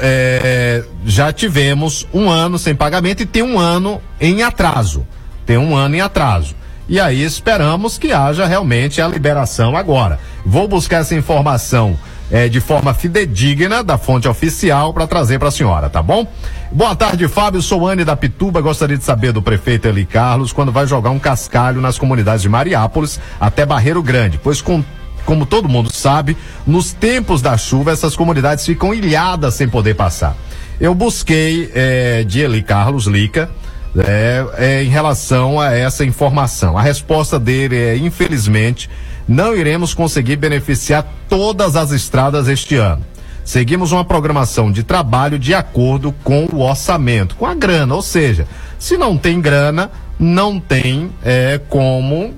é, 0.00 0.84
já 1.04 1.32
tivemos 1.32 2.06
um 2.12 2.28
ano 2.28 2.58
sem 2.58 2.74
pagamento 2.74 3.22
e 3.22 3.26
tem 3.26 3.42
um 3.42 3.58
ano 3.58 4.00
em 4.20 4.42
atraso. 4.42 5.06
Tem 5.44 5.58
um 5.58 5.76
ano 5.76 5.96
em 5.96 6.00
atraso. 6.00 6.54
E 6.88 7.00
aí 7.00 7.22
esperamos 7.22 7.98
que 7.98 8.12
haja 8.12 8.46
realmente 8.46 9.00
a 9.00 9.08
liberação 9.08 9.76
agora. 9.76 10.20
Vou 10.44 10.68
buscar 10.68 10.98
essa 10.98 11.14
informação 11.14 11.98
é, 12.30 12.48
de 12.48 12.60
forma 12.60 12.94
fidedigna 12.94 13.82
da 13.82 13.98
fonte 13.98 14.28
oficial 14.28 14.92
para 14.92 15.06
trazer 15.06 15.38
para 15.38 15.48
a 15.48 15.52
senhora, 15.52 15.88
tá 15.88 16.02
bom? 16.02 16.26
Boa 16.70 16.94
tarde, 16.94 17.26
Fábio. 17.28 17.60
Sou 17.60 17.86
Anne 17.86 18.04
da 18.04 18.16
Pituba. 18.16 18.60
Gostaria 18.60 18.96
de 18.96 19.04
saber 19.04 19.32
do 19.32 19.42
prefeito 19.42 19.86
Eli 19.86 20.04
Carlos 20.04 20.52
quando 20.52 20.72
vai 20.72 20.86
jogar 20.86 21.10
um 21.10 21.18
cascalho 21.18 21.80
nas 21.80 21.98
comunidades 21.98 22.42
de 22.42 22.48
Mariápolis 22.48 23.20
até 23.40 23.66
Barreiro 23.66 24.02
Grande, 24.02 24.38
pois 24.42 24.60
com 24.60 24.82
como 25.24 25.44
todo 25.44 25.68
mundo 25.68 25.90
sabe, 26.06 26.36
nos 26.64 26.92
tempos 26.92 27.42
da 27.42 27.58
chuva 27.58 27.90
essas 27.90 28.14
comunidades 28.14 28.64
ficam 28.64 28.94
ilhadas 28.94 29.54
sem 29.54 29.68
poder 29.68 29.94
passar. 29.94 30.36
Eu 30.80 30.94
busquei 30.94 31.68
eh, 31.74 32.22
de 32.24 32.42
Eli 32.42 32.62
Carlos 32.62 33.06
Lica 33.06 33.50
eh, 33.98 34.46
eh, 34.56 34.84
em 34.84 34.88
relação 34.88 35.58
a 35.58 35.72
essa 35.72 36.04
informação. 36.04 36.78
A 36.78 36.82
resposta 36.82 37.40
dele 37.40 37.76
é, 37.76 37.96
infelizmente, 37.96 38.88
não 39.26 39.56
iremos 39.56 39.94
conseguir 39.94 40.36
beneficiar 40.36 41.04
todas 41.28 41.74
as 41.74 41.90
estradas 41.90 42.46
este 42.46 42.76
ano. 42.76 43.04
Seguimos 43.44 43.90
uma 43.90 44.04
programação 44.04 44.70
de 44.70 44.84
trabalho 44.84 45.40
de 45.40 45.54
acordo 45.54 46.14
com 46.22 46.46
o 46.52 46.60
orçamento, 46.60 47.34
com 47.34 47.46
a 47.46 47.54
grana, 47.54 47.96
ou 47.96 48.02
seja, 48.02 48.46
se 48.78 48.96
não 48.96 49.18
tem 49.18 49.40
grana, 49.40 49.90
não 50.20 50.60
tem 50.60 51.10
eh, 51.24 51.60
como 51.68 52.32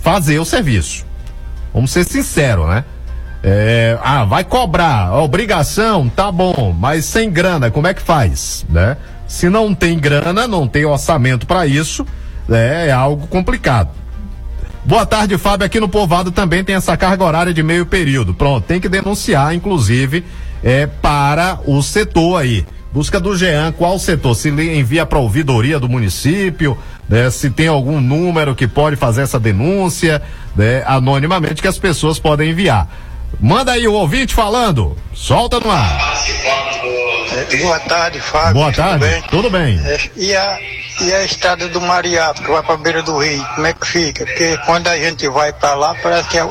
fazer 0.00 0.38
o 0.38 0.44
serviço. 0.44 1.04
Vamos 1.74 1.90
ser 1.90 2.04
sinceros, 2.04 2.68
né? 2.68 2.84
É, 3.42 3.96
ah, 4.02 4.24
vai 4.24 4.42
cobrar, 4.42 5.14
obrigação, 5.14 6.08
tá 6.08 6.30
bom, 6.32 6.74
mas 6.76 7.04
sem 7.04 7.30
grana, 7.30 7.70
como 7.70 7.86
é 7.86 7.94
que 7.94 8.02
faz, 8.02 8.66
né? 8.68 8.96
Se 9.28 9.48
não 9.48 9.74
tem 9.74 9.98
grana, 9.98 10.48
não 10.48 10.66
tem 10.66 10.84
orçamento 10.84 11.46
para 11.46 11.66
isso, 11.66 12.04
né? 12.48 12.88
é 12.88 12.92
algo 12.92 13.26
complicado. 13.26 13.90
Boa 14.84 15.04
tarde, 15.04 15.36
Fábio. 15.36 15.66
Aqui 15.66 15.78
no 15.78 15.88
Povoado 15.88 16.32
também 16.32 16.64
tem 16.64 16.74
essa 16.74 16.96
carga 16.96 17.22
horária 17.22 17.52
de 17.52 17.62
meio 17.62 17.84
período. 17.84 18.32
Pronto, 18.32 18.64
tem 18.64 18.80
que 18.80 18.88
denunciar, 18.88 19.54
inclusive, 19.54 20.24
é, 20.64 20.86
para 20.86 21.60
o 21.66 21.82
setor 21.82 22.40
aí. 22.40 22.66
Busca 22.90 23.20
do 23.20 23.36
Jean, 23.36 23.70
qual 23.72 23.98
setor? 23.98 24.34
Se 24.34 24.48
envia 24.48 25.04
para 25.04 25.18
a 25.18 25.20
ouvidoria 25.20 25.78
do 25.78 25.90
município, 25.90 26.76
né, 27.06 27.28
se 27.28 27.50
tem 27.50 27.68
algum 27.68 28.00
número 28.00 28.54
que 28.54 28.66
pode 28.66 28.96
fazer 28.96 29.22
essa 29.22 29.38
denúncia, 29.38 30.22
né, 30.56 30.82
anonimamente, 30.86 31.60
que 31.60 31.68
as 31.68 31.78
pessoas 31.78 32.18
podem 32.18 32.50
enviar. 32.50 32.88
Manda 33.40 33.72
aí 33.72 33.86
o 33.86 33.92
ouvinte 33.92 34.34
falando. 34.34 34.96
Solta 35.14 35.60
no 35.60 35.70
ar. 35.70 36.18
É, 37.50 37.56
boa 37.58 37.78
tarde, 37.80 38.20
Fábio. 38.20 38.54
Boa 38.54 38.72
Tudo 38.72 38.76
tarde. 38.76 38.98
bem? 38.98 39.22
Tudo 39.22 39.50
bem. 39.50 39.80
É, 39.84 40.10
e, 40.16 40.34
a, 40.34 40.58
e 41.02 41.14
a 41.14 41.24
estrada 41.24 41.68
do 41.68 41.80
Mariá, 41.80 42.32
que 42.34 42.50
vai 42.50 42.62
para 42.62 42.76
beira 42.76 43.02
do 43.02 43.18
rio, 43.18 43.44
como 43.54 43.66
é 43.66 43.72
que 43.72 43.86
fica? 43.86 44.24
Porque 44.24 44.56
quando 44.66 44.88
a 44.88 44.96
gente 44.96 45.28
vai 45.28 45.52
para 45.52 45.74
lá, 45.74 45.94
parece 46.02 46.28
que 46.28 46.38
a, 46.38 46.48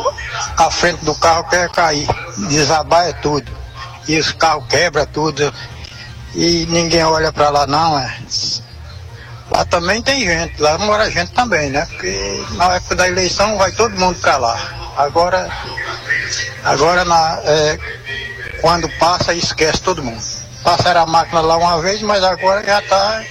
a 0.57 0.71
frente 0.71 1.03
do 1.03 1.13
carro 1.15 1.43
quer 1.49 1.69
cair. 1.71 2.07
Desabar 2.49 3.07
é 3.07 3.13
tudo. 3.13 3.51
E 4.07 4.17
os 4.17 4.32
carros 4.32 4.65
quebram 4.69 5.05
tudo. 5.07 5.53
E 6.36 6.65
ninguém 6.69 7.03
olha 7.03 7.34
para 7.34 7.49
lá 7.49 7.67
não, 7.67 7.99
é. 7.99 8.15
Lá 9.51 9.65
também 9.65 10.01
tem 10.01 10.25
gente, 10.25 10.61
lá 10.61 10.78
mora 10.78 11.09
gente 11.09 11.32
também, 11.32 11.69
né? 11.69 11.86
Porque 11.86 12.45
na 12.51 12.75
época 12.75 12.95
da 12.95 13.07
eleição 13.07 13.57
vai 13.57 13.71
todo 13.71 13.97
mundo 13.97 14.19
para 14.19 14.38
lá. 14.38 14.76
Agora, 14.97 15.47
agora 16.63 17.05
na, 17.05 17.39
é, 17.45 17.79
quando 18.61 18.89
passa 18.97 19.33
esquece 19.33 19.81
todo 19.81 20.03
mundo. 20.03 20.21
Passaram 20.63 21.01
a 21.01 21.05
máquina 21.05 21.39
lá 21.41 21.55
uma 21.57 21.79
vez, 21.81 22.01
mas 22.01 22.23
agora 22.23 22.63
já 22.65 22.81
tá. 22.81 23.23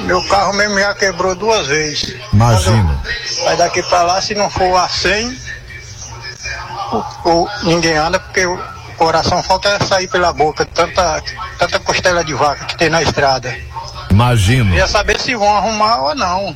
Meu 0.00 0.22
carro 0.28 0.52
mesmo 0.54 0.78
já 0.78 0.94
quebrou 0.94 1.34
duas 1.34 1.66
vezes. 1.66 2.16
Imagina. 2.32 3.02
Vai 3.44 3.56
daqui 3.56 3.82
para 3.82 4.02
lá, 4.02 4.22
se 4.22 4.34
não 4.34 4.48
for 4.48 4.76
a 4.76 4.88
100, 4.88 5.36
o- 6.92 7.28
o- 7.28 7.48
ninguém 7.64 7.96
anda 7.96 8.18
porque 8.20 8.46
o 8.46 8.58
coração 8.96 9.42
falta 9.42 9.68
é 9.68 9.84
sair 9.84 10.06
pela 10.08 10.32
boca, 10.32 10.64
tanta, 10.64 11.20
tanta 11.58 11.80
costela 11.80 12.24
de 12.24 12.32
vaca 12.32 12.64
que 12.64 12.76
tem 12.76 12.88
na 12.88 13.02
estrada. 13.02 13.54
Imagino. 14.10 14.70
Queria 14.70 14.86
saber 14.86 15.18
se 15.20 15.34
vão 15.34 15.56
arrumar 15.56 15.96
ou 16.02 16.14
não. 16.14 16.54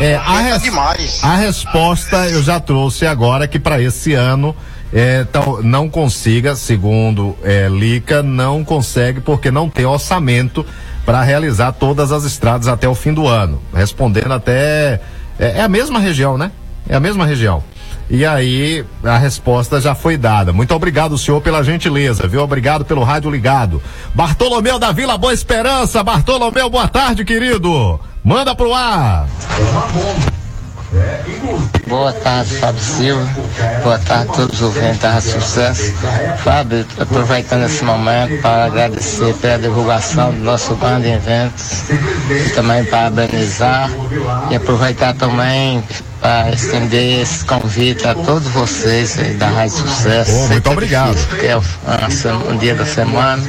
É, 0.00 0.16
a, 0.16 0.40
res- 0.40 0.62
demais. 0.62 1.20
a 1.22 1.36
resposta 1.36 2.28
eu 2.28 2.42
já 2.42 2.58
trouxe 2.58 3.06
agora 3.06 3.46
que 3.46 3.58
para 3.58 3.80
esse 3.80 4.12
ano 4.12 4.54
é, 4.92 5.24
tal- 5.24 5.62
não 5.62 5.88
consiga, 5.88 6.56
segundo 6.56 7.36
é, 7.42 7.68
Lica, 7.68 8.22
não 8.22 8.64
consegue 8.64 9.20
porque 9.20 9.50
não 9.50 9.68
tem 9.68 9.84
orçamento 9.86 10.64
para 11.06 11.22
realizar 11.22 11.72
todas 11.72 12.10
as 12.12 12.24
estradas 12.24 12.66
até 12.66 12.88
o 12.88 12.94
fim 12.94 13.12
do 13.12 13.26
ano. 13.28 13.60
Respondendo 13.74 14.32
até. 14.32 15.00
É, 15.38 15.58
é 15.58 15.62
a 15.62 15.68
mesma 15.68 15.98
região, 16.00 16.36
né? 16.38 16.50
É 16.88 16.94
a 16.96 17.00
mesma 17.00 17.24
região. 17.26 17.62
E 18.10 18.24
aí 18.26 18.84
a 19.02 19.16
resposta 19.16 19.80
já 19.80 19.94
foi 19.94 20.16
dada. 20.16 20.52
Muito 20.52 20.74
obrigado, 20.74 21.16
senhor, 21.16 21.40
pela 21.40 21.62
gentileza, 21.62 22.26
viu? 22.26 22.42
Obrigado 22.42 22.84
pelo 22.84 23.02
rádio 23.02 23.30
ligado. 23.30 23.82
Bartolomeu 24.14 24.78
da 24.78 24.92
Vila 24.92 25.16
Boa 25.16 25.32
Esperança. 25.32 26.02
Bartolomeu, 26.02 26.68
boa 26.68 26.86
tarde, 26.88 27.24
querido. 27.24 27.98
Manda 28.24 28.54
pro 28.54 28.72
ar. 28.72 29.28
Boa 31.86 32.10
tarde, 32.10 32.54
Fábio 32.54 32.80
Silva. 32.80 33.28
Boa 33.82 33.98
tarde 33.98 34.30
a 34.30 34.32
todos 34.32 34.54
os 34.54 34.62
ouvintes 34.62 34.98
da 35.00 35.20
Sucesso. 35.20 35.92
Fábio, 36.42 36.86
aproveitando 36.98 37.66
esse 37.66 37.84
momento 37.84 38.40
para 38.40 38.64
agradecer 38.64 39.34
pela 39.34 39.58
divulgação 39.58 40.32
do 40.32 40.38
nosso 40.38 40.74
grande 40.76 41.08
evento 41.08 41.62
e 42.30 42.48
também 42.54 42.82
parabenizar 42.86 43.90
e 44.50 44.56
aproveitar 44.56 45.12
também 45.12 45.84
para 46.24 46.52
estender 46.52 47.20
esse 47.20 47.44
convite 47.44 48.06
a 48.06 48.14
todos 48.14 48.48
vocês 48.48 49.18
aí 49.18 49.34
da 49.34 49.46
Rádio 49.46 49.76
Sucesso. 49.76 50.48
Muito 50.48 50.70
obrigado. 50.70 51.12
difícil, 51.12 51.28
porque 51.28 51.46
é 51.48 52.50
um 52.50 52.56
dia 52.56 52.74
da 52.74 52.86
semana, 52.86 53.42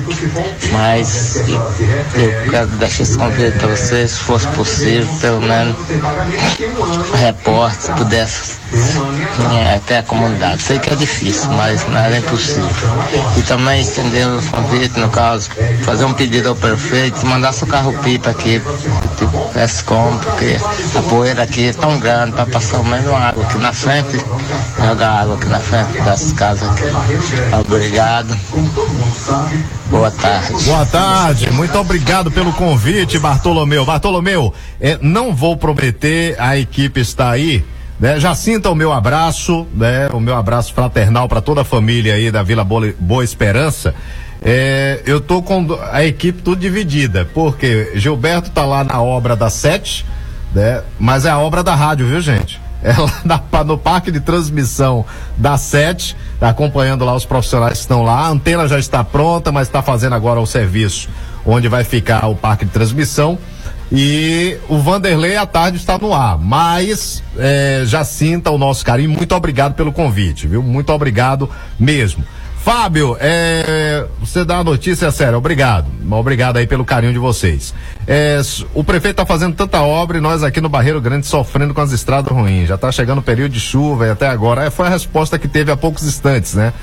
mas 0.74 1.38
eu 1.48 2.52
quero 2.52 2.68
deixar 2.68 3.04
esse 3.04 3.18
convite 3.18 3.58
para 3.60 3.70
vocês, 3.70 4.12
se 4.12 4.20
fosse 4.20 4.46
possível, 4.48 5.08
pelo 5.22 5.42
menos 5.42 5.78
repórter 7.14 7.96
pudesse 7.96 8.58
até 9.74 10.00
a 10.00 10.04
comunidade. 10.04 10.62
Sei 10.62 10.78
que 10.78 10.92
é 10.92 10.96
difícil, 10.98 11.50
mas 11.52 11.88
nada 11.88 12.14
é 12.14 12.20
impossível. 12.20 12.70
E 13.38 13.42
também 13.44 13.80
estender 13.80 14.28
o 14.28 14.42
convite, 14.48 15.00
no 15.00 15.10
caso, 15.10 15.50
fazer 15.84 16.04
um 16.04 16.14
pedido 16.14 16.50
ao 16.50 16.56
prefeito 16.56 17.26
mandar 17.26 17.54
seu 17.54 17.68
carro-pipa 17.68 18.32
aqui, 18.32 18.62
tipo, 19.18 19.52
esse 19.58 19.82
como, 19.86 20.20
porque 20.20 20.58
a 20.98 21.02
poeira 21.04 21.44
aqui 21.44 21.70
é 21.70 21.74
tão 21.74 21.98
grande 22.00 22.34
para 22.34 22.46
passar 22.46 22.65
o 22.74 22.84
menos 22.84 23.14
água 23.14 23.44
aqui 23.44 23.58
na 23.58 23.74
frente, 23.74 24.18
jogar 24.78 25.22
água 25.22 25.36
aqui 25.36 25.46
na 25.48 25.60
frente 25.60 26.02
das 26.02 26.32
casas 26.32 26.70
aqui. 26.70 26.84
Obrigado. 27.60 28.38
Boa 29.90 30.12
tarde. 30.12 30.64
Boa 30.64 30.86
tarde, 30.86 31.52
muito 31.52 31.78
obrigado 31.78 32.32
pelo 32.32 32.52
convite, 32.54 33.20
Bartolomeu. 33.20 33.86
Bartolomeu, 33.86 34.54
eh, 34.80 34.98
não 35.02 35.34
vou 35.36 35.56
prometer, 35.56 36.36
a 36.40 36.58
equipe 36.58 37.00
está 37.00 37.30
aí. 37.30 37.64
Né? 38.00 38.20
Já 38.20 38.36
sinta 38.36 38.70
o 38.70 38.76
meu 38.76 38.92
abraço, 38.92 39.66
né? 39.74 40.10
O 40.12 40.20
meu 40.20 40.36
abraço 40.36 40.74
fraternal 40.74 41.30
para 41.30 41.42
toda 41.42 41.62
a 41.62 41.66
família 41.66 42.16
aí 42.16 42.30
da 42.30 42.44
Vila 42.44 42.64
Boa, 42.64 42.94
Boa 43.00 43.24
Esperança. 43.24 43.96
Eh, 44.42 45.02
eu 45.06 45.22
tô 45.22 45.42
com 45.42 45.66
a 45.92 46.04
equipe 46.04 46.42
tudo 46.42 46.60
dividida, 46.60 47.28
porque 47.34 47.92
Gilberto 47.96 48.52
tá 48.52 48.66
lá 48.66 48.84
na 48.84 49.02
obra 49.02 49.36
da 49.36 49.50
Sete, 49.50 50.06
né? 50.56 50.82
Mas 50.98 51.26
é 51.26 51.30
a 51.30 51.38
obra 51.38 51.62
da 51.64 51.76
rádio, 51.76 52.08
viu, 52.08 52.20
gente? 52.22 52.60
É 52.84 52.94
lá 53.00 53.42
na- 53.52 53.64
no 53.64 53.80
parque 53.80 54.12
de 54.12 54.20
transmissão 54.20 55.04
da 55.36 55.58
Sete, 55.58 56.16
tá 56.40 56.50
acompanhando 56.50 57.04
lá 57.04 57.16
os 57.16 57.26
profissionais 57.26 57.74
que 57.74 57.80
estão 57.80 58.04
lá. 58.04 58.20
A 58.20 58.30
antena 58.30 58.68
já 58.68 58.78
está 58.78 59.04
pronta, 59.04 59.52
mas 59.52 59.68
está 59.68 59.82
fazendo 59.82 60.14
agora 60.14 60.40
o 60.40 60.46
serviço 60.46 61.10
onde 61.44 61.68
vai 61.68 61.84
ficar 61.84 62.28
o 62.28 62.36
parque 62.36 62.64
de 62.64 62.70
transmissão. 62.70 63.40
E 63.92 64.58
o 64.70 64.78
Vanderlei 64.78 65.36
à 65.36 65.48
tarde 65.48 65.78
está 65.78 65.98
no 65.98 66.14
ar. 66.14 66.38
Mas 66.38 67.24
é, 67.40 67.82
já 67.86 68.04
sinta 68.04 68.52
o 68.52 68.58
nosso 68.58 68.86
carinho. 68.86 69.10
Muito 69.10 69.34
obrigado 69.34 69.74
pelo 69.74 69.92
convite, 69.92 70.46
viu? 70.48 70.62
Muito 70.62 70.92
obrigado 70.92 71.50
mesmo. 71.80 72.24
Fábio, 72.66 73.16
é, 73.20 74.08
você 74.20 74.44
dá 74.44 74.58
a 74.58 74.64
notícia 74.64 75.12
séria, 75.12 75.38
obrigado. 75.38 75.86
Obrigado 76.10 76.58
aí 76.58 76.66
pelo 76.66 76.84
carinho 76.84 77.14
de 77.14 77.20
vocês. 77.20 77.76
É, 78.08 78.42
o 78.74 78.84
prefeito 78.84 79.22
está 79.22 79.24
fazendo 79.24 79.56
tanta 79.56 79.84
obra 79.84 80.18
e 80.18 80.20
nós 80.20 80.42
aqui 80.42 80.60
no 80.60 80.68
Barreiro 80.68 81.00
Grande 81.00 81.28
sofrendo 81.28 81.76
com 81.76 81.82
as 81.82 81.92
estradas 81.92 82.36
ruins. 82.36 82.68
Já 82.68 82.74
está 82.74 82.92
chegando 82.92 83.20
o 83.20 83.22
período 83.22 83.52
de 83.52 83.60
chuva 83.60 84.08
e 84.08 84.10
até 84.10 84.28
agora. 84.28 84.66
É, 84.66 84.72
foi 84.72 84.88
a 84.88 84.90
resposta 84.90 85.38
que 85.38 85.48
teve 85.48 85.72
há 85.72 85.78
poucos 85.78 86.08
instantes, 86.08 86.56
né? 86.56 86.74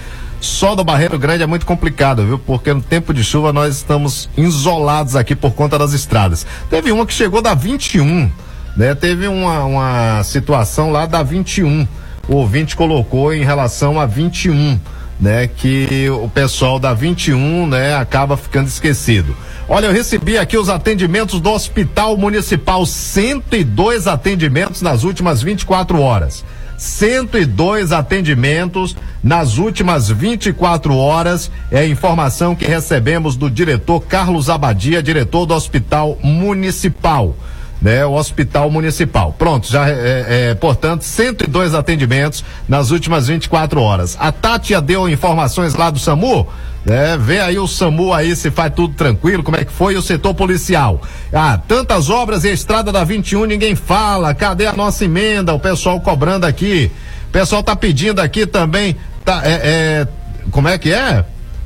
Só 0.41 0.77
do 0.77 0.85
Barreiro 0.85 1.19
Grande 1.19 1.43
é 1.43 1.47
muito 1.49 1.67
complicado, 1.67 2.25
viu? 2.25 2.39
Porque 2.39 2.73
no 2.73 2.81
tempo 2.81 3.13
de 3.13 3.25
chuva 3.25 3.53
nós 3.53 3.75
estamos 3.75 4.31
isolados 4.37 5.17
aqui 5.17 5.35
por 5.35 5.51
conta 5.51 5.77
das 5.77 5.93
estradas. 5.93 6.47
Teve 6.71 6.93
uma 6.93 7.05
que 7.05 7.13
chegou 7.13 7.43
da 7.43 7.55
21, 7.55 8.31
né? 8.77 8.95
Teve 8.95 9.27
uma, 9.27 9.65
uma 9.65 10.23
situação 10.23 10.93
lá 10.93 11.07
da 11.07 11.25
21. 11.25 11.89
O 12.29 12.37
ouvinte 12.37 12.77
colocou 12.77 13.35
em 13.35 13.43
relação 13.43 13.99
a 13.99 14.07
21 14.07 14.79
né, 15.23 15.47
que 15.47 16.11
o 16.11 16.29
pessoal 16.29 16.81
da 16.81 16.93
21, 16.93 17.69
né, 17.69 17.95
acaba 17.95 18.37
ficando 18.37 18.67
esquecido. 18.67 19.37
Olha, 19.69 19.87
eu 19.87 19.93
recebi 19.93 20.37
aqui 20.37 20.59
os 20.59 20.69
atendimentos 20.69 21.41
do 21.41 21.49
Hospital 21.49 22.17
Municipal, 22.17 22.85
102 22.85 24.09
atendimentos 24.09 24.83
nas 24.83 25.05
últimas 25.05 25.41
24 25.41 26.01
horas. 26.01 26.45
102 26.77 27.93
atendimentos 27.93 28.97
nas 29.23 29.59
últimas 29.59 30.09
24 30.09 30.97
horas. 30.97 31.49
É 31.71 31.79
a 31.79 31.87
informação 31.87 32.57
que 32.57 32.67
recebemos 32.67 33.37
do 33.37 33.49
diretor 33.49 34.01
Carlos 34.01 34.51
Abadia, 34.51 35.01
diretor 35.01 35.47
do 35.47 35.55
Hospital 35.55 36.19
Municipal 36.21 37.37
né, 37.83 38.07
o 38.07 38.13
Hospital 38.13 38.71
Municipal. 38.71 39.35
Pronto, 39.37 39.69
já 39.69 39.89
é, 39.89 40.51
é, 40.51 40.55
portanto, 40.55 41.03
102 41.03 41.75
atendimentos 41.75 42.45
nas 42.69 42.93
últimas 42.93 43.27
24 43.27 43.83
horas. 43.83 44.17
A 44.21 44.31
Tátia 44.31 44.81
deu 44.81 45.09
informações 45.09 45.75
lá 45.75 45.91
do 45.91 45.99
SAMU, 45.99 46.47
né? 46.87 47.17
Vê 47.21 47.41
aí 47.41 47.59
o 47.59 47.67
SAMU 47.67 48.15
aí 48.15 48.37
se 48.37 48.51
faz 48.53 48.73
tudo 48.73 48.95
tranquilo, 48.95 49.43
como 49.43 49.57
é 49.57 49.65
que 49.65 49.73
foi 49.73 49.97
o 49.97 50.03
setor 50.03 50.33
policial. 50.33 51.03
Ah, 51.33 51.59
tantas 51.67 52.09
obras 52.09 52.45
e 52.45 52.49
a 52.49 52.53
estrada 52.53 52.93
da 52.93 53.03
21 53.03 53.47
ninguém 53.47 53.75
fala. 53.75 54.33
Cadê 54.33 54.67
a 54.67 54.73
nossa 54.73 55.05
emenda? 55.05 55.53
O 55.53 55.59
pessoal 55.59 56.01
cobrando 56.01 56.47
aqui. 56.47 56.91
O 57.29 57.33
pessoal 57.33 57.63
tá 57.63 57.75
pedindo 57.75 58.21
aqui 58.21 58.47
também, 58.47 58.95
tá, 59.25 59.41
é, 59.43 59.61
é, 59.65 60.09
como 60.51 60.69
é 60.69 60.77
que 60.77 60.93
é? 60.93 61.25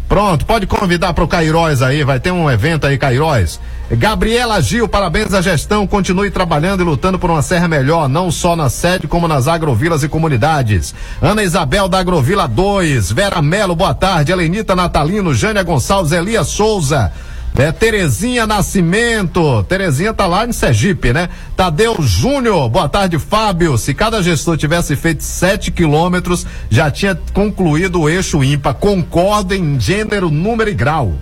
Pronto, 0.08 0.46
pode 0.46 0.66
convidar 0.66 1.12
para 1.12 1.24
o 1.24 1.28
Cairóis 1.28 1.82
aí, 1.82 2.04
vai 2.04 2.20
ter 2.20 2.30
um 2.30 2.48
evento 2.48 2.86
aí, 2.86 2.96
Cairóis. 2.96 3.58
Gabriela 3.88 4.60
Gil, 4.60 4.88
parabéns 4.88 5.32
à 5.32 5.40
gestão, 5.40 5.86
continue 5.86 6.28
trabalhando 6.28 6.80
e 6.80 6.84
lutando 6.84 7.20
por 7.20 7.30
uma 7.30 7.40
serra 7.40 7.68
melhor, 7.68 8.08
não 8.08 8.32
só 8.32 8.56
na 8.56 8.68
sede, 8.68 9.06
como 9.06 9.28
nas 9.28 9.46
agrovilas 9.46 10.02
e 10.02 10.08
comunidades. 10.08 10.92
Ana 11.22 11.44
Isabel 11.44 11.86
da 11.86 12.00
Agrovila 12.00 12.48
2, 12.48 13.12
Vera 13.12 13.40
Melo, 13.40 13.76
boa 13.76 13.94
tarde, 13.94 14.32
Elenita 14.32 14.74
Natalino, 14.74 15.32
Jânia 15.32 15.62
Gonçalves, 15.62 16.10
Elias 16.10 16.48
Souza, 16.48 17.12
né? 17.54 17.70
Terezinha 17.70 18.44
Nascimento, 18.44 19.62
Terezinha 19.68 20.12
tá 20.12 20.26
lá 20.26 20.44
em 20.44 20.52
Sergipe, 20.52 21.12
né? 21.12 21.28
Tadeu 21.56 21.96
Júnior, 22.00 22.68
boa 22.68 22.88
tarde, 22.88 23.20
Fábio. 23.20 23.78
Se 23.78 23.94
cada 23.94 24.20
gestor 24.20 24.56
tivesse 24.56 24.96
feito 24.96 25.22
7 25.22 25.70
quilômetros, 25.70 26.44
já 26.68 26.90
tinha 26.90 27.16
concluído 27.32 28.00
o 28.00 28.08
eixo 28.08 28.42
ímpar. 28.42 28.74
Concordo 28.74 29.54
em 29.54 29.78
gênero, 29.78 30.28
número 30.28 30.68
e 30.68 30.74
grau. 30.74 31.14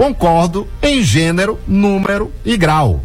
Concordo 0.00 0.66
em 0.80 1.02
gênero, 1.02 1.60
número 1.68 2.32
e 2.42 2.56
grau. 2.56 3.04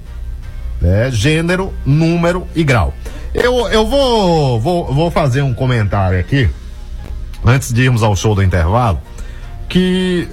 É, 0.81 1.11
gênero, 1.11 1.73
número 1.85 2.47
e 2.55 2.63
grau. 2.63 2.93
Eu, 3.33 3.67
eu 3.67 3.85
vou, 3.85 4.61
vou, 4.61 4.93
vou 4.93 5.11
fazer 5.11 5.41
um 5.41 5.53
comentário 5.53 6.17
aqui, 6.17 6.49
antes 7.43 7.73
de 7.73 7.81
irmos 7.81 8.01
ao 8.01 8.15
show 8.15 8.33
do 8.33 8.41
intervalo, 8.41 9.01
que 9.67 10.29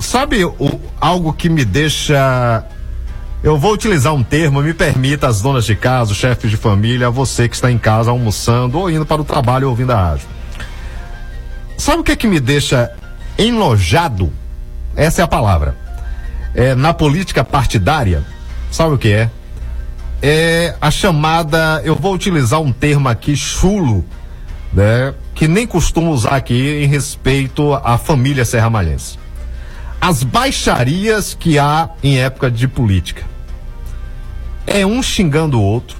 sabe 0.00 0.44
o, 0.44 0.80
algo 1.00 1.32
que 1.32 1.48
me 1.48 1.64
deixa. 1.64 2.64
Eu 3.40 3.56
vou 3.56 3.72
utilizar 3.72 4.12
um 4.12 4.24
termo, 4.24 4.60
me 4.62 4.74
permita, 4.74 5.28
as 5.28 5.40
donas 5.40 5.64
de 5.64 5.76
casa, 5.76 6.10
os 6.10 6.18
chefes 6.18 6.50
de 6.50 6.56
família, 6.56 7.08
você 7.08 7.48
que 7.48 7.54
está 7.54 7.70
em 7.70 7.78
casa 7.78 8.10
almoçando 8.10 8.80
ou 8.80 8.90
indo 8.90 9.06
para 9.06 9.22
o 9.22 9.24
trabalho 9.24 9.68
ouvindo 9.68 9.92
a 9.92 10.10
rádio. 10.10 10.26
Sabe 11.78 12.00
o 12.00 12.02
que 12.02 12.16
que 12.16 12.26
me 12.26 12.40
deixa 12.40 12.90
enojado? 13.38 14.32
Essa 14.96 15.20
é 15.20 15.24
a 15.24 15.28
palavra. 15.28 15.76
É, 16.54 16.74
na 16.74 16.92
política 16.92 17.44
partidária, 17.44 18.24
sabe 18.70 18.94
o 18.94 18.98
que 18.98 19.12
é? 19.12 19.30
É 20.22 20.74
a 20.80 20.90
chamada, 20.90 21.80
eu 21.84 21.94
vou 21.94 22.12
utilizar 22.12 22.60
um 22.60 22.72
termo 22.72 23.08
aqui 23.08 23.36
chulo, 23.36 24.04
né? 24.72 25.14
Que 25.34 25.48
nem 25.48 25.66
costumo 25.66 26.10
usar 26.10 26.36
aqui 26.36 26.82
em 26.82 26.86
respeito 26.86 27.74
à 27.74 27.96
família 27.96 28.44
serramalhense 28.44 29.20
as 30.00 30.22
baixarias 30.22 31.34
que 31.34 31.58
há 31.58 31.90
em 32.02 32.18
época 32.18 32.50
de 32.50 32.66
política. 32.66 33.24
É 34.66 34.86
um 34.86 35.02
xingando 35.02 35.60
o 35.60 35.62
outro, 35.62 35.98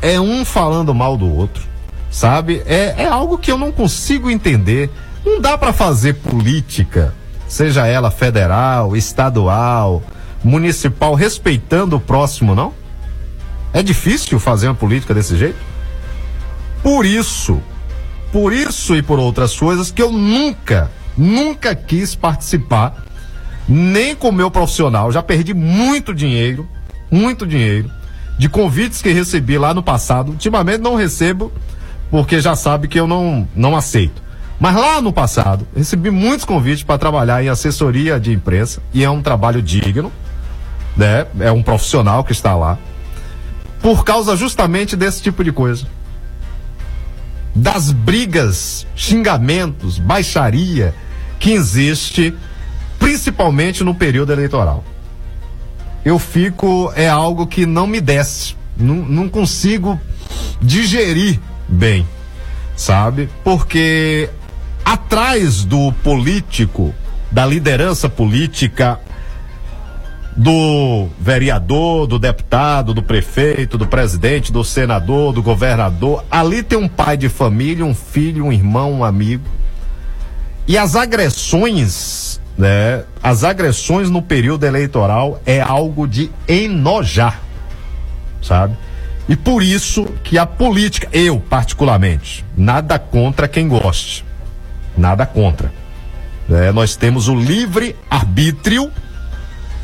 é 0.00 0.20
um 0.20 0.44
falando 0.44 0.94
mal 0.94 1.16
do 1.16 1.28
outro, 1.28 1.64
sabe? 2.10 2.62
É, 2.66 2.94
é 2.98 3.08
algo 3.08 3.36
que 3.36 3.50
eu 3.50 3.58
não 3.58 3.72
consigo 3.72 4.30
entender. 4.30 4.90
Não 5.24 5.40
dá 5.40 5.58
para 5.58 5.72
fazer 5.72 6.14
política, 6.14 7.14
seja 7.52 7.86
ela 7.86 8.10
federal, 8.10 8.96
estadual, 8.96 10.02
municipal, 10.42 11.14
respeitando 11.14 11.96
o 11.96 12.00
próximo, 12.00 12.54
não? 12.54 12.72
É 13.74 13.82
difícil 13.82 14.40
fazer 14.40 14.68
uma 14.68 14.74
política 14.74 15.12
desse 15.12 15.36
jeito? 15.36 15.58
Por 16.82 17.04
isso, 17.04 17.60
por 18.32 18.54
isso 18.54 18.96
e 18.96 19.02
por 19.02 19.18
outras 19.18 19.54
coisas 19.54 19.90
que 19.90 20.00
eu 20.00 20.10
nunca, 20.10 20.90
nunca 21.14 21.74
quis 21.74 22.14
participar 22.14 23.04
nem 23.68 24.16
com 24.16 24.30
o 24.30 24.32
meu 24.32 24.50
profissional. 24.50 25.12
Já 25.12 25.22
perdi 25.22 25.52
muito 25.52 26.14
dinheiro, 26.14 26.66
muito 27.10 27.46
dinheiro, 27.46 27.90
de 28.38 28.48
convites 28.48 29.02
que 29.02 29.12
recebi 29.12 29.58
lá 29.58 29.74
no 29.74 29.82
passado. 29.82 30.30
Ultimamente 30.30 30.80
não 30.80 30.94
recebo, 30.94 31.52
porque 32.10 32.40
já 32.40 32.56
sabe 32.56 32.88
que 32.88 32.98
eu 32.98 33.06
não, 33.06 33.46
não 33.54 33.76
aceito. 33.76 34.21
Mas 34.62 34.76
lá 34.76 35.02
no 35.02 35.12
passado, 35.12 35.66
recebi 35.74 36.08
muitos 36.08 36.44
convites 36.44 36.84
para 36.84 36.96
trabalhar 36.96 37.42
em 37.42 37.48
assessoria 37.48 38.20
de 38.20 38.30
imprensa, 38.30 38.80
e 38.94 39.02
é 39.02 39.10
um 39.10 39.20
trabalho 39.20 39.60
digno, 39.60 40.12
né? 40.96 41.26
É 41.40 41.50
um 41.50 41.64
profissional 41.64 42.22
que 42.22 42.30
está 42.30 42.54
lá, 42.54 42.78
por 43.80 44.04
causa 44.04 44.36
justamente 44.36 44.94
desse 44.94 45.20
tipo 45.20 45.42
de 45.42 45.50
coisa. 45.50 45.84
Das 47.52 47.90
brigas, 47.90 48.86
xingamentos, 48.94 49.98
baixaria 49.98 50.94
que 51.40 51.50
existe 51.50 52.32
principalmente 53.00 53.82
no 53.82 53.96
período 53.96 54.32
eleitoral. 54.32 54.84
Eu 56.04 56.20
fico, 56.20 56.92
é 56.94 57.08
algo 57.08 57.48
que 57.48 57.66
não 57.66 57.88
me 57.88 58.00
desce, 58.00 58.54
não, 58.76 58.94
não 58.94 59.28
consigo 59.28 60.00
digerir 60.60 61.40
bem, 61.68 62.06
sabe? 62.76 63.28
Porque 63.42 64.30
atrás 64.84 65.64
do 65.64 65.92
político, 66.02 66.94
da 67.30 67.46
liderança 67.46 68.08
política, 68.08 69.00
do 70.36 71.08
vereador, 71.18 72.06
do 72.06 72.18
deputado, 72.18 72.94
do 72.94 73.02
prefeito, 73.02 73.76
do 73.76 73.86
presidente, 73.86 74.50
do 74.50 74.64
senador, 74.64 75.32
do 75.32 75.42
governador, 75.42 76.24
ali 76.30 76.62
tem 76.62 76.78
um 76.78 76.88
pai 76.88 77.16
de 77.16 77.28
família, 77.28 77.84
um 77.84 77.94
filho, 77.94 78.46
um 78.46 78.52
irmão, 78.52 78.92
um 78.92 79.04
amigo. 79.04 79.44
E 80.66 80.78
as 80.78 80.96
agressões 80.96 82.32
né? 82.56 83.04
As 83.22 83.44
agressões 83.44 84.10
no 84.10 84.20
período 84.20 84.64
eleitoral 84.64 85.40
é 85.46 85.60
algo 85.60 86.06
de 86.06 86.30
enojar, 86.46 87.40
sabe? 88.42 88.76
E 89.28 89.36
por 89.36 89.62
isso 89.62 90.04
que 90.24 90.36
a 90.36 90.44
política, 90.44 91.08
eu 91.12 91.40
particularmente, 91.40 92.44
nada 92.56 92.98
contra 92.98 93.48
quem 93.48 93.68
goste, 93.68 94.24
nada 94.96 95.26
contra. 95.26 95.72
Né? 96.48 96.72
Nós 96.72 96.96
temos 96.96 97.28
o 97.28 97.34
livre 97.34 97.96
arbítrio, 98.10 98.90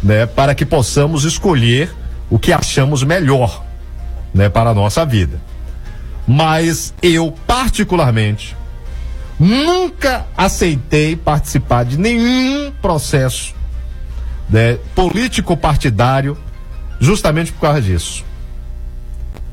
né? 0.02 0.26
Para 0.26 0.54
que 0.54 0.64
possamos 0.64 1.24
escolher 1.24 1.90
o 2.30 2.38
que 2.38 2.52
achamos 2.52 3.02
melhor, 3.02 3.64
né? 4.34 4.48
Para 4.48 4.70
a 4.70 4.74
nossa 4.74 5.04
vida. 5.04 5.40
Mas 6.26 6.92
eu 7.02 7.34
particularmente 7.46 8.56
Nunca 9.38 10.26
aceitei 10.36 11.14
participar 11.14 11.84
de 11.84 11.96
nenhum 11.96 12.72
processo 12.82 13.54
né, 14.50 14.78
político-partidário 14.94 16.36
justamente 16.98 17.52
por 17.52 17.60
causa 17.60 17.80
disso. 17.80 18.24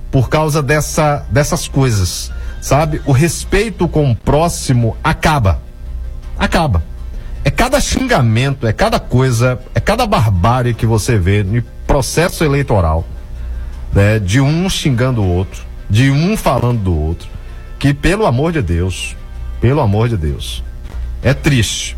Por 0.10 0.28
causa 0.28 0.64
dessa, 0.64 1.26
dessas 1.30 1.68
coisas, 1.68 2.32
sabe? 2.66 3.00
O 3.06 3.12
respeito 3.12 3.88
com 3.88 4.10
o 4.10 4.16
próximo 4.16 4.98
acaba. 5.04 5.62
Acaba. 6.36 6.84
É 7.44 7.52
cada 7.52 7.80
xingamento, 7.80 8.66
é 8.66 8.74
cada 8.74 9.00
coisa, 9.00 9.60
é 9.76 9.80
cada 9.80 10.08
barbárie 10.08 10.74
que 10.74 10.88
você 10.88 11.16
vê 11.16 11.44
no 11.44 11.62
processo 11.86 12.44
eleitoral, 12.44 13.06
né? 13.94 14.18
De 14.18 14.42
um 14.42 14.68
xingando 14.68 15.22
o 15.22 15.30
outro, 15.30 15.64
de 15.88 16.10
um 16.10 16.36
falando 16.36 16.82
do 16.82 17.00
outro, 17.00 17.30
que 17.78 17.94
pelo 17.94 18.26
amor 18.26 18.52
de 18.52 18.64
Deus, 18.64 19.16
pelo 19.62 19.80
amor 19.80 20.10
de 20.10 20.18
Deus. 20.18 20.64
É 21.22 21.36
triste. 21.36 21.96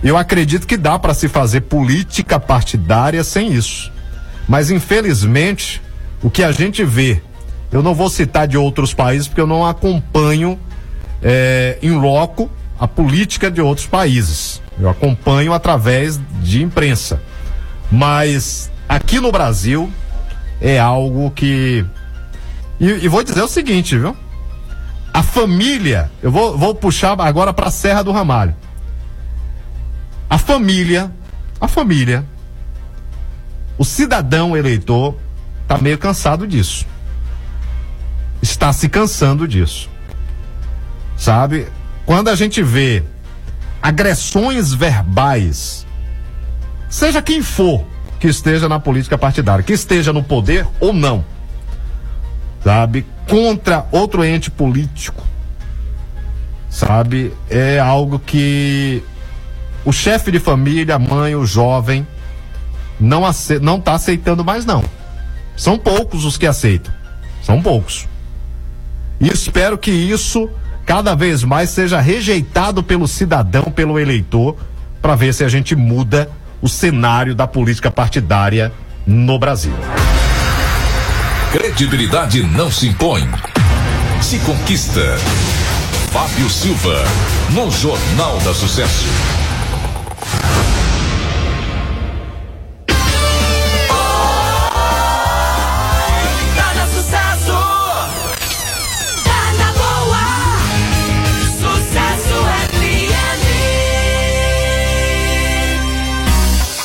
Eu 0.00 0.16
acredito 0.16 0.64
que 0.64 0.76
dá 0.76 0.96
para 0.96 1.12
se 1.12 1.26
fazer 1.26 1.62
política 1.62 2.38
partidária 2.38 3.24
sem 3.24 3.52
isso. 3.52 3.90
Mas 4.46 4.70
infelizmente, 4.70 5.82
o 6.22 6.30
que 6.30 6.44
a 6.44 6.52
gente 6.52 6.84
vê, 6.84 7.20
eu 7.74 7.82
não 7.82 7.92
vou 7.92 8.08
citar 8.08 8.46
de 8.46 8.56
outros 8.56 8.94
países 8.94 9.26
porque 9.26 9.40
eu 9.40 9.48
não 9.48 9.66
acompanho 9.66 10.56
é, 11.20 11.76
em 11.82 11.90
loco 11.90 12.48
a 12.78 12.86
política 12.86 13.50
de 13.50 13.60
outros 13.60 13.84
países. 13.84 14.62
Eu 14.78 14.88
acompanho 14.88 15.52
através 15.52 16.20
de 16.40 16.62
imprensa. 16.62 17.20
Mas 17.90 18.70
aqui 18.88 19.18
no 19.18 19.32
Brasil 19.32 19.90
é 20.60 20.78
algo 20.78 21.32
que. 21.32 21.84
E, 22.78 22.86
e 22.86 23.08
vou 23.08 23.24
dizer 23.24 23.42
o 23.42 23.48
seguinte, 23.48 23.98
viu? 23.98 24.16
A 25.12 25.24
família, 25.24 26.12
eu 26.22 26.30
vou, 26.30 26.56
vou 26.56 26.76
puxar 26.76 27.20
agora 27.20 27.52
para 27.52 27.66
a 27.66 27.72
Serra 27.72 28.04
do 28.04 28.12
Ramalho. 28.12 28.54
A 30.30 30.38
família, 30.38 31.10
a 31.60 31.66
família, 31.66 32.24
o 33.76 33.84
cidadão 33.84 34.56
eleitor 34.56 35.16
está 35.62 35.76
meio 35.76 35.98
cansado 35.98 36.46
disso. 36.46 36.93
Está 38.44 38.74
se 38.74 38.90
cansando 38.90 39.48
disso. 39.48 39.88
Sabe? 41.16 41.66
Quando 42.04 42.28
a 42.28 42.34
gente 42.34 42.62
vê 42.62 43.02
agressões 43.80 44.74
verbais, 44.74 45.86
seja 46.90 47.22
quem 47.22 47.40
for 47.40 47.86
que 48.20 48.28
esteja 48.28 48.68
na 48.68 48.78
política 48.78 49.16
partidária, 49.16 49.64
que 49.64 49.72
esteja 49.72 50.12
no 50.12 50.22
poder 50.22 50.66
ou 50.78 50.92
não, 50.92 51.24
sabe? 52.62 53.06
Contra 53.26 53.86
outro 53.90 54.22
ente 54.22 54.50
político, 54.50 55.24
sabe? 56.68 57.32
É 57.48 57.78
algo 57.78 58.18
que 58.18 59.02
o 59.86 59.92
chefe 59.92 60.30
de 60.30 60.38
família, 60.38 60.96
a 60.96 60.98
mãe, 60.98 61.34
o 61.34 61.46
jovem, 61.46 62.06
não, 63.00 63.26
ace 63.26 63.58
não 63.58 63.80
tá 63.80 63.94
aceitando 63.94 64.44
mais 64.44 64.66
não. 64.66 64.84
São 65.56 65.78
poucos 65.78 66.26
os 66.26 66.36
que 66.36 66.46
aceitam. 66.46 66.92
São 67.42 67.62
poucos. 67.62 68.06
E 69.20 69.28
espero 69.28 69.78
que 69.78 69.90
isso 69.90 70.48
cada 70.84 71.14
vez 71.14 71.42
mais 71.42 71.70
seja 71.70 72.00
rejeitado 72.00 72.82
pelo 72.82 73.08
cidadão, 73.08 73.64
pelo 73.64 73.98
eleitor, 73.98 74.56
para 75.00 75.14
ver 75.14 75.32
se 75.32 75.44
a 75.44 75.48
gente 75.48 75.74
muda 75.74 76.30
o 76.60 76.68
cenário 76.68 77.34
da 77.34 77.46
política 77.46 77.90
partidária 77.90 78.72
no 79.06 79.38
Brasil. 79.38 79.74
Credibilidade 81.52 82.42
não 82.42 82.70
se 82.70 82.88
impõe, 82.88 83.28
se 84.20 84.38
conquista. 84.40 85.16
Fábio 86.10 86.48
Silva, 86.48 87.02
no 87.50 87.70
Jornal 87.70 88.38
da 88.40 88.54
Sucesso. 88.54 89.06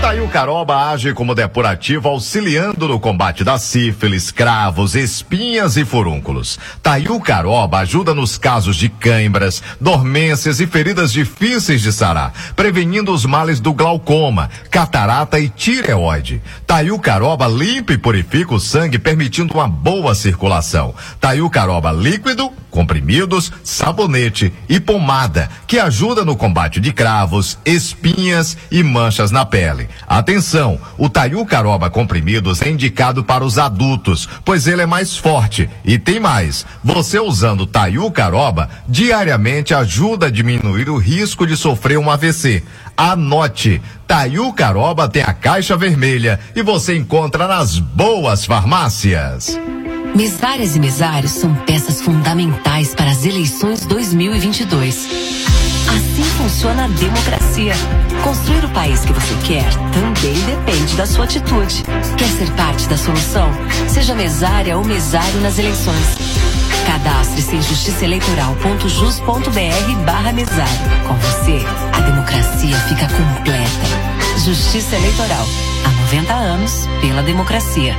O 0.00 0.02
Tail 0.10 0.28
Caroba 0.28 0.90
age 0.92 1.12
como 1.12 1.34
depurativo 1.34 2.08
auxiliando 2.08 2.88
no 2.88 2.98
combate 2.98 3.44
da 3.44 3.58
sífilis, 3.58 4.30
cravos, 4.30 4.94
espinhas 4.94 5.76
e 5.76 5.84
furúnculos. 5.84 6.58
Tail 6.82 7.20
Caroba 7.20 7.80
ajuda 7.80 8.14
nos 8.14 8.38
casos 8.38 8.76
de 8.76 8.88
cãibras, 8.88 9.62
dormências 9.78 10.58
e 10.58 10.66
feridas 10.66 11.12
difíceis 11.12 11.82
de 11.82 11.92
sarar, 11.92 12.32
prevenindo 12.56 13.12
os 13.12 13.26
males 13.26 13.60
do 13.60 13.74
glaucoma, 13.74 14.48
catarata 14.70 15.38
e 15.38 15.50
tireoide. 15.50 16.40
Tail 16.66 16.98
Caroba 16.98 17.46
limpa 17.46 17.92
e 17.92 17.98
purifica 17.98 18.54
o 18.54 18.58
sangue, 18.58 18.98
permitindo 18.98 19.52
uma 19.52 19.68
boa 19.68 20.14
circulação. 20.14 20.94
Tail 21.20 21.48
Caroba 21.50 21.92
líquido, 21.92 22.50
comprimidos, 22.70 23.52
sabonete 23.62 24.50
e 24.66 24.80
pomada, 24.80 25.50
que 25.66 25.78
ajuda 25.78 26.24
no 26.24 26.36
combate 26.36 26.80
de 26.80 26.90
cravos, 26.90 27.58
espinhas 27.66 28.56
e 28.70 28.82
manchas 28.82 29.30
na 29.30 29.44
pele. 29.44 29.89
Atenção, 30.06 30.80
o 30.98 31.08
Taiu 31.08 31.44
Caroba 31.46 31.90
comprimidos 31.90 32.62
é 32.62 32.70
indicado 32.70 33.24
para 33.24 33.44
os 33.44 33.58
adultos, 33.58 34.28
pois 34.44 34.66
ele 34.66 34.82
é 34.82 34.86
mais 34.86 35.16
forte 35.16 35.68
e 35.84 35.98
tem 35.98 36.18
mais. 36.18 36.66
Você 36.82 37.18
usando 37.18 37.66
Taiu 37.66 38.10
Caroba 38.10 38.68
diariamente 38.88 39.74
ajuda 39.74 40.26
a 40.26 40.30
diminuir 40.30 40.88
o 40.88 40.96
risco 40.96 41.46
de 41.46 41.56
sofrer 41.56 41.98
um 41.98 42.10
AVC. 42.10 42.62
Anote, 42.96 43.80
Taiu 44.06 44.52
Caroba 44.52 45.08
tem 45.08 45.22
a 45.22 45.32
caixa 45.32 45.76
vermelha 45.76 46.38
e 46.54 46.62
você 46.62 46.96
encontra 46.96 47.46
nas 47.46 47.78
boas 47.78 48.44
farmácias. 48.44 49.58
Mesárias 50.14 50.74
e 50.74 50.80
mesários 50.80 51.32
são 51.32 51.54
peças 51.54 52.02
fundamentais 52.02 52.94
para 52.94 53.10
as 53.10 53.24
eleições 53.24 53.86
2022. 53.86 55.06
Assim 55.88 56.24
funciona 56.36 56.84
a 56.84 56.88
democracia. 56.88 57.39
Construir 58.24 58.64
o 58.64 58.70
país 58.70 59.04
que 59.04 59.12
você 59.12 59.34
quer 59.44 59.68
também 59.92 60.32
depende 60.44 60.96
da 60.96 61.04
sua 61.04 61.24
atitude. 61.24 61.84
Quer 62.16 62.28
ser 62.28 62.50
parte 62.52 62.88
da 62.88 62.96
solução? 62.96 63.50
Seja 63.86 64.14
mesária 64.14 64.78
ou 64.78 64.84
mesário 64.84 65.42
nas 65.42 65.58
eleições. 65.58 66.16
Cadastre-se 66.86 67.56
em 67.56 67.62
justiçaeleitoral.jus.br 67.62 70.04
barra 70.06 70.32
mesário. 70.32 70.88
Com 71.06 71.14
você, 71.16 71.60
a 71.92 72.00
democracia 72.00 72.78
fica 72.88 73.06
completa. 73.08 73.86
Justiça 74.38 74.96
Eleitoral. 74.96 75.44
Há 75.84 75.90
90 76.04 76.32
anos 76.32 76.88
pela 77.02 77.22
democracia. 77.22 77.94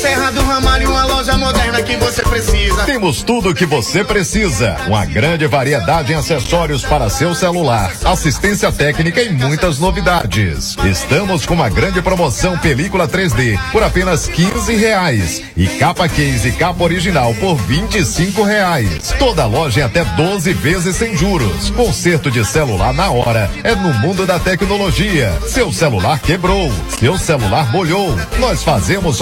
Serra 0.00 0.30
do 0.30 0.40
Ramalho, 0.40 0.88
uma 0.88 1.04
loja 1.04 1.36
moderna 1.36 1.82
que 1.82 1.94
você 1.96 2.22
precisa. 2.22 2.84
Temos 2.84 3.22
tudo 3.22 3.50
o 3.50 3.54
que 3.54 3.66
você 3.66 4.02
precisa. 4.02 4.74
Uma 4.86 5.04
grande 5.04 5.46
variedade 5.46 6.14
em 6.14 6.16
acessórios 6.16 6.82
para 6.82 7.10
seu 7.10 7.34
celular, 7.34 7.92
assistência 8.02 8.72
técnica 8.72 9.20
e 9.20 9.30
muitas 9.30 9.78
novidades. 9.78 10.74
Estamos 10.86 11.44
com 11.44 11.52
uma 11.52 11.68
grande 11.68 12.00
promoção 12.00 12.56
película 12.56 13.06
3D 13.06 13.58
por 13.72 13.82
apenas 13.82 14.26
15 14.26 14.74
reais 14.74 15.42
e 15.54 15.66
capa 15.66 16.08
case 16.08 16.48
e 16.48 16.52
capa 16.52 16.82
original 16.82 17.34
por 17.34 17.56
25 17.56 18.42
reais. 18.42 19.14
Toda 19.18 19.44
loja 19.44 19.80
em 19.80 19.82
até 19.82 20.02
12 20.02 20.54
vezes 20.54 20.96
sem 20.96 21.14
juros. 21.14 21.68
Conserto 21.72 22.30
de 22.30 22.42
celular 22.42 22.94
na 22.94 23.10
hora 23.10 23.50
é 23.62 23.74
no 23.74 23.92
mundo 23.92 24.24
da 24.24 24.38
tecnologia. 24.38 25.30
Seu 25.46 25.70
celular 25.70 26.18
quebrou, 26.20 26.72
seu 26.98 27.18
celular 27.18 27.70
molhou. 27.70 28.16
Nós 28.38 28.62
fazemos 28.62 29.20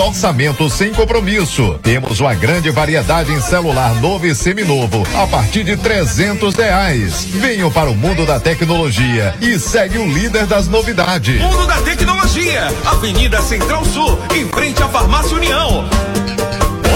sem 0.69 0.93
compromisso. 0.93 1.78
Temos 1.82 2.20
uma 2.20 2.35
grande 2.35 2.70
variedade 2.70 3.32
em 3.32 3.40
celular 3.40 3.95
novo 3.97 4.27
e 4.27 4.35
seminovo 4.35 5.07
a 5.16 5.27
partir 5.27 5.65
de 5.65 5.77
300 5.77 6.55
reais. 6.55 7.24
Venham 7.24 7.70
para 7.70 7.90
o 7.90 7.95
mundo 7.95 8.27
da 8.27 8.39
tecnologia 8.39 9.35
e 9.40 9.59
segue 9.59 9.99
o 9.99 10.07
líder 10.07 10.47
das 10.47 10.69
novidades. 10.69 11.40
Mundo 11.40 11.66
da 11.66 11.78
Tecnologia, 11.82 12.69
Avenida 12.85 13.40
Central 13.43 13.85
Sul, 13.85 14.19
em 14.35 14.47
frente 14.49 14.82
à 14.82 14.89
Farmácia 14.89 15.36
União. 15.36 15.89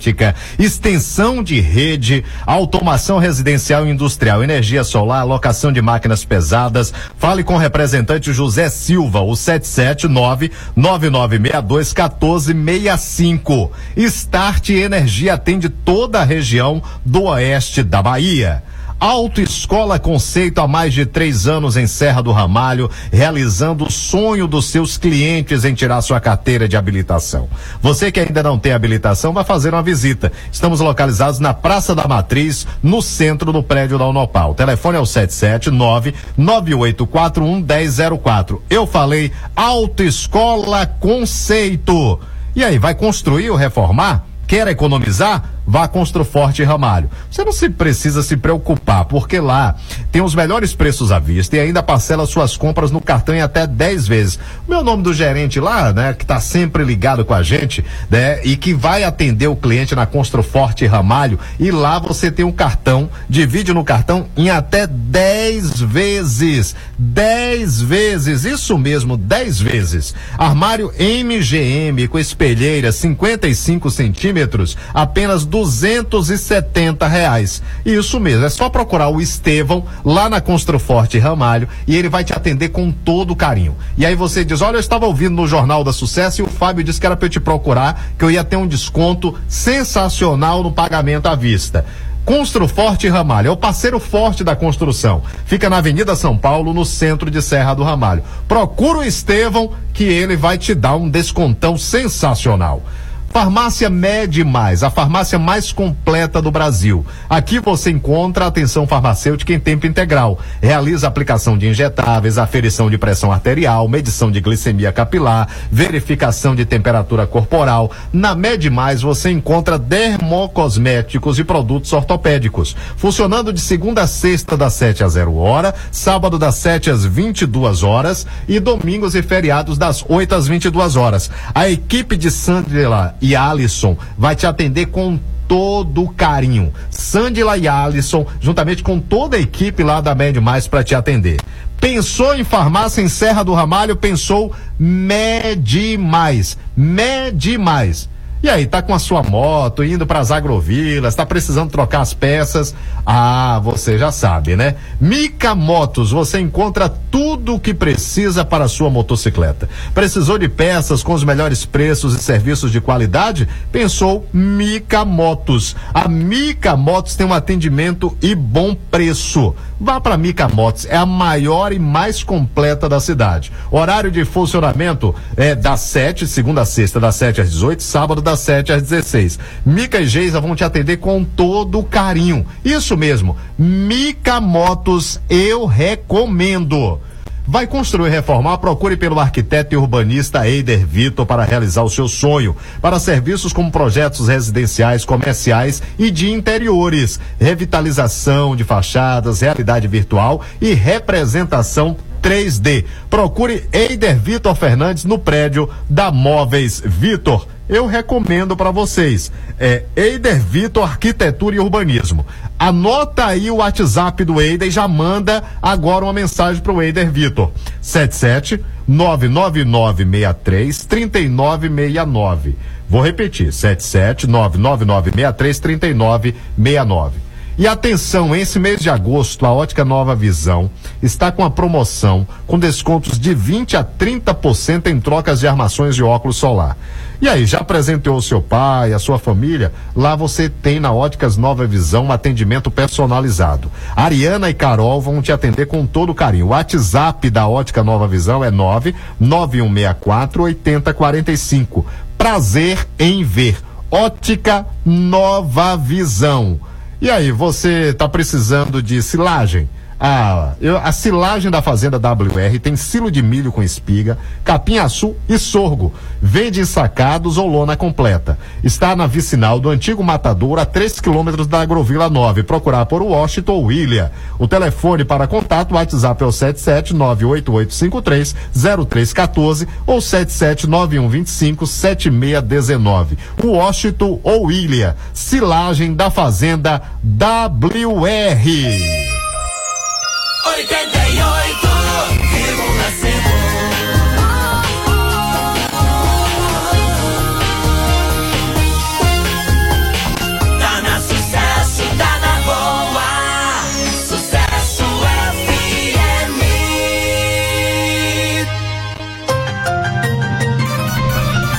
extensão 0.58 1.44
de 1.44 1.60
rede, 1.60 2.24
automação 2.46 3.18
residencial 3.18 3.86
e 3.86 3.92
industrial, 3.92 4.44
energia 4.44 4.84
solar, 4.84 5.26
locação 5.26 5.72
de 5.72 5.82
máquinas 5.82 6.24
pesadas. 6.24 6.94
Fale 7.18 7.44
com 7.44 7.56
o 7.56 7.58
representante 7.58 8.32
José 8.32 8.70
Silva, 8.70 9.22
o 9.22 9.36
779 9.36 10.52
9962 10.76 11.94
1465. 11.94 13.72
Start 13.96 14.70
Energia 14.70 15.34
atende 15.34 15.70
toda 15.70 16.20
a 16.20 16.24
região 16.24 16.82
do 17.06 17.24
oeste 17.24 17.84
da 17.84 18.02
Bahia. 18.02 18.64
Autoescola 19.00 19.98
Conceito 19.98 20.60
há 20.60 20.68
mais 20.68 20.94
de 20.94 21.06
três 21.06 21.48
anos 21.48 21.78
em 21.78 21.88
Serra 21.88 22.22
do 22.22 22.34
Ramalho, 22.34 22.92
realizando 23.12 23.86
o 23.86 23.92
sonho 23.92 24.46
dos 24.46 24.66
seus 24.66 24.98
clientes 24.98 25.64
em 25.64 25.74
tirar 25.74 26.02
sua 26.02 26.20
carteira 26.20 26.68
de 26.68 26.76
habilitação. 26.76 27.48
Você 27.82 28.12
que 28.12 28.20
ainda 28.20 28.44
não 28.44 28.60
tem 28.60 28.74
habilitação, 28.74 29.32
vai 29.32 29.46
fazer 29.46 29.74
uma 29.74 29.82
visita. 29.82 30.34
Estamos 30.52 30.82
localizados 30.82 31.40
na 31.40 31.54
Praça 31.54 31.96
da 31.96 32.08
Matriz, 32.10 32.68
no 32.84 33.02
centro 33.02 33.54
do 33.54 33.64
prédio 33.64 33.98
da 33.98 34.06
Unopal. 34.06 34.52
O 34.52 34.56
telefone 34.56 34.98
é 34.98 35.02
o 35.02 35.06
779 35.06 36.14
9841 36.36 37.62
1004. 37.62 38.62
Eu 38.70 38.86
falei 38.86 39.32
Autoescola 39.56 40.86
Conceito. 40.86 42.20
E 42.54 42.66
aí, 42.66 42.78
vai 42.78 42.94
construir 42.96 43.50
ou 43.50 43.56
reformar? 43.56 44.26
Quer 44.46 44.68
economizar? 44.68 45.44
Vá 45.70 45.84
a 45.84 45.88
Construforte 45.88 46.64
Ramalho. 46.64 47.12
Você 47.30 47.44
não 47.46 47.52
se 47.52 47.70
precisa 47.70 48.24
se 48.24 48.36
preocupar, 48.36 49.06
porque 49.06 49.40
lá 49.40 49.76
tem 50.12 50.20
os 50.20 50.34
melhores 50.34 50.74
preços 50.74 51.12
à 51.12 51.20
vista 51.20 51.58
e 51.58 51.60
ainda 51.60 51.84
parcela 51.84 52.26
suas 52.26 52.58
compras 52.58 52.90
no 52.90 53.00
cartão 53.00 53.36
em 53.36 53.42
até 53.42 53.68
10 53.68 54.08
vezes. 54.08 54.40
O 54.68 54.72
meu 54.72 54.84
nome 54.84 55.04
do 55.04 55.14
gerente 55.14 55.60
lá, 55.60 55.94
né, 55.94 56.14
que 56.14 56.24
está 56.24 56.40
sempre 56.40 56.84
ligado 56.84 57.24
com 57.24 57.36
a 57.36 57.44
gente, 57.44 57.86
né, 58.10 58.44
e 58.44 58.58
que 58.58 58.74
vai 58.74 59.04
atender 59.04 59.46
o 59.46 59.56
cliente 59.56 59.94
na 59.94 60.08
Construforte 60.08 60.88
Ramalho, 60.88 61.38
e 61.60 61.70
lá 61.70 62.00
você 62.00 62.32
tem 62.32 62.44
um 62.44 62.52
cartão, 62.52 63.08
divide 63.30 63.72
no 63.72 63.84
cartão 63.84 64.26
em 64.36 64.50
até 64.50 64.88
10 64.88 65.82
vezes. 65.82 66.76
10 66.98 67.82
vezes, 67.82 68.44
isso 68.44 68.76
mesmo, 68.76 69.16
10 69.16 69.62
vezes. 69.62 70.16
Armário 70.36 70.92
MGM 70.98 72.08
com 72.08 72.18
espelheira 72.18 72.92
55 72.92 73.92
centímetros, 73.92 74.76
apenas 74.96 75.46
270 75.60 77.06
reais. 77.06 77.62
Isso 77.86 78.20
mesmo, 78.20 78.46
é 78.46 78.50
só 78.50 78.70
procurar 78.70 79.10
o 79.10 79.20
Estevão 79.20 79.84
lá 80.06 80.30
na 80.30 80.40
Construforte 80.40 81.20
Ramalho 81.20 81.68
e 81.86 81.96
ele 81.98 82.08
vai 82.08 82.24
te 82.24 82.34
atender 82.34 82.70
com 82.70 82.92
todo 82.92 83.36
carinho. 83.36 83.76
E 83.98 84.06
aí 84.06 84.16
você 84.16 84.46
diz: 84.46 84.62
Olha, 84.62 84.78
eu 84.78 84.80
estava 84.80 85.06
ouvindo 85.06 85.36
no 85.36 85.48
Jornal 85.48 85.84
da 85.84 85.92
Sucesso 85.92 86.42
e 86.42 86.44
o 86.44 86.48
Fábio 86.48 86.84
disse 86.84 87.00
que 87.00 87.06
era 87.06 87.18
para 87.18 87.26
eu 87.26 87.30
te 87.30 87.40
procurar, 87.40 88.12
que 88.18 88.24
eu 88.24 88.32
ia 88.32 88.44
ter 88.44 88.56
um 88.56 88.68
desconto 88.68 89.36
sensacional 89.48 90.64
no 90.64 90.72
pagamento 90.72 91.28
à 91.28 91.36
vista. 91.36 91.86
Construforte 92.24 93.08
Ramalho, 93.08 93.48
é 93.48 93.52
o 93.52 93.58
parceiro 93.58 94.00
forte 94.00 94.44
da 94.44 94.56
construção. 94.56 95.24
Fica 95.46 95.70
na 95.70 95.78
Avenida 95.78 96.16
São 96.16 96.38
Paulo, 96.38 96.74
no 96.74 96.86
centro 96.86 97.30
de 97.32 97.42
Serra 97.42 97.74
do 97.74 97.84
Ramalho. 97.84 98.24
Procura 98.48 99.00
o 99.00 99.04
Estevão, 99.04 99.72
que 99.94 100.04
ele 100.04 100.38
vai 100.38 100.58
te 100.58 100.76
dar 100.76 100.96
um 100.96 101.10
descontão 101.10 101.78
sensacional. 101.78 102.84
Farmácia 103.32 103.90
Mede 103.90 104.44
Mais, 104.44 104.84
a 104.84 104.90
farmácia 104.90 105.38
mais 105.38 105.72
completa 105.72 106.42
do 106.42 106.52
Brasil. 106.52 107.06
Aqui 107.30 107.60
você 107.60 107.92
encontra 107.92 108.48
atenção 108.48 108.88
farmacêutica 108.88 109.54
em 109.54 109.60
tempo 109.60 109.86
integral. 109.86 110.40
Realiza 110.62 111.08
aplicação 111.08 111.58
de 111.58 111.68
injetáveis, 111.68 112.38
aferição 112.38 112.90
de 112.90 112.98
pressão 112.98 113.32
arterial, 113.32 113.88
medição 113.88 114.32
de 114.32 114.42
glicemia 114.42 114.92
capilar, 114.92 115.48
verificação 115.72 116.56
de 116.56 116.66
temperatura 116.66 117.28
corporal. 117.28 117.92
Na 118.12 118.34
Mede 118.34 118.70
Mais 118.70 119.02
você 119.02 119.30
encontra 119.30 119.78
dermocosméticos 119.78 121.38
e 121.40 121.44
produtos 121.44 121.94
ortopédicos. 121.94 122.76
Funcionando 122.98 123.54
de 123.54 123.62
segunda 123.62 124.02
a 124.02 124.08
sexta 124.08 124.58
das 124.58 124.74
7 124.74 125.04
às 125.04 125.14
0 125.14 125.38
hora, 125.38 125.76
sábado 125.92 126.40
das 126.40 126.56
7 126.56 126.90
às 126.90 127.06
22 127.06 127.84
horas 127.84 128.26
e 128.48 128.60
domingos 128.60 129.14
e 129.14 129.22
feriados 129.22 129.78
das 129.78 130.04
8 130.08 130.36
às 130.36 130.48
22 130.48 130.96
horas. 130.96 131.30
A 131.54 131.70
equipe 131.70 132.18
de 132.18 132.32
Sandra 132.32 133.16
e 133.22 133.36
Alisson 133.36 133.98
vai 134.18 134.36
te 134.36 134.46
atender 134.48 134.88
com 134.88 135.20
todo 135.48 136.08
carinho. 136.10 136.72
Sandila 136.92 137.58
e 137.58 137.68
Alisson, 137.68 138.26
juntamente 138.40 138.84
com 138.84 139.00
toda 139.00 139.36
a 139.36 139.40
equipe 139.40 139.84
lá 139.84 140.00
da 140.00 140.14
Med 140.14 140.40
Mais 140.40 140.68
para 140.68 140.84
te 140.84 140.94
atender. 140.94 141.40
Pensou 141.82 142.36
em 142.36 142.44
farmácia 142.44 143.02
em 143.02 143.08
Serra 143.08 143.44
do 143.44 143.54
Ramalho, 143.54 143.96
pensou 143.96 144.54
Med 144.78 145.98
Mais. 145.98 146.58
Med 146.76 147.58
Mais. 147.58 148.10
E 148.42 148.48
aí, 148.48 148.66
tá 148.66 148.82
com 148.82 148.94
a 148.94 149.00
sua 149.00 149.22
moto, 149.22 149.84
indo 149.84 150.08
para 150.08 150.20
as 150.20 150.32
agrovilas, 150.32 151.14
tá 151.14 151.26
precisando 151.26 151.70
trocar 151.70 152.00
as 152.00 152.14
peças? 152.14 152.74
Ah, 153.06 153.60
você 153.62 153.98
já 153.98 154.14
sabe, 154.14 154.56
né? 154.56 154.76
Mica 155.00 155.54
Motos, 155.54 156.12
você 156.12 156.40
encontra 156.40 156.88
tudo 156.88 157.56
o 157.56 157.60
que 157.60 157.74
precisa 157.74 158.46
para 158.46 158.64
a 158.64 158.70
sua 158.70 158.90
motocicleta. 158.90 159.68
Precisou 159.94 160.38
de 160.38 160.48
peças 160.48 161.04
com 161.04 161.14
os 161.14 161.24
melhores 161.26 161.66
preços 161.66 162.16
e 162.16 162.20
serviços 162.20 162.72
de 162.72 162.80
qualidade? 162.80 163.46
Pensou 163.74 164.26
Mica 164.32 165.04
Motos. 165.04 165.76
A 165.94 166.08
Mica 166.08 166.78
Motos 166.78 167.18
tem 167.18 167.28
um 167.28 167.34
atendimento 167.34 168.18
e 168.22 168.34
bom 168.34 168.74
preço. 168.74 169.54
Vá 169.82 170.00
para 170.00 170.18
Mica 170.18 170.48
Motos, 170.48 170.86
é 170.86 170.98
a 170.98 171.06
maior 171.06 171.72
e 171.72 171.80
mais 171.80 172.22
completa 172.22 172.90
da 172.90 173.00
cidade. 173.00 173.52
Horário 173.72 174.12
de 174.12 174.26
funcionamento 174.26 175.16
é 175.38 175.56
das 175.56 175.80
7, 175.82 176.28
segunda 176.28 176.62
a 176.62 176.66
sexta, 176.66 177.00
das 177.00 177.16
7 177.16 177.42
às 177.42 177.52
18, 177.52 177.82
sábado 177.82 178.22
das 178.30 178.40
7 178.42 178.74
às 178.74 178.82
16. 178.84 179.40
Mica 179.66 180.00
e 180.00 180.08
Geisa 180.08 180.40
vão 180.40 180.56
te 180.56 180.64
atender 180.64 180.98
com 180.98 181.24
todo 181.24 181.84
carinho. 181.84 182.46
Isso 182.64 182.96
mesmo, 182.96 183.36
Mica 183.58 184.40
Motos, 184.40 185.20
eu 185.30 185.66
recomendo. 185.66 187.00
Vai 187.48 187.66
construir 187.66 188.12
reformar? 188.12 188.60
Procure 188.60 188.96
pelo 188.96 189.20
arquiteto 189.20 189.74
e 189.74 189.78
urbanista 189.78 190.48
Eider 190.48 190.86
Vitor 190.86 191.26
para 191.26 191.44
realizar 191.44 191.82
o 191.82 191.90
seu 191.90 192.08
sonho. 192.08 192.56
Para 192.80 193.00
serviços 193.00 193.52
como 193.52 193.72
projetos 193.72 194.28
residenciais, 194.28 195.04
comerciais 195.04 195.82
e 195.98 196.12
de 196.12 196.30
interiores, 196.30 197.20
revitalização 197.40 198.56
de 198.56 198.64
fachadas, 198.64 199.42
realidade 199.42 199.88
virtual 199.88 200.42
e 200.62 200.76
representação 200.76 201.98
3D. 202.22 202.86
Procure 203.10 203.68
Eider 203.72 204.20
Vitor 204.20 204.56
Fernandes 204.56 205.06
no 205.06 205.18
prédio 205.18 205.70
da 205.90 206.12
Móveis 206.12 206.82
Vitor. 206.86 207.48
Eu 207.68 207.86
recomendo 207.86 208.58
para 208.58 208.72
vocês. 208.72 209.32
É 209.60 209.84
Eider 209.96 210.42
Vitor 210.42 210.84
Arquitetura 210.84 211.56
e 211.56 211.60
Urbanismo. 211.60 212.26
Anota 212.58 213.28
aí 213.28 213.52
o 213.52 213.58
WhatsApp 213.58 214.26
do 214.26 214.42
Eider 214.42 214.68
e 214.68 214.72
já 214.72 214.88
manda 214.88 215.44
agora 215.62 216.04
uma 216.04 216.14
mensagem 216.14 216.62
pro 216.62 216.82
Eider 216.82 217.12
Vitor. 217.12 217.52
77 217.82 218.64
99963 218.88 220.86
3969. 220.86 222.56
Vou 222.90 223.02
repetir, 223.02 223.54
77 223.54 224.26
99963 224.26 225.60
3969. 225.60 227.29
E 227.60 227.68
atenção, 227.68 228.34
esse 228.34 228.58
mês 228.58 228.80
de 228.80 228.90
agosto, 228.90 229.46
a 229.46 229.52
Ótica 229.52 229.84
Nova 229.84 230.16
Visão 230.16 230.70
está 231.04 231.30
com 231.30 231.44
a 231.44 231.50
promoção 231.50 232.26
com 232.48 232.58
descontos 232.58 233.20
de 233.20 233.34
20 233.34 233.76
a 233.76 233.84
30% 233.84 234.88
em 234.88 234.98
trocas 234.98 235.42
de 235.42 235.48
armações 235.48 235.94
de 235.94 236.02
óculos 236.02 236.38
solar. 236.38 236.78
E 237.22 237.28
aí, 237.28 237.46
já 237.46 237.58
apresentou 237.58 238.16
o 238.16 238.22
seu 238.22 238.42
pai, 238.42 238.94
a 238.94 239.00
sua 239.00 239.20
família? 239.20 239.74
Lá 239.94 240.16
você 240.16 240.48
tem 240.48 240.80
na 240.80 240.94
Óticas 240.94 241.36
Nova 241.36 241.68
Visão 241.68 242.06
um 242.06 242.14
atendimento 242.14 242.72
personalizado. 242.72 243.70
Ariana 243.94 244.50
e 244.50 244.54
Carol 244.54 245.02
vão 245.02 245.22
te 245.22 245.34
atender 245.34 245.66
com 245.66 245.86
todo 245.86 246.16
carinho. 246.16 246.46
O 246.46 246.50
WhatsApp 246.52 247.30
da 247.30 247.46
Ótica 247.46 247.84
Nova 247.84 248.08
Visão 248.08 248.42
é 248.42 248.50
99164 248.50 250.44
8045. 250.44 251.86
Prazer 252.18 252.88
em 252.98 253.22
ver. 253.22 253.58
Ótica 253.92 254.66
Nova 254.86 255.76
Visão. 255.76 256.58
E 257.02 257.10
aí, 257.10 257.32
você 257.32 257.90
está 257.92 258.10
precisando 258.10 258.84
de 258.84 259.02
silagem? 259.02 259.70
Ah, 260.00 260.54
eu, 260.62 260.78
a 260.78 260.94
silagem 260.94 261.52
da 261.52 261.62
Fazenda 261.62 261.98
WR 261.98 262.58
tem 262.62 262.78
silo 262.78 263.12
de 263.12 263.22
milho 263.22 263.52
com 263.52 263.62
espiga, 263.62 264.18
capim-açu 264.46 265.14
e 265.28 265.38
sorgo. 265.38 265.94
Vende 266.22 266.62
ensacados 266.62 267.38
ou 267.38 267.48
lona 267.48 267.76
completa. 267.76 268.40
Está 268.64 268.96
na 268.96 269.08
vicinal 269.08 269.60
do 269.60 269.70
antigo 269.70 270.02
matador 270.02 270.58
a 270.58 270.66
3 270.66 271.02
quilômetros 271.02 271.48
da 271.48 271.60
Agrovila 271.60 272.10
9. 272.10 272.44
Procurar 272.44 272.86
por 272.86 273.02
Washington 273.02 273.66
William. 273.66 274.10
O 274.38 274.48
telefone 274.48 275.04
para 275.04 275.28
contato, 275.28 275.76
WhatsApp 275.76 276.24
é 276.24 276.26
o 276.26 276.30
7798853 276.30 278.36
0314 278.56 279.68
ou 279.86 280.00
779125 280.00 281.68
7619. 281.68 283.18
Washington 283.44 284.18
ou 284.24 284.46
William. 284.46 284.96
Silagem 285.14 285.94
da 285.94 286.10
Fazenda 286.10 286.82
WR. 287.04 289.20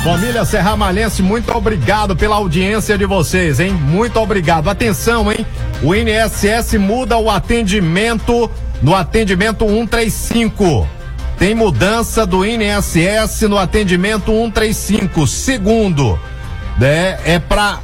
Família 0.05 0.45
Serra 0.45 0.77
Malhense, 0.77 1.23
muito 1.23 1.51
obrigado 1.53 2.17
pela 2.17 2.37
audiência 2.37 2.99
de 2.99 3.07
vocês, 3.07 3.61
hein? 3.61 3.73
Muito 3.73 4.19
obrigado. 4.19 4.69
Atenção, 4.69 5.31
hein? 5.31 5.47
O 5.83 5.95
INSS 5.95 6.75
muda 6.79 7.17
o 7.17 7.31
atendimento 7.31 8.51
no 8.83 8.95
atendimento 8.95 9.67
135. 9.67 10.89
Tem 11.39 11.55
mudança 11.55 12.27
do 12.27 12.45
INSS 12.45 13.43
no 13.49 13.59
atendimento 13.59 14.31
135. 14.31 15.27
Segundo, 15.27 16.19
né, 16.79 17.19
é 17.25 17.39
para 17.39 17.81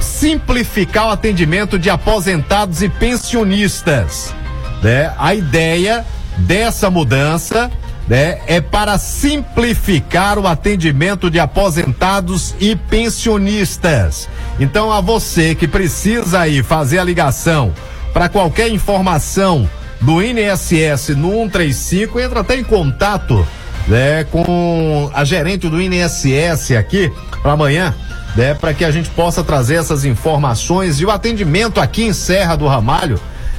simplificar 0.00 1.08
o 1.08 1.10
atendimento 1.10 1.78
de 1.78 1.90
aposentados 1.90 2.82
e 2.82 2.88
pensionistas. 2.88 4.34
Né? 4.82 5.12
A 5.18 5.34
ideia 5.34 6.04
dessa 6.38 6.90
mudança 6.90 7.70
né, 8.08 8.40
é 8.46 8.60
para 8.60 8.96
simplificar 8.96 10.38
o 10.38 10.46
atendimento 10.46 11.30
de 11.30 11.38
aposentados 11.38 12.54
e 12.58 12.74
pensionistas. 12.74 14.28
Então, 14.58 14.90
a 14.90 15.00
você 15.00 15.54
que 15.54 15.68
precisa 15.68 16.40
aí 16.40 16.62
fazer 16.62 16.98
a 16.98 17.04
ligação 17.04 17.74
para 18.12 18.28
qualquer 18.28 18.70
informação 18.70 19.68
do 20.00 20.22
INSS 20.22 21.10
no 21.16 21.30
135, 21.30 22.20
entra 22.20 22.40
até 22.40 22.56
em 22.56 22.64
contato 22.64 23.46
né, 23.86 24.24
com 24.24 25.10
a 25.14 25.24
gerente 25.24 25.68
do 25.68 25.80
INSS 25.80 26.72
aqui 26.72 27.10
para 27.42 27.52
amanhã, 27.52 27.94
né, 28.36 28.54
para 28.54 28.74
que 28.74 28.84
a 28.84 28.90
gente 28.90 29.10
possa 29.10 29.42
trazer 29.42 29.76
essas 29.76 30.04
informações 30.04 31.00
e 31.00 31.04
o 31.04 31.10
atendimento 31.10 31.80
aqui 31.80 32.04
em 32.04 32.12
Serra 32.12 32.56
do 32.56 32.66
Ramalho. 32.66 33.18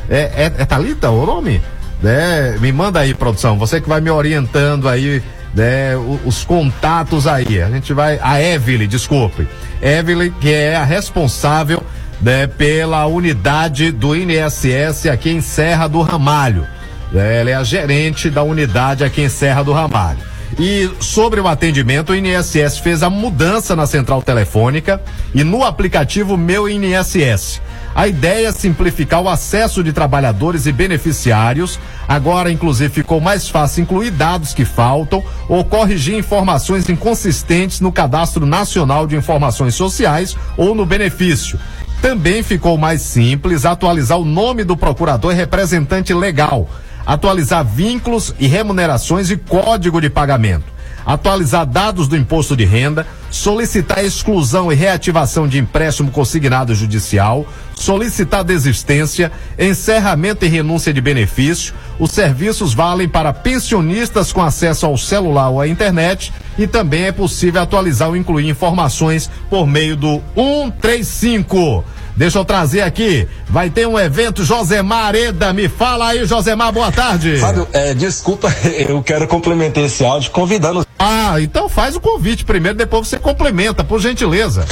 É, 0.09 0.19
é, 0.19 0.53
é 0.59 0.65
Thalita 0.65 1.09
o 1.09 1.25
nome? 1.25 1.61
Né? 2.01 2.57
Me 2.59 2.71
manda 2.71 2.99
aí, 2.99 3.13
produção. 3.13 3.57
Você 3.57 3.81
que 3.81 3.89
vai 3.89 3.99
me 3.99 4.09
orientando 4.09 4.87
aí, 4.87 5.21
né? 5.53 5.95
Os, 5.97 6.37
os 6.37 6.45
contatos 6.45 7.27
aí. 7.27 7.61
A 7.61 7.69
gente 7.69 7.93
vai. 7.93 8.19
A 8.21 8.41
Evelyn, 8.41 8.87
desculpe. 8.87 9.47
Evelyn, 9.81 10.31
que 10.39 10.51
é 10.51 10.77
a 10.77 10.83
responsável 10.83 11.83
né, 12.21 12.47
pela 12.47 13.05
unidade 13.05 13.91
do 13.91 14.15
INSS 14.15 15.07
aqui 15.11 15.29
em 15.29 15.41
Serra 15.41 15.87
do 15.87 16.01
Ramalho. 16.01 16.67
Né? 17.11 17.41
Ela 17.41 17.49
é 17.51 17.55
a 17.55 17.63
gerente 17.63 18.29
da 18.29 18.43
unidade 18.43 19.03
aqui 19.03 19.21
em 19.21 19.29
Serra 19.29 19.63
do 19.63 19.71
Ramalho. 19.71 20.29
E 20.57 20.89
sobre 20.99 21.39
o 21.39 21.47
atendimento, 21.47 22.11
o 22.11 22.15
INSS 22.15 22.79
fez 22.79 23.03
a 23.03 23.09
mudança 23.09 23.75
na 23.75 23.85
central 23.85 24.21
telefônica 24.21 25.01
e 25.33 25.43
no 25.43 25.63
aplicativo 25.63 26.35
Meu 26.35 26.67
INSS. 26.67 27.61
A 27.95 28.07
ideia 28.07 28.47
é 28.47 28.51
simplificar 28.51 29.21
o 29.21 29.29
acesso 29.29 29.83
de 29.83 29.91
trabalhadores 29.91 30.65
e 30.65 30.71
beneficiários. 30.71 31.79
Agora, 32.07 32.51
inclusive, 32.51 32.93
ficou 32.93 33.19
mais 33.19 33.49
fácil 33.49 33.81
incluir 33.81 34.11
dados 34.11 34.53
que 34.53 34.63
faltam 34.63 35.23
ou 35.47 35.63
corrigir 35.65 36.15
informações 36.15 36.87
inconsistentes 36.87 37.81
no 37.81 37.91
Cadastro 37.91 38.45
Nacional 38.45 39.05
de 39.05 39.15
Informações 39.15 39.75
Sociais 39.75 40.35
ou 40.55 40.73
no 40.73 40.85
benefício. 40.85 41.59
Também 42.01 42.41
ficou 42.43 42.77
mais 42.77 43.01
simples 43.01 43.65
atualizar 43.65 44.17
o 44.17 44.25
nome 44.25 44.63
do 44.63 44.77
procurador 44.77 45.31
e 45.33 45.35
representante 45.35 46.13
legal 46.13 46.67
atualizar 47.09 47.65
vínculos 47.65 48.35
e 48.39 48.45
remunerações 48.45 49.31
e 49.31 49.37
código 49.37 49.99
de 49.99 50.11
pagamento, 50.11 50.65
atualizar 51.03 51.65
dados 51.65 52.07
do 52.07 52.15
imposto 52.15 52.55
de 52.55 52.65
renda, 52.65 53.07
solicitar 53.31 54.05
exclusão 54.05 54.71
e 54.71 54.75
reativação 54.75 55.47
de 55.47 55.57
empréstimo 55.57 56.11
consignado 56.11 56.75
judicial, 56.75 57.47
solicitar 57.73 58.43
desistência, 58.43 59.31
encerramento 59.57 60.45
e 60.45 60.47
renúncia 60.47 60.93
de 60.93 61.01
benefício. 61.01 61.73
Os 61.97 62.11
serviços 62.11 62.75
valem 62.75 63.09
para 63.09 63.33
pensionistas 63.33 64.31
com 64.31 64.43
acesso 64.43 64.85
ao 64.85 64.95
celular 64.95 65.49
ou 65.49 65.59
à 65.59 65.67
internet 65.67 66.31
e 66.59 66.67
também 66.67 67.05
é 67.05 67.11
possível 67.11 67.61
atualizar 67.61 68.09
ou 68.09 68.17
incluir 68.17 68.49
informações 68.49 69.29
por 69.49 69.65
meio 69.65 69.95
do 69.95 70.21
135. 70.35 71.85
Deixa 72.17 72.37
eu 72.37 72.43
trazer 72.43 72.81
aqui. 72.81 73.25
Vai 73.47 73.69
ter 73.69 73.87
um 73.87 73.97
evento 73.97 74.43
Josemar 74.43 75.05
Areda. 75.05 75.53
Me 75.53 75.69
fala 75.69 76.09
aí, 76.09 76.25
Josemar, 76.25 76.73
boa 76.73 76.91
tarde. 76.91 77.37
Fábio, 77.37 77.65
é, 77.71 77.93
desculpa, 77.93 78.53
eu 78.89 79.01
quero 79.01 79.25
complementar 79.25 79.85
esse 79.85 80.03
áudio 80.03 80.29
convidando. 80.31 80.85
Ah, 81.01 81.39
então 81.39 81.69
faz 81.69 81.95
o 81.95 82.01
convite 82.01 82.43
primeiro, 82.43 82.77
depois 82.77 83.07
você 83.07 83.17
complementa, 83.17 83.85
por 83.85 84.01
gentileza. 84.01 84.65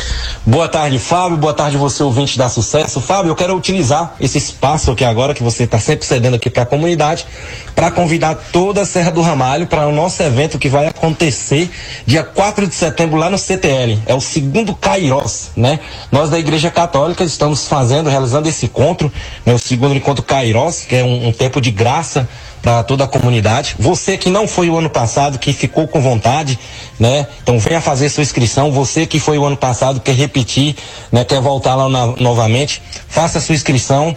Boa 0.45 0.67
tarde, 0.67 0.99
Fábio. 0.99 1.37
Boa 1.37 1.53
tarde, 1.53 1.77
você 1.77 2.03
ouvinte 2.03 2.37
da 2.37 2.49
Sucesso. 2.49 2.99
Fábio, 2.99 3.29
eu 3.29 3.35
quero 3.35 3.55
utilizar 3.55 4.13
esse 4.19 4.37
espaço 4.37 4.91
aqui 4.91 5.05
agora 5.05 5.33
que 5.33 5.41
você 5.41 5.63
está 5.63 5.79
sempre 5.79 6.05
cedendo 6.05 6.35
aqui 6.35 6.49
para 6.49 6.63
a 6.63 6.65
comunidade 6.65 7.25
para 7.73 7.89
convidar 7.91 8.35
toda 8.51 8.81
a 8.81 8.85
Serra 8.85 9.09
do 9.09 9.21
Ramalho 9.21 9.67
para 9.67 9.87
o 9.87 9.91
nosso 9.93 10.21
evento 10.21 10.59
que 10.59 10.67
vai 10.67 10.87
acontecer 10.87 11.71
dia 12.05 12.25
4 12.25 12.67
de 12.67 12.75
setembro 12.75 13.17
lá 13.17 13.29
no 13.29 13.37
CTL. 13.37 13.97
É 14.05 14.13
o 14.13 14.19
segundo 14.19 14.75
Cairós, 14.75 15.51
né? 15.55 15.79
Nós 16.11 16.29
da 16.29 16.37
Igreja 16.37 16.69
Católica 16.69 17.23
estamos 17.23 17.69
fazendo, 17.69 18.09
realizando 18.09 18.49
esse 18.49 18.65
encontro, 18.65 19.09
né? 19.45 19.53
O 19.53 19.59
segundo 19.59 19.95
encontro 19.95 20.23
Cairós, 20.23 20.81
que 20.81 20.95
é 20.97 21.05
um, 21.05 21.29
um 21.29 21.31
tempo 21.31 21.61
de 21.61 21.71
graça 21.71 22.27
para 22.67 22.83
toda 22.83 23.05
a 23.05 23.07
comunidade. 23.07 23.77
Você 23.79 24.17
que 24.17 24.29
não 24.29 24.45
foi 24.45 24.69
o 24.69 24.77
ano 24.77 24.89
passado, 24.89 25.39
que 25.39 25.53
ficou 25.53 25.87
com 25.87 26.01
vontade, 26.01 26.59
né? 26.99 27.25
Então 27.41 27.57
venha 27.57 27.79
fazer 27.79 28.09
sua 28.09 28.21
inscrição. 28.21 28.73
Você 28.73 29.05
que 29.05 29.21
foi 29.21 29.37
o 29.37 29.45
ano 29.45 29.55
passado, 29.55 30.01
quer 30.01 30.13
repetir, 30.13 30.75
né? 31.09 31.23
Quer 31.23 31.39
voltar 31.39 31.75
lá 31.75 31.87
na, 31.87 32.07
novamente, 32.17 32.81
faça 33.07 33.39
sua 33.39 33.55
inscrição 33.55 34.13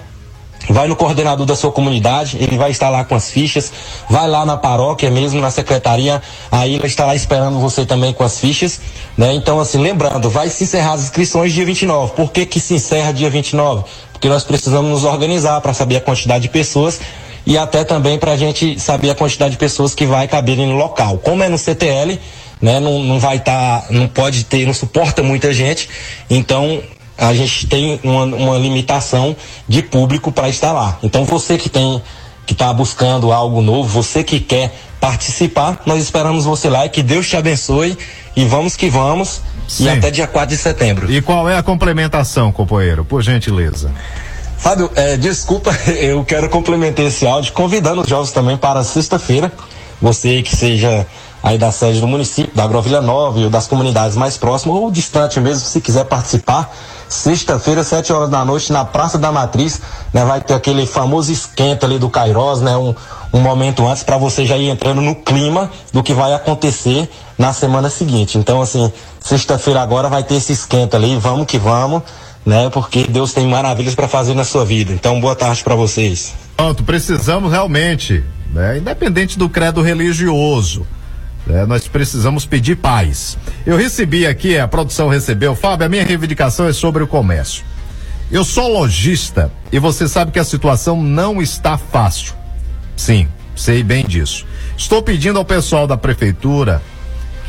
vai 0.69 0.87
no 0.87 0.95
coordenador 0.95 1.47
da 1.47 1.57
sua 1.57 1.73
comunidade, 1.73 2.37
ele 2.39 2.59
vai 2.59 2.71
estar 2.71 2.91
lá 2.91 3.03
com 3.03 3.15
as 3.15 3.31
fichas, 3.31 3.73
vai 4.11 4.29
lá 4.29 4.45
na 4.45 4.59
paróquia 4.59 5.11
mesmo, 5.11 5.41
na 5.41 5.51
secretaria, 5.51 6.21
aí 6.53 6.75
ele 6.75 6.87
está 6.87 7.07
lá 7.07 7.15
esperando 7.15 7.59
você 7.59 7.87
também 7.87 8.13
com 8.13 8.23
as 8.23 8.39
fichas, 8.39 8.79
né? 9.17 9.33
Então, 9.33 9.59
assim, 9.59 9.79
lembrando, 9.79 10.29
vai 10.29 10.51
se 10.51 10.65
encerrar 10.65 10.93
as 10.93 11.05
inscrições 11.05 11.55
dia 11.55 11.65
29. 11.65 12.13
Por 12.13 12.31
que 12.31 12.45
que 12.45 12.61
se 12.61 12.75
encerra 12.75 13.11
dia 13.11 13.31
29? 13.31 13.85
Porque 14.13 14.29
nós 14.29 14.45
precisamos 14.45 14.91
nos 14.91 15.05
organizar 15.05 15.61
para 15.63 15.73
saber 15.73 15.97
a 15.97 16.01
quantidade 16.01 16.43
de 16.43 16.51
pessoas 16.51 17.01
e 17.47 17.57
até 17.57 17.85
também 17.85 18.19
para 18.19 18.33
a 18.33 18.37
gente 18.37 18.79
saber 18.79 19.11
a 19.11 19.15
quantidade 19.15 19.53
de 19.53 19.59
pessoas 19.59 19.95
que 19.95 20.07
vai 20.07 20.29
caberem 20.29 20.67
no 20.67 20.77
local. 20.77 21.19
Como 21.19 21.43
é 21.43 21.49
no 21.49 21.59
CTL, 21.59 22.19
né? 22.61 22.81
Não, 22.81 23.03
não 23.03 23.19
vai 23.19 23.37
estar, 23.37 23.83
tá, 23.83 23.87
não 23.91 24.07
pode 24.07 24.45
ter, 24.45 24.67
não 24.67 24.75
suporta 24.75 25.23
muita 25.23 25.53
gente, 25.53 25.89
então 26.29 26.83
a 27.17 27.35
gente 27.35 27.67
tem 27.67 28.01
uma, 28.03 28.25
uma 28.25 28.59
limitação 28.59 29.37
de 29.69 29.83
público 29.83 30.33
para 30.33 30.49
estar 30.49 30.73
lá. 30.73 30.99
Então 31.03 31.25
você 31.25 31.59
que 31.59 31.69
tem 31.69 32.03
que 32.47 32.55
está 32.55 32.73
buscando 32.73 33.31
algo 33.31 33.63
novo, 33.63 33.89
você 33.89 34.25
que 34.25 34.41
quer 34.41 34.75
participar, 34.99 35.83
nós 35.87 36.03
esperamos 36.03 36.45
você 36.45 36.69
lá 36.69 36.85
e 36.85 36.89
que 36.89 37.01
Deus 37.01 37.29
te 37.29 37.37
abençoe 37.37 37.97
e 38.35 38.45
vamos 38.45 38.75
que 38.75 38.91
vamos 38.91 39.41
Sim. 39.69 39.85
e 39.85 39.89
até 39.89 40.11
dia 40.11 40.27
4 40.27 40.57
de 40.57 40.61
setembro. 40.61 41.13
E 41.13 41.23
qual 41.23 41.49
é 41.49 41.57
a 41.57 41.63
complementação, 41.63 42.51
companheiro, 42.51 43.05
por 43.05 43.23
gentileza? 43.23 43.93
Fábio, 44.61 44.91
é, 44.95 45.17
desculpa, 45.17 45.71
eu 45.89 46.23
quero 46.23 46.47
complementar 46.51 47.07
esse 47.07 47.27
áudio 47.27 47.51
convidando 47.55 48.03
os 48.03 48.09
jovens 48.09 48.31
também 48.31 48.59
para 48.59 48.85
sexta-feira. 48.85 49.51
Você 50.03 50.43
que 50.43 50.55
seja 50.55 51.07
aí 51.43 51.57
da 51.57 51.73
sede 51.73 51.99
do 51.99 52.07
município, 52.07 52.55
da 52.55 52.65
Agrovilha 52.65 53.01
Nova 53.01 53.41
ou 53.41 53.49
das 53.49 53.67
comunidades 53.67 54.19
mais 54.19 54.37
próximas 54.37 54.77
ou 54.77 54.91
distante 54.91 55.41
mesmo, 55.41 55.61
se 55.61 55.81
quiser 55.81 56.05
participar, 56.05 56.71
sexta-feira, 57.09 57.83
sete 57.83 58.13
horas 58.13 58.29
da 58.29 58.45
noite, 58.45 58.71
na 58.71 58.85
Praça 58.85 59.17
da 59.17 59.33
Matriz, 59.33 59.81
né, 60.13 60.27
vai 60.27 60.43
ter 60.43 60.53
aquele 60.53 60.85
famoso 60.87 61.33
esquenta 61.33 61.87
ali 61.87 61.99
do 61.99 62.11
Cairós, 62.11 62.61
né, 62.61 62.77
um, 62.77 62.95
um 63.33 63.41
momento 63.41 63.87
antes 63.87 64.03
para 64.03 64.19
você 64.19 64.45
já 64.45 64.59
ir 64.59 64.69
entrando 64.69 65.01
no 65.01 65.15
clima 65.15 65.71
do 65.91 66.03
que 66.03 66.13
vai 66.13 66.35
acontecer 66.35 67.11
na 67.39 67.55
semana 67.55 67.89
seguinte. 67.89 68.37
Então, 68.37 68.61
assim, 68.61 68.93
sexta-feira 69.21 69.81
agora 69.81 70.11
vai 70.11 70.23
ter 70.23 70.35
esse 70.35 70.53
esquenta 70.53 70.99
ali, 70.99 71.17
vamos 71.17 71.47
que 71.47 71.59
vamos, 71.59 72.03
né, 72.45 72.71
porque 72.71 73.05
Deus 73.05 73.33
tem 73.33 73.47
maravilhas 73.47 73.95
para 73.95 74.09
fazer 74.09 74.35
na 74.35 74.45
sua 74.45 74.65
vida. 74.65 74.93
Então, 74.93 75.21
boa 75.21 75.35
tarde 75.35 75.63
para 75.63 75.75
vocês. 75.75 76.35
Pronto, 76.57 76.83
precisamos 76.85 77.51
realmente, 77.51 78.25
né, 78.53 78.79
independente 78.79 79.39
do 79.39 79.49
credo 79.49 79.83
religioso 79.83 80.87
é, 81.49 81.67
nós 81.67 81.87
precisamos 81.89 82.45
pedir 82.45 82.77
paz. 82.77 83.39
Eu 83.65 83.77
recebi 83.77 84.27
aqui, 84.27 84.59
a 84.59 84.69
produção 84.69 85.09
recebeu, 85.09 85.55
Fábio, 85.55 85.87
a 85.87 85.89
minha 85.89 86.05
reivindicação 86.05 86.67
é 86.67 86.73
sobre 86.73 87.03
o 87.03 87.07
comércio. 87.07 87.65
Eu 88.31 88.45
sou 88.45 88.69
lojista 88.69 89.51
e 89.73 89.79
você 89.79 90.07
sabe 90.07 90.31
que 90.31 90.39
a 90.39 90.45
situação 90.45 91.03
não 91.03 91.43
está 91.43 91.77
fácil. 91.77 92.35
Sim, 92.97 93.27
sei 93.57 93.83
bem 93.83 94.05
disso. 94.05 94.47
Estou 94.77 95.03
pedindo 95.03 95.39
ao 95.39 95.45
pessoal 95.45 95.87
da 95.87 95.97
prefeitura 95.97 96.81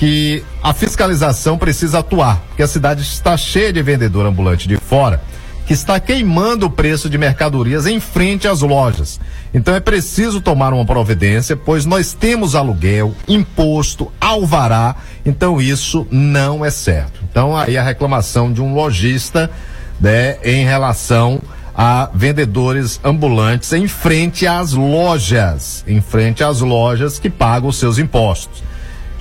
que 0.02 0.44
a 0.64 0.73
fiscalização 0.73 1.60
precisa 1.60 1.99
atuar, 1.99 2.41
porque 2.48 2.64
a 2.64 2.68
cidade 2.68 3.03
está 3.03 3.38
cheia 3.38 3.72
de 3.72 3.84
vendedor 3.84 4.26
ambulante 4.26 4.68
de 4.68 4.76
fora 4.76 5.22
que 5.68 5.73
está 5.73 5.99
queimando 5.99 6.65
o 6.65 6.72
preço 6.72 7.07
de 7.07 7.19
mercadorias 7.19 7.86
em 7.86 7.99
frente 7.99 8.48
às 8.48 8.61
lojas. 8.61 9.19
Então 9.53 9.76
é 9.76 9.80
preciso 9.80 10.41
tomar 10.41 10.73
uma 10.73 10.84
providência, 10.84 11.56
pois 11.56 11.86
nós 11.86 12.14
temos 12.14 12.56
aluguel, 12.56 13.14
imposto, 13.28 14.11
alvará, 14.19 14.95
então 15.23 15.61
isso 15.61 16.07
não 16.10 16.65
é 16.65 16.72
certo. 16.72 17.22
Então 17.30 17.56
aí 17.56 17.78
a 17.78 17.84
reclamação 17.84 18.52
de 18.52 18.60
um 18.60 18.73
lojista, 18.73 19.52
né, 19.99 20.40
em 20.44 20.65
relação 20.65 21.40
a 21.76 22.10
vendedores 22.11 22.99
ambulantes 23.03 23.72
em 23.72 23.88
frente 23.88 24.48
às 24.48 24.73
lojas, 24.73 25.86
em 25.88 26.02
frente 26.02 26.44
às 26.44 26.60
lojas 26.60 27.19
que 27.19 27.30
pagam 27.30 27.69
os 27.69 27.78
seus 27.78 27.99
impostos. 27.99 28.70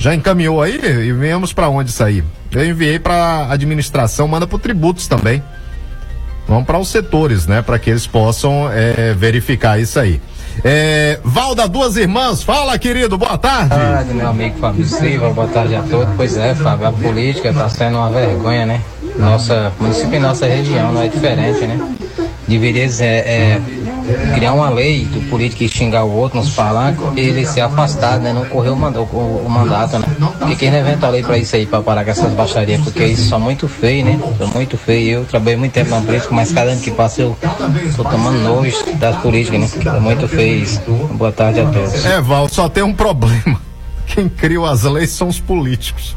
Já 0.00 0.14
encaminhou 0.14 0.60
aí 0.60 0.80
e 0.82 1.12
viemos 1.12 1.52
para 1.52 1.68
onde 1.68 1.92
sair? 1.92 2.24
Eu 2.50 2.66
enviei 2.66 2.98
para 2.98 3.46
administração, 3.52 4.26
manda 4.26 4.46
para 4.46 4.58
tributos 4.58 5.06
também 5.06 5.40
Vamos 6.50 6.64
para 6.64 6.80
os 6.80 6.88
setores, 6.88 7.46
né? 7.46 7.62
Para 7.62 7.78
que 7.78 7.88
eles 7.88 8.08
possam 8.08 8.68
é, 8.72 9.14
verificar 9.14 9.78
isso 9.78 10.00
aí. 10.00 10.20
É, 10.64 11.20
Valda 11.22 11.68
Duas 11.68 11.96
Irmãs, 11.96 12.42
fala 12.42 12.76
querido, 12.76 13.16
boa 13.16 13.38
tarde. 13.38 13.68
Boa 13.68 13.80
tarde, 13.80 14.14
meu 14.14 14.28
amigo 14.28 14.58
Fábio 14.58 14.84
Silva, 14.84 15.30
boa 15.30 15.46
tarde 15.46 15.76
a 15.76 15.82
todos. 15.82 16.12
Pois 16.16 16.36
é, 16.36 16.52
Fábio, 16.56 16.88
a 16.88 16.92
política 16.92 17.50
está 17.50 17.68
sendo 17.68 17.98
uma 17.98 18.10
vergonha, 18.10 18.66
né? 18.66 18.82
Nossa 19.16 19.72
município 19.78 20.16
e 20.16 20.18
nossa 20.18 20.44
região 20.44 20.92
não 20.92 21.02
é 21.02 21.06
diferente, 21.06 21.64
né? 21.68 21.78
Deveria 22.48 22.84
é, 22.98 23.04
é, 23.06 23.60
criar 24.34 24.52
uma 24.52 24.68
lei 24.70 25.04
do 25.06 25.20
político 25.28 25.66
xingar 25.68 26.04
o 26.04 26.12
outro 26.12 26.38
nos 26.38 26.54
falar, 26.54 26.94
ele 27.16 27.46
se 27.46 27.60
afastar, 27.60 28.18
né? 28.18 28.32
Não 28.32 28.44
correr 28.44 28.70
o, 28.70 28.76
manda- 28.76 29.00
o- 29.00 29.46
mandato, 29.48 29.98
né? 29.98 30.06
Porque 30.38 30.56
quem 30.56 30.68
inventa 30.68 31.06
a 31.06 31.10
lei 31.10 31.22
pra 31.22 31.36
isso 31.38 31.54
aí, 31.56 31.66
pra 31.66 31.80
parar 31.82 32.04
com 32.04 32.10
essas 32.10 32.32
baixarias, 32.32 32.80
porque 32.82 33.04
isso 33.04 33.28
são 33.28 33.38
muito 33.40 33.68
feio, 33.68 34.04
né? 34.04 34.18
São 34.38 34.48
muito 34.48 34.76
feio. 34.76 35.18
Eu 35.20 35.24
trabalhei 35.24 35.56
muito 35.56 35.72
tempo 35.72 35.90
na 35.90 36.00
política, 36.00 36.34
mas 36.34 36.52
cada 36.52 36.70
ano 36.70 36.80
que 36.80 36.90
passa 36.90 37.22
eu 37.22 37.36
tô 37.96 38.04
tomando 38.04 38.38
nojo 38.40 38.76
das 38.96 39.16
políticas, 39.16 39.60
né? 39.60 39.68
É 39.96 40.00
muito 40.00 40.26
feio 40.28 40.62
isso. 40.62 40.80
Boa 41.14 41.32
tarde 41.32 41.60
a 41.60 41.66
todos. 41.66 42.04
É, 42.04 42.20
Val, 42.20 42.48
só 42.48 42.68
tem 42.68 42.82
um 42.82 42.92
problema. 42.94 43.60
Quem 44.06 44.28
criou 44.28 44.66
as 44.66 44.82
leis 44.82 45.10
são 45.10 45.28
os 45.28 45.38
políticos. 45.38 46.16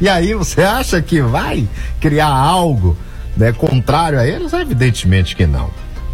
E 0.00 0.08
aí, 0.08 0.32
você 0.34 0.62
acha 0.62 1.00
que 1.02 1.20
vai 1.20 1.68
criar 2.00 2.28
algo 2.30 2.96
né, 3.36 3.52
contrário 3.52 4.18
a 4.18 4.26
eles? 4.26 4.52
Evidentemente 4.52 5.36
que 5.36 5.46
não. 5.46 5.68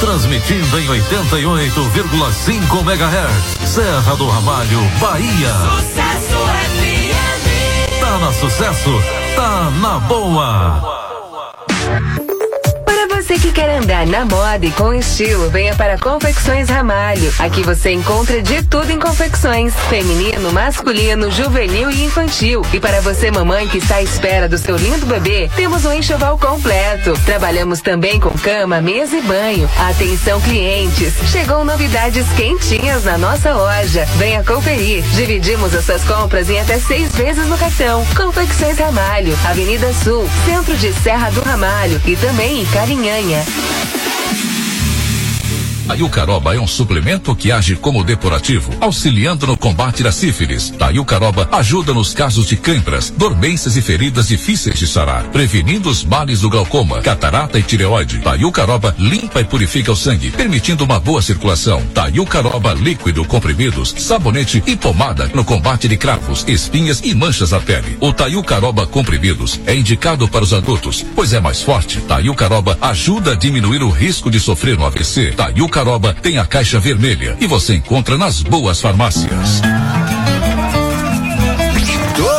Transmitindo 0.00 0.80
em 0.80 0.86
88,5 0.88 2.80
MHz, 2.80 3.68
Serra 3.68 4.16
do 4.16 4.28
Ramalho, 4.28 4.80
Bahia. 4.98 5.52
Sucesso 5.78 6.38
FM. 6.80 8.00
Tá 8.00 8.18
na 8.18 8.32
sucesso, 8.32 9.02
tá 9.36 9.70
na 9.80 9.98
boa. 10.00 11.05
Você 13.26 13.40
que 13.40 13.50
quer 13.50 13.68
andar 13.68 14.06
na 14.06 14.24
moda 14.24 14.64
e 14.64 14.70
com 14.70 14.94
estilo, 14.94 15.50
venha 15.50 15.74
para 15.74 15.98
Confecções 15.98 16.68
Ramalho. 16.68 17.34
Aqui 17.40 17.60
você 17.64 17.90
encontra 17.90 18.40
de 18.40 18.62
tudo 18.62 18.92
em 18.92 19.00
confecções: 19.00 19.74
feminino, 19.90 20.52
masculino, 20.52 21.28
juvenil 21.28 21.90
e 21.90 22.04
infantil. 22.04 22.62
E 22.72 22.78
para 22.78 23.00
você, 23.00 23.28
mamãe 23.32 23.66
que 23.66 23.78
está 23.78 23.96
à 23.96 24.02
espera 24.02 24.48
do 24.48 24.56
seu 24.56 24.76
lindo 24.76 25.04
bebê, 25.06 25.50
temos 25.56 25.84
um 25.84 25.92
enxoval 25.92 26.38
completo. 26.38 27.14
Trabalhamos 27.24 27.80
também 27.80 28.20
com 28.20 28.30
cama, 28.30 28.80
mesa 28.80 29.16
e 29.16 29.22
banho. 29.22 29.68
Atenção, 29.76 30.40
clientes! 30.40 31.12
Chegou 31.28 31.64
novidades 31.64 32.28
quentinhas 32.36 33.02
na 33.02 33.18
nossa 33.18 33.52
loja. 33.52 34.06
Venha 34.18 34.44
conferir. 34.44 35.02
Dividimos 35.16 35.74
as 35.74 35.84
suas 35.84 36.04
compras 36.04 36.48
em 36.48 36.60
até 36.60 36.78
seis 36.78 37.12
vezes 37.16 37.44
no 37.48 37.58
cartão. 37.58 38.06
Confecções 38.16 38.78
Ramalho, 38.78 39.36
Avenida 39.44 39.92
Sul, 39.94 40.30
centro 40.44 40.76
de 40.76 40.92
Serra 41.02 41.30
do 41.30 41.40
Ramalho 41.40 42.00
e 42.06 42.14
também 42.14 42.60
em 42.60 42.66
Carinhanha. 42.66 43.15
A 43.16 44.05
Yucaroba 45.94 46.54
é 46.54 46.60
um 46.60 46.66
suplemento 46.66 47.34
que 47.34 47.50
age 47.50 47.76
como 47.76 48.04
depurativo, 48.04 48.72
auxiliando 48.80 49.46
no 49.46 49.56
combate 49.56 50.02
da 50.02 50.12
sífilis. 50.12 50.72
A 50.80 50.90
Yucaroba 50.90 51.48
ajuda 51.52 51.92
nos 51.92 52.14
casos 52.14 52.46
de 52.46 52.56
câimbras, 52.56 53.10
dormências 53.10 53.76
e 53.76 53.82
feridas 53.82 54.28
difíceis 54.28 54.78
de 54.78 54.86
sarar, 54.86 55.24
prevenindo 55.24 55.88
os 55.88 56.04
males 56.04 56.40
do 56.40 56.50
glaucoma, 56.50 57.00
catarata 57.00 57.58
e 57.58 57.62
tireoide. 57.62 58.20
A 58.24 58.34
Yucaroba 58.34 58.94
limpa 58.98 59.40
e 59.40 59.44
purifica 59.44 59.92
o 59.92 59.96
sangue, 59.96 60.30
permitindo 60.30 60.84
uma 60.84 61.00
boa 61.00 61.22
circulação. 61.22 61.82
A 61.94 62.08
Yucaroba 62.08 62.74
líquido, 62.74 63.24
comprimidos, 63.24 63.94
sabonete 63.98 64.62
e 64.66 64.76
pomada 64.76 65.30
no 65.34 65.44
combate 65.44 65.88
de 65.88 65.96
cravos, 65.96 66.44
espinhas 66.46 67.00
e 67.04 67.14
manchas 67.14 67.50
na 67.50 67.60
pele. 67.60 67.96
O 68.00 68.12
Tayucaroba 68.12 68.86
comprimidos 68.86 69.60
é 69.66 69.74
indicado 69.74 70.28
para 70.28 70.44
os 70.44 70.52
adultos, 70.52 71.04
pois 71.14 71.32
é 71.32 71.40
mais 71.40 71.62
forte. 71.62 72.00
Tayucaroba 72.00 72.78
ajuda 72.80 73.32
a 73.32 73.34
diminuir 73.34 73.82
o 73.82 73.90
risco 73.90 74.30
de 74.30 74.38
sofrer 74.40 74.78
um 74.78 74.84
AVC. 74.84 75.32
Tayucaroba 75.76 76.14
tem 76.14 76.38
a 76.38 76.46
caixa 76.46 76.80
vermelha 76.80 77.36
e 77.38 77.46
você 77.46 77.74
encontra 77.74 78.16
nas 78.16 78.40
boas 78.40 78.80
farmácias. 78.80 79.60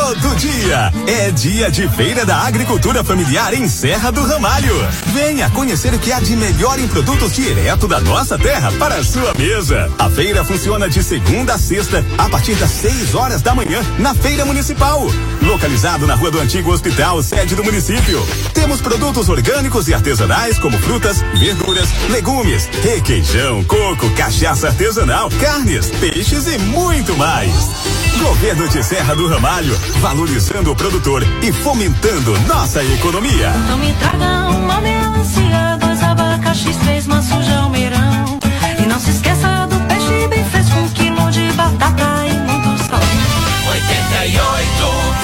Todo 0.08 0.36
dia 0.36 0.90
é 1.06 1.30
dia 1.30 1.70
de 1.70 1.86
Feira 1.86 2.24
da 2.24 2.38
Agricultura 2.38 3.04
Familiar 3.04 3.52
em 3.52 3.68
Serra 3.68 4.10
do 4.10 4.22
Ramalho. 4.24 4.74
Venha 5.12 5.50
conhecer 5.50 5.92
o 5.92 5.98
que 5.98 6.10
há 6.10 6.18
de 6.18 6.34
melhor 6.34 6.78
em 6.78 6.88
produtos 6.88 7.34
direto 7.34 7.86
da 7.86 8.00
nossa 8.00 8.38
terra 8.38 8.72
para 8.78 8.94
a 8.94 9.04
sua 9.04 9.34
mesa. 9.34 9.92
A 9.98 10.08
feira 10.08 10.42
funciona 10.46 10.88
de 10.88 11.02
segunda 11.02 11.56
a 11.56 11.58
sexta, 11.58 12.02
a 12.16 12.26
partir 12.30 12.54
das 12.54 12.70
6 12.70 13.14
horas 13.14 13.42
da 13.42 13.54
manhã, 13.54 13.82
na 13.98 14.14
Feira 14.14 14.46
Municipal. 14.46 15.06
Localizado 15.42 16.06
na 16.06 16.14
Rua 16.14 16.30
do 16.30 16.40
Antigo 16.40 16.72
Hospital, 16.72 17.22
sede 17.22 17.54
do 17.54 17.62
município. 17.62 18.26
Temos 18.54 18.80
produtos 18.80 19.28
orgânicos 19.28 19.88
e 19.88 19.94
artesanais 19.94 20.58
como 20.58 20.78
frutas, 20.78 21.22
verduras, 21.38 21.90
legumes, 22.08 22.66
requeijão, 22.82 23.62
coco, 23.64 24.08
cachaça 24.14 24.68
artesanal, 24.68 25.28
carnes, 25.38 25.90
peixes 26.00 26.46
e 26.46 26.56
muito 26.56 27.14
mais. 27.18 27.52
Governo 28.18 28.68
de 28.68 28.82
Serra 28.82 29.14
do 29.14 29.28
Ramalho, 29.28 29.78
valorizando 30.08 30.72
o 30.72 30.74
produtor 30.74 31.22
e 31.42 31.52
fomentando 31.52 32.32
nossa 32.46 32.82
economia. 32.82 33.52
Então 33.64 33.76
me 33.76 33.92
traga 33.92 34.48
uma 34.56 34.80
melancia, 34.80 35.76
dois 35.78 36.02
abacaxis, 36.02 36.76
três 36.76 37.06
maços 37.06 37.44
de 37.44 37.52
almeirão. 37.52 38.38
E 38.82 38.86
não 38.86 38.98
se 38.98 39.10
esqueça 39.10 39.66
do 39.66 39.78
peixe 39.86 40.28
bem 40.28 40.42
fresco, 40.46 40.78
um 40.78 40.88
quilo 40.88 41.30
de 41.30 41.52
batata 41.52 42.26
e 42.26 42.32
muitos 42.38 42.86
salmão. 42.86 43.08
88 43.70 45.17